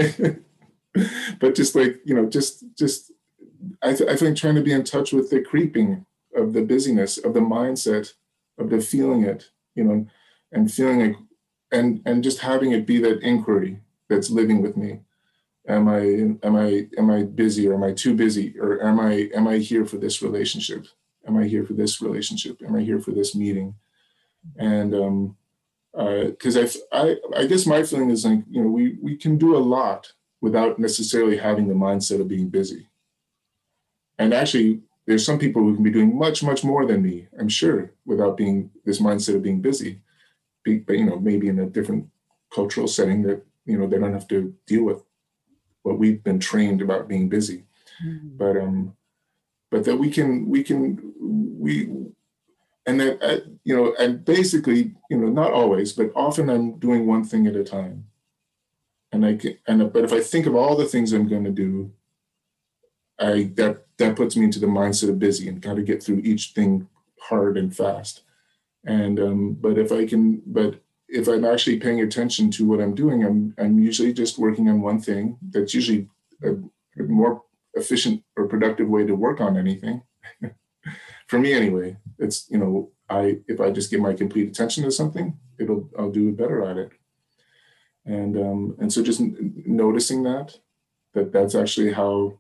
but 1.39 1.55
just 1.55 1.75
like 1.75 2.01
you 2.05 2.15
know, 2.15 2.27
just 2.27 2.63
just 2.75 3.11
I, 3.83 3.93
th- 3.93 4.09
I 4.09 4.15
think 4.15 4.37
trying 4.37 4.55
to 4.55 4.61
be 4.61 4.71
in 4.71 4.83
touch 4.83 5.13
with 5.13 5.29
the 5.29 5.41
creeping 5.41 6.05
of 6.35 6.53
the 6.53 6.63
busyness 6.63 7.17
of 7.17 7.33
the 7.33 7.41
mindset 7.41 8.13
of 8.57 8.69
the 8.69 8.81
feeling 8.81 9.23
it, 9.23 9.51
you 9.75 9.83
know, 9.83 10.07
and 10.51 10.71
feeling 10.71 11.01
it, 11.01 11.15
and 11.71 12.01
and 12.05 12.23
just 12.23 12.39
having 12.39 12.71
it 12.71 12.87
be 12.87 12.99
that 12.99 13.21
inquiry 13.21 13.81
that's 14.09 14.29
living 14.29 14.61
with 14.61 14.77
me. 14.77 15.01
Am 15.67 15.87
I 15.87 15.99
am 16.43 16.55
I 16.55 16.87
am 16.97 17.09
I 17.09 17.23
busy 17.23 17.67
or 17.67 17.73
am 17.73 17.83
I 17.83 17.93
too 17.93 18.13
busy 18.13 18.55
or 18.59 18.83
am 18.83 18.99
I 18.99 19.29
am 19.35 19.47
I 19.47 19.57
here 19.57 19.85
for 19.85 19.97
this 19.97 20.21
relationship? 20.21 20.85
Am 21.27 21.37
I 21.37 21.47
here 21.47 21.65
for 21.65 21.73
this 21.73 22.01
relationship? 22.01 22.61
Am 22.61 22.75
I 22.75 22.81
here 22.81 22.99
for 22.99 23.11
this 23.11 23.35
meeting? 23.35 23.75
And 24.57 24.93
um, 24.93 25.37
because 25.93 26.57
I, 26.57 26.67
I 26.91 27.15
I 27.35 27.45
guess 27.47 27.65
my 27.65 27.81
feeling 27.83 28.09
is 28.11 28.25
like 28.25 28.43
you 28.49 28.61
know 28.61 28.69
we 28.69 28.97
we 29.01 29.15
can 29.15 29.37
do 29.37 29.55
a 29.55 29.65
lot 29.75 30.11
without 30.41 30.77
necessarily 30.77 31.37
having 31.37 31.67
the 31.67 31.73
mindset 31.73 32.21
of 32.21 32.27
being 32.27 32.49
busy. 32.49 32.87
And 34.19 34.33
actually, 34.33 34.81
there's 35.07 35.25
some 35.25 35.39
people 35.39 35.61
who 35.63 35.73
can 35.73 35.83
be 35.83 35.91
doing 35.91 36.17
much 36.17 36.43
much 36.43 36.63
more 36.63 36.85
than 36.85 37.01
me. 37.01 37.27
I'm 37.39 37.49
sure 37.49 37.91
without 38.05 38.37
being 38.37 38.69
this 38.85 38.99
mindset 38.99 39.35
of 39.35 39.41
being 39.41 39.61
busy, 39.61 40.01
be, 40.63 40.77
but 40.77 40.97
you 40.97 41.05
know 41.05 41.19
maybe 41.19 41.47
in 41.47 41.59
a 41.59 41.65
different 41.65 42.07
cultural 42.53 42.87
setting 42.87 43.23
that 43.23 43.43
you 43.65 43.77
know 43.77 43.87
they 43.87 43.97
don't 43.97 44.13
have 44.13 44.27
to 44.27 44.53
deal 44.67 44.83
with 44.83 45.01
what 45.85 45.99
we've 45.99 46.23
been 46.23 46.39
trained 46.39 46.81
about 46.81 47.07
being 47.07 47.29
busy. 47.29 47.63
But 48.37 48.57
um, 48.57 48.95
but 49.71 49.85
that 49.85 49.97
we 49.97 50.09
can 50.09 50.49
we 50.49 50.63
can 50.63 51.13
we 51.19 51.89
and 52.85 52.99
that 52.99 53.43
you 53.63 53.75
know 53.75 53.95
and 53.99 54.23
basically 54.25 54.95
you 55.09 55.17
know 55.17 55.29
not 55.29 55.51
always 55.51 55.93
but 55.93 56.11
often 56.15 56.49
i'm 56.49 56.77
doing 56.79 57.05
one 57.05 57.23
thing 57.23 57.47
at 57.47 57.55
a 57.55 57.63
time. 57.63 58.05
And 59.11 59.25
i 59.25 59.35
can 59.35 59.57
and 59.67 59.93
but 59.93 60.03
if 60.03 60.11
i 60.11 60.19
think 60.19 60.45
of 60.45 60.55
all 60.55 60.75
the 60.75 60.85
things 60.85 61.13
i'm 61.13 61.27
going 61.27 61.45
to 61.45 61.51
do 61.51 61.91
i 63.19 63.51
that 63.55 63.85
that 63.97 64.15
puts 64.15 64.35
me 64.35 64.43
into 64.43 64.59
the 64.59 64.67
mindset 64.67 65.09
of 65.09 65.19
busy 65.19 65.47
and 65.47 65.61
got 65.61 65.75
to 65.75 65.83
get 65.83 66.03
through 66.03 66.19
each 66.19 66.51
thing 66.53 66.87
hard 67.19 67.57
and 67.57 67.75
fast. 67.75 68.21
And 68.85 69.19
um 69.19 69.53
but 69.53 69.77
if 69.77 69.91
i 69.91 70.05
can 70.05 70.41
but 70.45 70.81
if 71.07 71.27
i'm 71.27 71.45
actually 71.45 71.79
paying 71.79 72.01
attention 72.01 72.49
to 72.49 72.65
what 72.65 72.81
i'm 72.81 72.95
doing 72.95 73.23
i'm 73.23 73.53
i'm 73.57 73.79
usually 73.79 74.13
just 74.13 74.37
working 74.37 74.69
on 74.69 74.81
one 74.81 74.99
thing 74.99 75.37
that's 75.49 75.73
usually 75.73 76.07
a, 76.43 76.51
a 76.99 77.03
more 77.03 77.43
efficient 77.75 78.23
or 78.35 78.47
productive 78.47 78.87
way 78.87 79.05
to 79.05 79.15
work 79.15 79.41
on 79.41 79.57
anything. 79.57 80.01
For 81.27 81.39
me 81.39 81.53
anyway 81.53 81.97
it's 82.17 82.49
you 82.49 82.57
know 82.57 82.91
i 83.09 83.37
if 83.47 83.59
i 83.59 83.69
just 83.69 83.91
give 83.91 83.99
my 83.99 84.13
complete 84.13 84.47
attention 84.47 84.83
to 84.83 84.91
something 84.91 85.37
it'll 85.59 85.89
i'll 85.97 86.11
do 86.11 86.31
better 86.31 86.63
at 86.63 86.77
it. 86.77 86.91
And 88.05 88.37
um 88.37 88.75
and 88.79 88.91
so 88.91 89.03
just 89.03 89.19
n- 89.19 89.63
noticing 89.65 90.23
that 90.23 90.57
that 91.13 91.31
that's 91.31 91.55
actually 91.55 91.91
how 91.93 92.37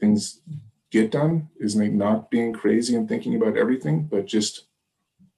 things 0.00 0.40
get 0.90 1.10
done 1.10 1.48
is 1.58 1.76
like 1.76 1.92
not 1.92 2.30
being 2.30 2.52
crazy 2.52 2.94
and 2.96 3.08
thinking 3.08 3.34
about 3.34 3.56
everything 3.56 4.04
but 4.04 4.26
just 4.26 4.66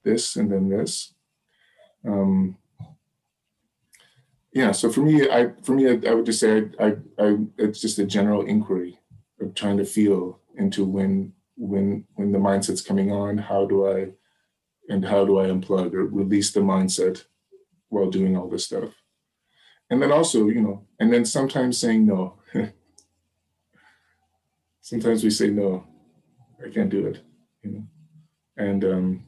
this 0.03 0.35
and 0.35 0.51
then 0.51 0.69
this. 0.69 1.13
Um 2.05 2.57
yeah 4.57 4.71
so 4.71 4.91
for 4.91 5.01
me 5.01 5.29
i 5.29 5.51
for 5.63 5.73
me 5.73 5.87
i, 5.87 6.09
I 6.09 6.13
would 6.15 6.25
just 6.25 6.39
say 6.39 6.69
I, 6.79 6.85
I 6.85 7.25
i 7.25 7.37
it's 7.57 7.79
just 7.79 7.99
a 7.99 8.05
general 8.05 8.43
inquiry 8.45 8.99
of 9.39 9.53
trying 9.53 9.77
to 9.77 9.85
feel 9.85 10.39
into 10.55 10.83
when 10.83 11.33
when 11.57 12.05
when 12.15 12.31
the 12.31 12.39
mindset's 12.39 12.81
coming 12.81 13.11
on 13.11 13.37
how 13.37 13.65
do 13.67 13.87
i 13.87 14.07
and 14.89 15.05
how 15.05 15.25
do 15.25 15.39
i 15.39 15.45
unplug 15.45 15.93
or 15.93 16.05
release 16.05 16.51
the 16.51 16.59
mindset 16.59 17.25
while 17.89 18.09
doing 18.09 18.35
all 18.35 18.49
this 18.49 18.65
stuff? 18.65 18.89
And 19.89 20.01
then 20.01 20.11
also 20.11 20.47
you 20.47 20.61
know 20.61 20.87
and 20.99 21.13
then 21.13 21.25
sometimes 21.25 21.77
saying 21.77 22.05
no. 22.05 22.21
Sometimes 24.81 25.21
we 25.21 25.29
say 25.29 25.49
no. 25.49 25.85
I 26.65 26.69
can't 26.69 26.89
do 26.89 27.05
it 27.07 27.21
you 27.63 27.71
know? 27.71 27.83
And 28.57 28.83
um 28.85 29.23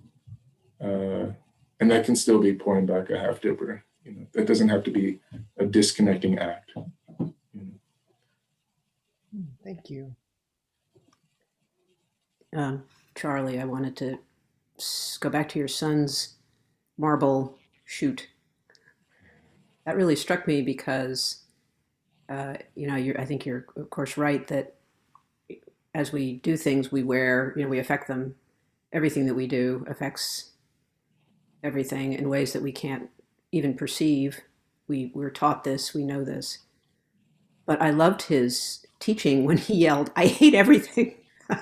uh 0.81 1.25
and 1.79 1.91
that 1.91 2.05
can 2.05 2.15
still 2.15 2.39
be 2.39 2.53
pouring 2.53 2.85
back 2.85 3.09
a 3.09 3.19
half 3.19 3.41
dipper. 3.41 3.83
You 4.03 4.11
know, 4.13 4.27
that 4.33 4.47
doesn't 4.47 4.69
have 4.69 4.83
to 4.85 4.91
be 4.91 5.19
a 5.57 5.65
disconnecting 5.65 6.39
act. 6.39 6.71
You 6.75 6.87
know. 7.19 7.33
Thank 9.63 9.89
you. 9.89 10.15
Um, 12.55 12.83
Charlie, 13.15 13.59
I 13.59 13.65
wanted 13.65 13.95
to 13.97 14.19
go 15.19 15.29
back 15.29 15.49
to 15.49 15.59
your 15.59 15.67
son's 15.67 16.35
marble 16.97 17.57
chute. 17.85 18.27
That 19.85 19.95
really 19.95 20.15
struck 20.15 20.47
me 20.47 20.61
because, 20.61 21.43
uh, 22.29 22.55
you 22.75 22.87
know, 22.87 22.95
you're, 22.95 23.19
I 23.19 23.25
think 23.25 23.45
you're, 23.45 23.65
of 23.75 23.89
course, 23.89 24.17
right 24.17 24.47
that 24.47 24.75
as 25.93 26.11
we 26.11 26.37
do 26.37 26.55
things, 26.57 26.91
we 26.91 27.03
wear, 27.03 27.53
you 27.55 27.63
know, 27.63 27.69
we 27.69 27.79
affect 27.79 28.07
them. 28.07 28.35
Everything 28.91 29.25
that 29.27 29.35
we 29.35 29.45
do 29.45 29.85
affects 29.87 30.51
everything 31.63 32.13
in 32.13 32.29
ways 32.29 32.53
that 32.53 32.63
we 32.63 32.71
can't 32.71 33.09
even 33.51 33.73
perceive. 33.75 34.41
We, 34.87 35.11
we're 35.13 35.29
taught 35.29 35.63
this, 35.63 35.93
we 35.93 36.03
know 36.03 36.23
this. 36.23 36.59
But 37.65 37.81
I 37.81 37.91
loved 37.91 38.23
his 38.23 38.85
teaching 38.99 39.45
when 39.45 39.57
he 39.57 39.75
yelled, 39.75 40.11
I 40.15 40.27
hate 40.27 40.53
everything. 40.55 41.15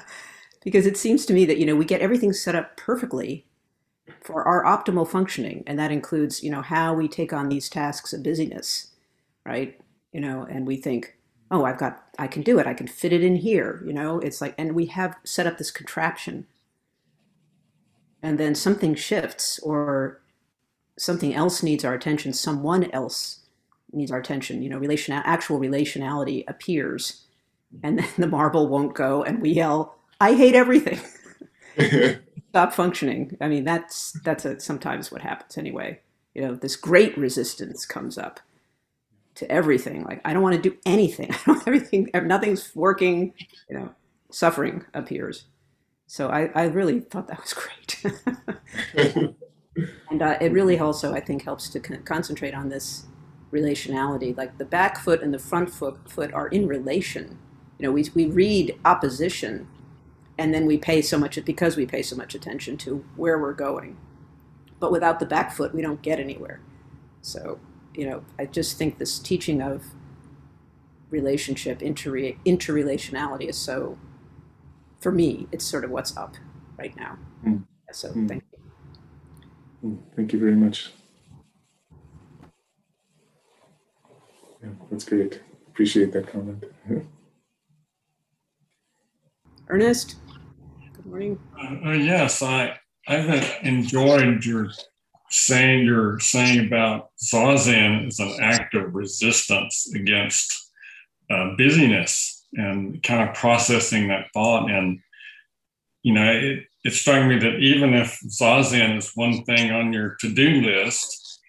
because 0.68 0.86
it 0.86 0.98
seems 0.98 1.26
to 1.26 1.34
me 1.34 1.46
that 1.46 1.58
you 1.58 1.66
know 1.66 1.78
we 1.78 1.86
get 1.86 2.02
everything 2.02 2.34
set 2.34 2.54
up 2.54 2.76
perfectly 2.76 3.46
for 4.22 4.44
our 4.44 4.66
optimal 4.66 5.08
functioning 5.08 5.64
and 5.66 5.80
that 5.80 5.94
includes 5.94 6.44
you 6.44 6.52
know 6.52 6.62
how 6.62 6.94
we 6.94 7.08
take 7.08 7.32
on 7.32 7.48
these 7.48 7.70
tasks 7.70 8.12
of 8.12 8.22
busyness 8.22 8.92
right 9.46 9.80
you 10.12 10.20
know 10.20 10.46
and 10.50 10.68
we 10.68 10.76
think 10.76 11.16
oh 11.52 11.64
i've 11.64 11.78
got 11.78 12.04
i 12.20 12.28
can 12.28 12.42
do 12.42 12.60
it 12.60 12.68
i 12.68 12.74
can 12.74 12.86
fit 12.86 13.14
it 13.14 13.24
in 13.24 13.38
here 13.38 13.82
you 13.86 13.94
know 13.94 14.20
it's 14.20 14.42
like 14.42 14.54
and 14.58 14.76
we 14.76 14.88
have 14.88 15.16
set 15.24 15.48
up 15.48 15.58
this 15.58 15.72
contraption 15.72 16.46
and 18.22 18.38
then 18.38 18.54
something 18.54 18.94
shifts 18.94 19.60
or 19.60 20.22
something 20.98 21.34
else 21.34 21.64
needs 21.64 21.86
our 21.86 21.94
attention 21.94 22.34
someone 22.34 22.90
else 22.92 23.42
needs 23.94 24.12
our 24.12 24.20
attention 24.20 24.62
you 24.62 24.70
know 24.70 24.78
relation 24.78 25.14
actual 25.14 25.60
relationality 25.60 26.44
appears 26.48 27.26
and 27.84 28.00
then 28.00 28.08
the 28.18 28.28
marble 28.28 28.68
won't 28.68 28.96
go 28.96 29.24
and 29.24 29.42
we 29.42 29.52
yell 29.52 29.98
I 30.20 30.34
hate 30.34 30.56
everything. 30.56 31.00
Stop 32.50 32.74
functioning. 32.74 33.38
I 33.40 33.48
mean, 33.48 33.64
that's 33.64 34.14
that's 34.24 34.46
a, 34.46 34.60
sometimes 34.60 35.12
what 35.12 35.22
happens 35.22 35.58
anyway. 35.58 36.02
You 36.34 36.42
know, 36.42 36.56
this 36.56 36.76
great 36.76 37.18
resistance 37.18 37.86
comes 37.86 38.18
up 38.18 38.40
to 39.36 39.52
everything. 39.52 40.04
Like 40.04 40.22
I 40.26 40.34
don't 40.34 40.42
want 40.42 40.56
to 40.56 40.70
do 40.70 40.76
anything. 40.86 41.32
I 41.32 41.40
don't 41.46 41.68
everything. 41.68 42.10
Nothing's 42.14 42.76
working. 42.76 43.34
You 43.70 43.78
know, 43.78 43.90
suffering 44.32 44.86
appears. 44.94 45.46
So 46.08 46.30
I, 46.30 46.50
I 46.56 46.64
really 46.66 47.02
thought 47.02 47.28
that 47.28 47.42
was 47.42 47.54
great. 47.54 49.36
And 50.10 50.22
uh, 50.22 50.38
it 50.42 50.52
really 50.52 50.80
also, 50.80 51.14
I 51.14 51.20
think, 51.20 51.44
helps 51.44 51.70
to 51.70 51.80
con- 51.80 52.04
concentrate 52.04 52.54
on 52.54 52.70
this 52.70 53.06
relationality. 53.52 54.36
Like 54.36 54.58
the 54.58 54.66
back 54.66 55.00
foot 55.00 55.22
and 55.22 55.34
the 55.34 55.40
front 55.40 55.70
foot, 55.70 56.10
foot 56.10 56.34
are 56.34 56.48
in 56.48 56.68
relation. 56.68 57.40
You 57.80 57.88
know, 57.88 57.92
we, 57.92 58.06
we 58.16 58.26
read 58.26 58.78
opposition 58.86 59.68
and 60.38 60.54
then 60.54 60.66
we 60.66 60.78
pay 60.78 61.02
so 61.02 61.18
much 61.18 61.44
because 61.46 61.78
we 61.78 61.86
pay 61.86 62.02
so 62.02 62.16
much 62.16 62.36
attention 62.36 62.78
to 62.78 63.06
where 63.16 63.40
we're 63.40 63.54
going 63.54 63.98
but 64.80 64.92
without 64.92 65.20
the 65.20 65.26
back 65.26 65.52
foot 65.52 65.74
we 65.74 65.82
don't 65.82 66.02
get 66.02 66.20
anywhere 66.20 66.60
so 67.22 67.60
you 67.96 68.08
know 68.10 68.24
i 68.40 68.46
just 68.46 68.78
think 68.78 68.98
this 68.98 69.20
teaching 69.20 69.62
of 69.62 69.84
relationship 71.10 71.82
inter 71.82 72.12
interrelationality 72.46 73.48
is 73.50 73.58
so 73.58 73.98
for 75.00 75.12
me 75.12 75.48
it's 75.52 75.66
sort 75.66 75.84
of 75.84 75.92
what's 75.92 76.16
up 76.18 76.36
right 76.78 76.96
now 76.98 77.18
Mm. 77.46 77.64
so 77.92 78.10
Mm. 78.10 78.28
thank 78.28 78.44
you 78.52 78.57
Thank 80.16 80.34
you 80.34 80.40
very 80.40 80.56
much. 80.56 80.92
Yeah, 84.62 84.70
that's 84.90 85.06
great. 85.06 85.42
Appreciate 85.68 86.12
that 86.14 86.28
comment. 86.28 86.64
ernest 89.70 90.16
good 90.94 91.06
morning 91.06 91.40
Uh, 91.60 91.90
uh, 91.90 91.92
yes, 91.92 92.42
I 92.42 92.80
I've 93.08 93.64
enjoyed 93.64 94.46
your 94.46 94.70
saying 95.30 95.86
you're 95.86 96.20
saying 96.20 96.66
about 96.68 97.10
zazen 97.22 98.08
as 98.08 98.20
an 98.20 98.38
act 98.42 98.76
of 98.76 98.96
resistance 98.96 99.92
against 99.94 100.72
uh, 101.30 101.52
busyness 101.58 102.46
and 102.54 103.02
kind 103.04 103.28
of 103.28 103.36
processing 103.36 104.08
that 104.08 104.28
thought. 104.34 104.72
And 104.72 105.00
you 106.04 106.14
know, 106.14 106.32
it, 106.32 106.64
it 106.88 106.94
struck 106.94 107.28
me 107.28 107.38
that 107.38 107.60
even 107.60 107.94
if 107.94 108.18
zazen 108.30 108.98
is 108.98 109.12
one 109.14 109.44
thing 109.44 109.72
on 109.72 109.92
your 109.92 110.16
to-do 110.22 110.62
list, 110.62 111.42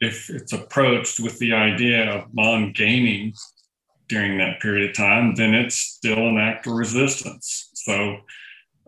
if 0.00 0.30
it's 0.30 0.52
approached 0.52 1.18
with 1.18 1.36
the 1.40 1.52
idea 1.52 2.08
of 2.14 2.32
non-gaining 2.32 3.34
during 4.08 4.38
that 4.38 4.60
period 4.60 4.90
of 4.90 4.96
time, 4.96 5.34
then 5.34 5.52
it's 5.52 5.74
still 5.74 6.28
an 6.28 6.38
act 6.38 6.68
of 6.68 6.74
resistance. 6.74 7.70
So 7.74 8.18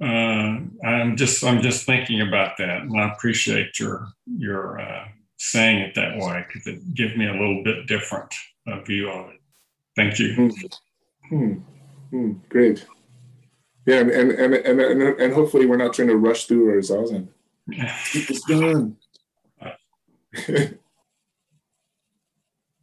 uh, 0.01 0.61
I'm 0.85 1.17
just 1.17 1.43
I'm 1.43 1.61
just 1.61 1.87
thinking 1.87 2.21
about 2.21 2.57
that, 2.59 2.83
and 2.83 3.01
I 3.01 3.13
appreciate 3.13 3.81
your 3.81 4.07
your 4.27 4.79
uh, 4.79 5.09
saying 5.39 5.81
it 5.81 5.95
that 5.97 6.19
way 6.19 6.45
because 6.47 6.69
it 6.69 6.95
gives 6.95 7.17
me 7.17 7.27
a 7.27 7.33
little 7.33 7.65
bit 7.65 7.89
different 7.89 8.33
uh, 8.69 8.79
view 8.83 9.11
of 9.11 9.31
it. 9.31 9.41
Thank 9.97 10.21
you. 10.21 10.53
Hmm. 11.29 11.53
Hmm. 12.11 12.33
Great. 12.49 12.87
Yeah, 13.87 14.01
and 14.01 14.11
and, 14.11 14.33
and 14.33 14.55
and 14.55 14.81
and 14.81 15.03
and 15.21 15.33
hopefully 15.35 15.67
we're 15.67 15.77
not 15.77 15.95
trying 15.95 16.09
to 16.09 16.17
rush 16.17 16.47
through 16.47 16.69
our 16.71 16.77
zazen. 16.79 17.29
Get 17.71 18.29
this 18.29 18.43
done. 18.43 18.97
yeah, 20.49 20.69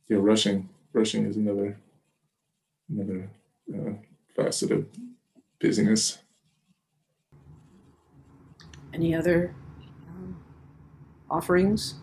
rushing. 0.10 0.70
Rushing 0.94 1.26
is 1.26 1.38
another 1.38 1.78
another 2.90 3.30
uh, 3.74 3.94
facet 4.36 4.72
of 4.72 4.88
busyness. 5.60 6.20
any 8.94 9.16
other 9.16 9.54
um, 10.08 10.38
offerings 11.30 11.96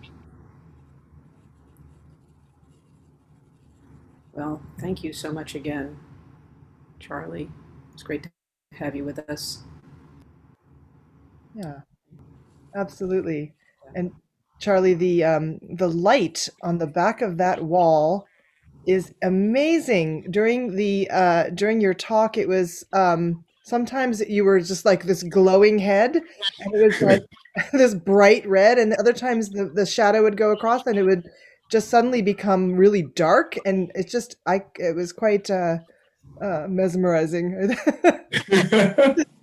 well 4.33 4.61
thank 4.81 5.05
you 5.05 5.13
so 5.13 5.33
much 5.33 5.55
again 5.55 5.97
charlie 6.99 7.51
it's 7.95 8.03
great 8.03 8.23
to 8.23 8.30
have 8.73 8.95
you 8.97 9.05
with 9.05 9.19
us 9.31 9.65
Yeah, 11.55 11.81
absolutely. 12.75 13.55
And 13.95 14.13
Charlie, 14.61 14.95
the 14.95 15.25
um, 15.25 15.59
the 15.77 15.89
light 15.89 16.49
on 16.63 16.79
the 16.79 16.87
back 16.87 17.23
of 17.23 17.39
that 17.39 17.65
wall 17.65 18.27
is 18.87 19.13
amazing. 19.23 20.27
During 20.31 20.77
the 20.77 21.09
uh, 21.11 21.51
during 21.51 21.81
your 21.81 21.95
talk, 21.95 22.39
it 22.39 22.49
was 22.49 22.85
um, 22.93 23.45
sometimes 23.65 24.21
you 24.29 24.45
were 24.45 24.61
just 24.61 24.85
like 24.85 25.05
this 25.05 25.23
glowing 25.23 25.79
head, 25.79 26.17
and 26.17 26.75
it 26.75 26.85
was 26.85 27.01
like 27.03 27.23
this 27.73 27.95
bright 27.95 28.47
red, 28.47 28.79
and 28.79 28.95
other 28.95 29.13
times 29.13 29.51
the, 29.51 29.71
the 29.75 29.87
shadow 29.87 30.23
would 30.23 30.37
go 30.37 30.53
across, 30.53 30.87
and 30.87 30.99
it 30.99 31.05
would 31.05 31.25
just 31.71 31.89
suddenly 31.89 32.23
become 32.23 32.75
really 32.75 33.03
dark, 33.03 33.57
and 33.65 33.91
it's 33.95 34.13
just 34.13 34.37
I 34.47 34.63
it 34.77 34.95
was 34.95 35.13
quite 35.13 35.51
uh, 35.51 35.79
uh, 36.41 36.67
mesmerizing. 36.69 37.53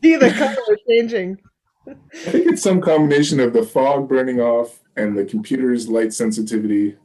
See 0.04 0.16
the 0.16 0.34
color 0.38 0.78
changing. 0.88 1.38
I 1.88 1.94
think 2.32 2.48
it's 2.48 2.62
some 2.62 2.82
combination 2.82 3.40
of 3.40 3.54
the 3.54 3.64
fog 3.64 4.10
burning 4.10 4.42
off 4.42 4.80
and 4.96 5.18
the 5.18 5.26
computer's 5.26 5.88
light 5.88 6.14
sensitivity 6.14 6.98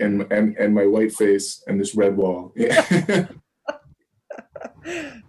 and 0.00 0.22
and 0.32 0.56
and 0.56 0.74
my 0.74 0.86
white 0.86 1.12
face 1.12 1.62
and 1.66 1.80
this 1.80 1.94
red 1.94 2.16
wall. 2.16 2.52
Yeah. 2.56 2.80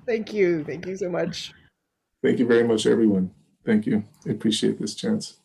Thank 0.08 0.34
you. 0.34 0.64
Thank 0.64 0.88
you 0.88 0.96
so 0.98 1.10
much. 1.10 1.54
Thank 2.24 2.40
you 2.40 2.48
very 2.48 2.64
much, 2.64 2.86
everyone. 2.86 3.32
Thank 3.66 3.86
you. 3.86 4.04
I 4.28 4.32
appreciate 4.32 4.80
this 4.80 4.96
chance. 4.96 5.41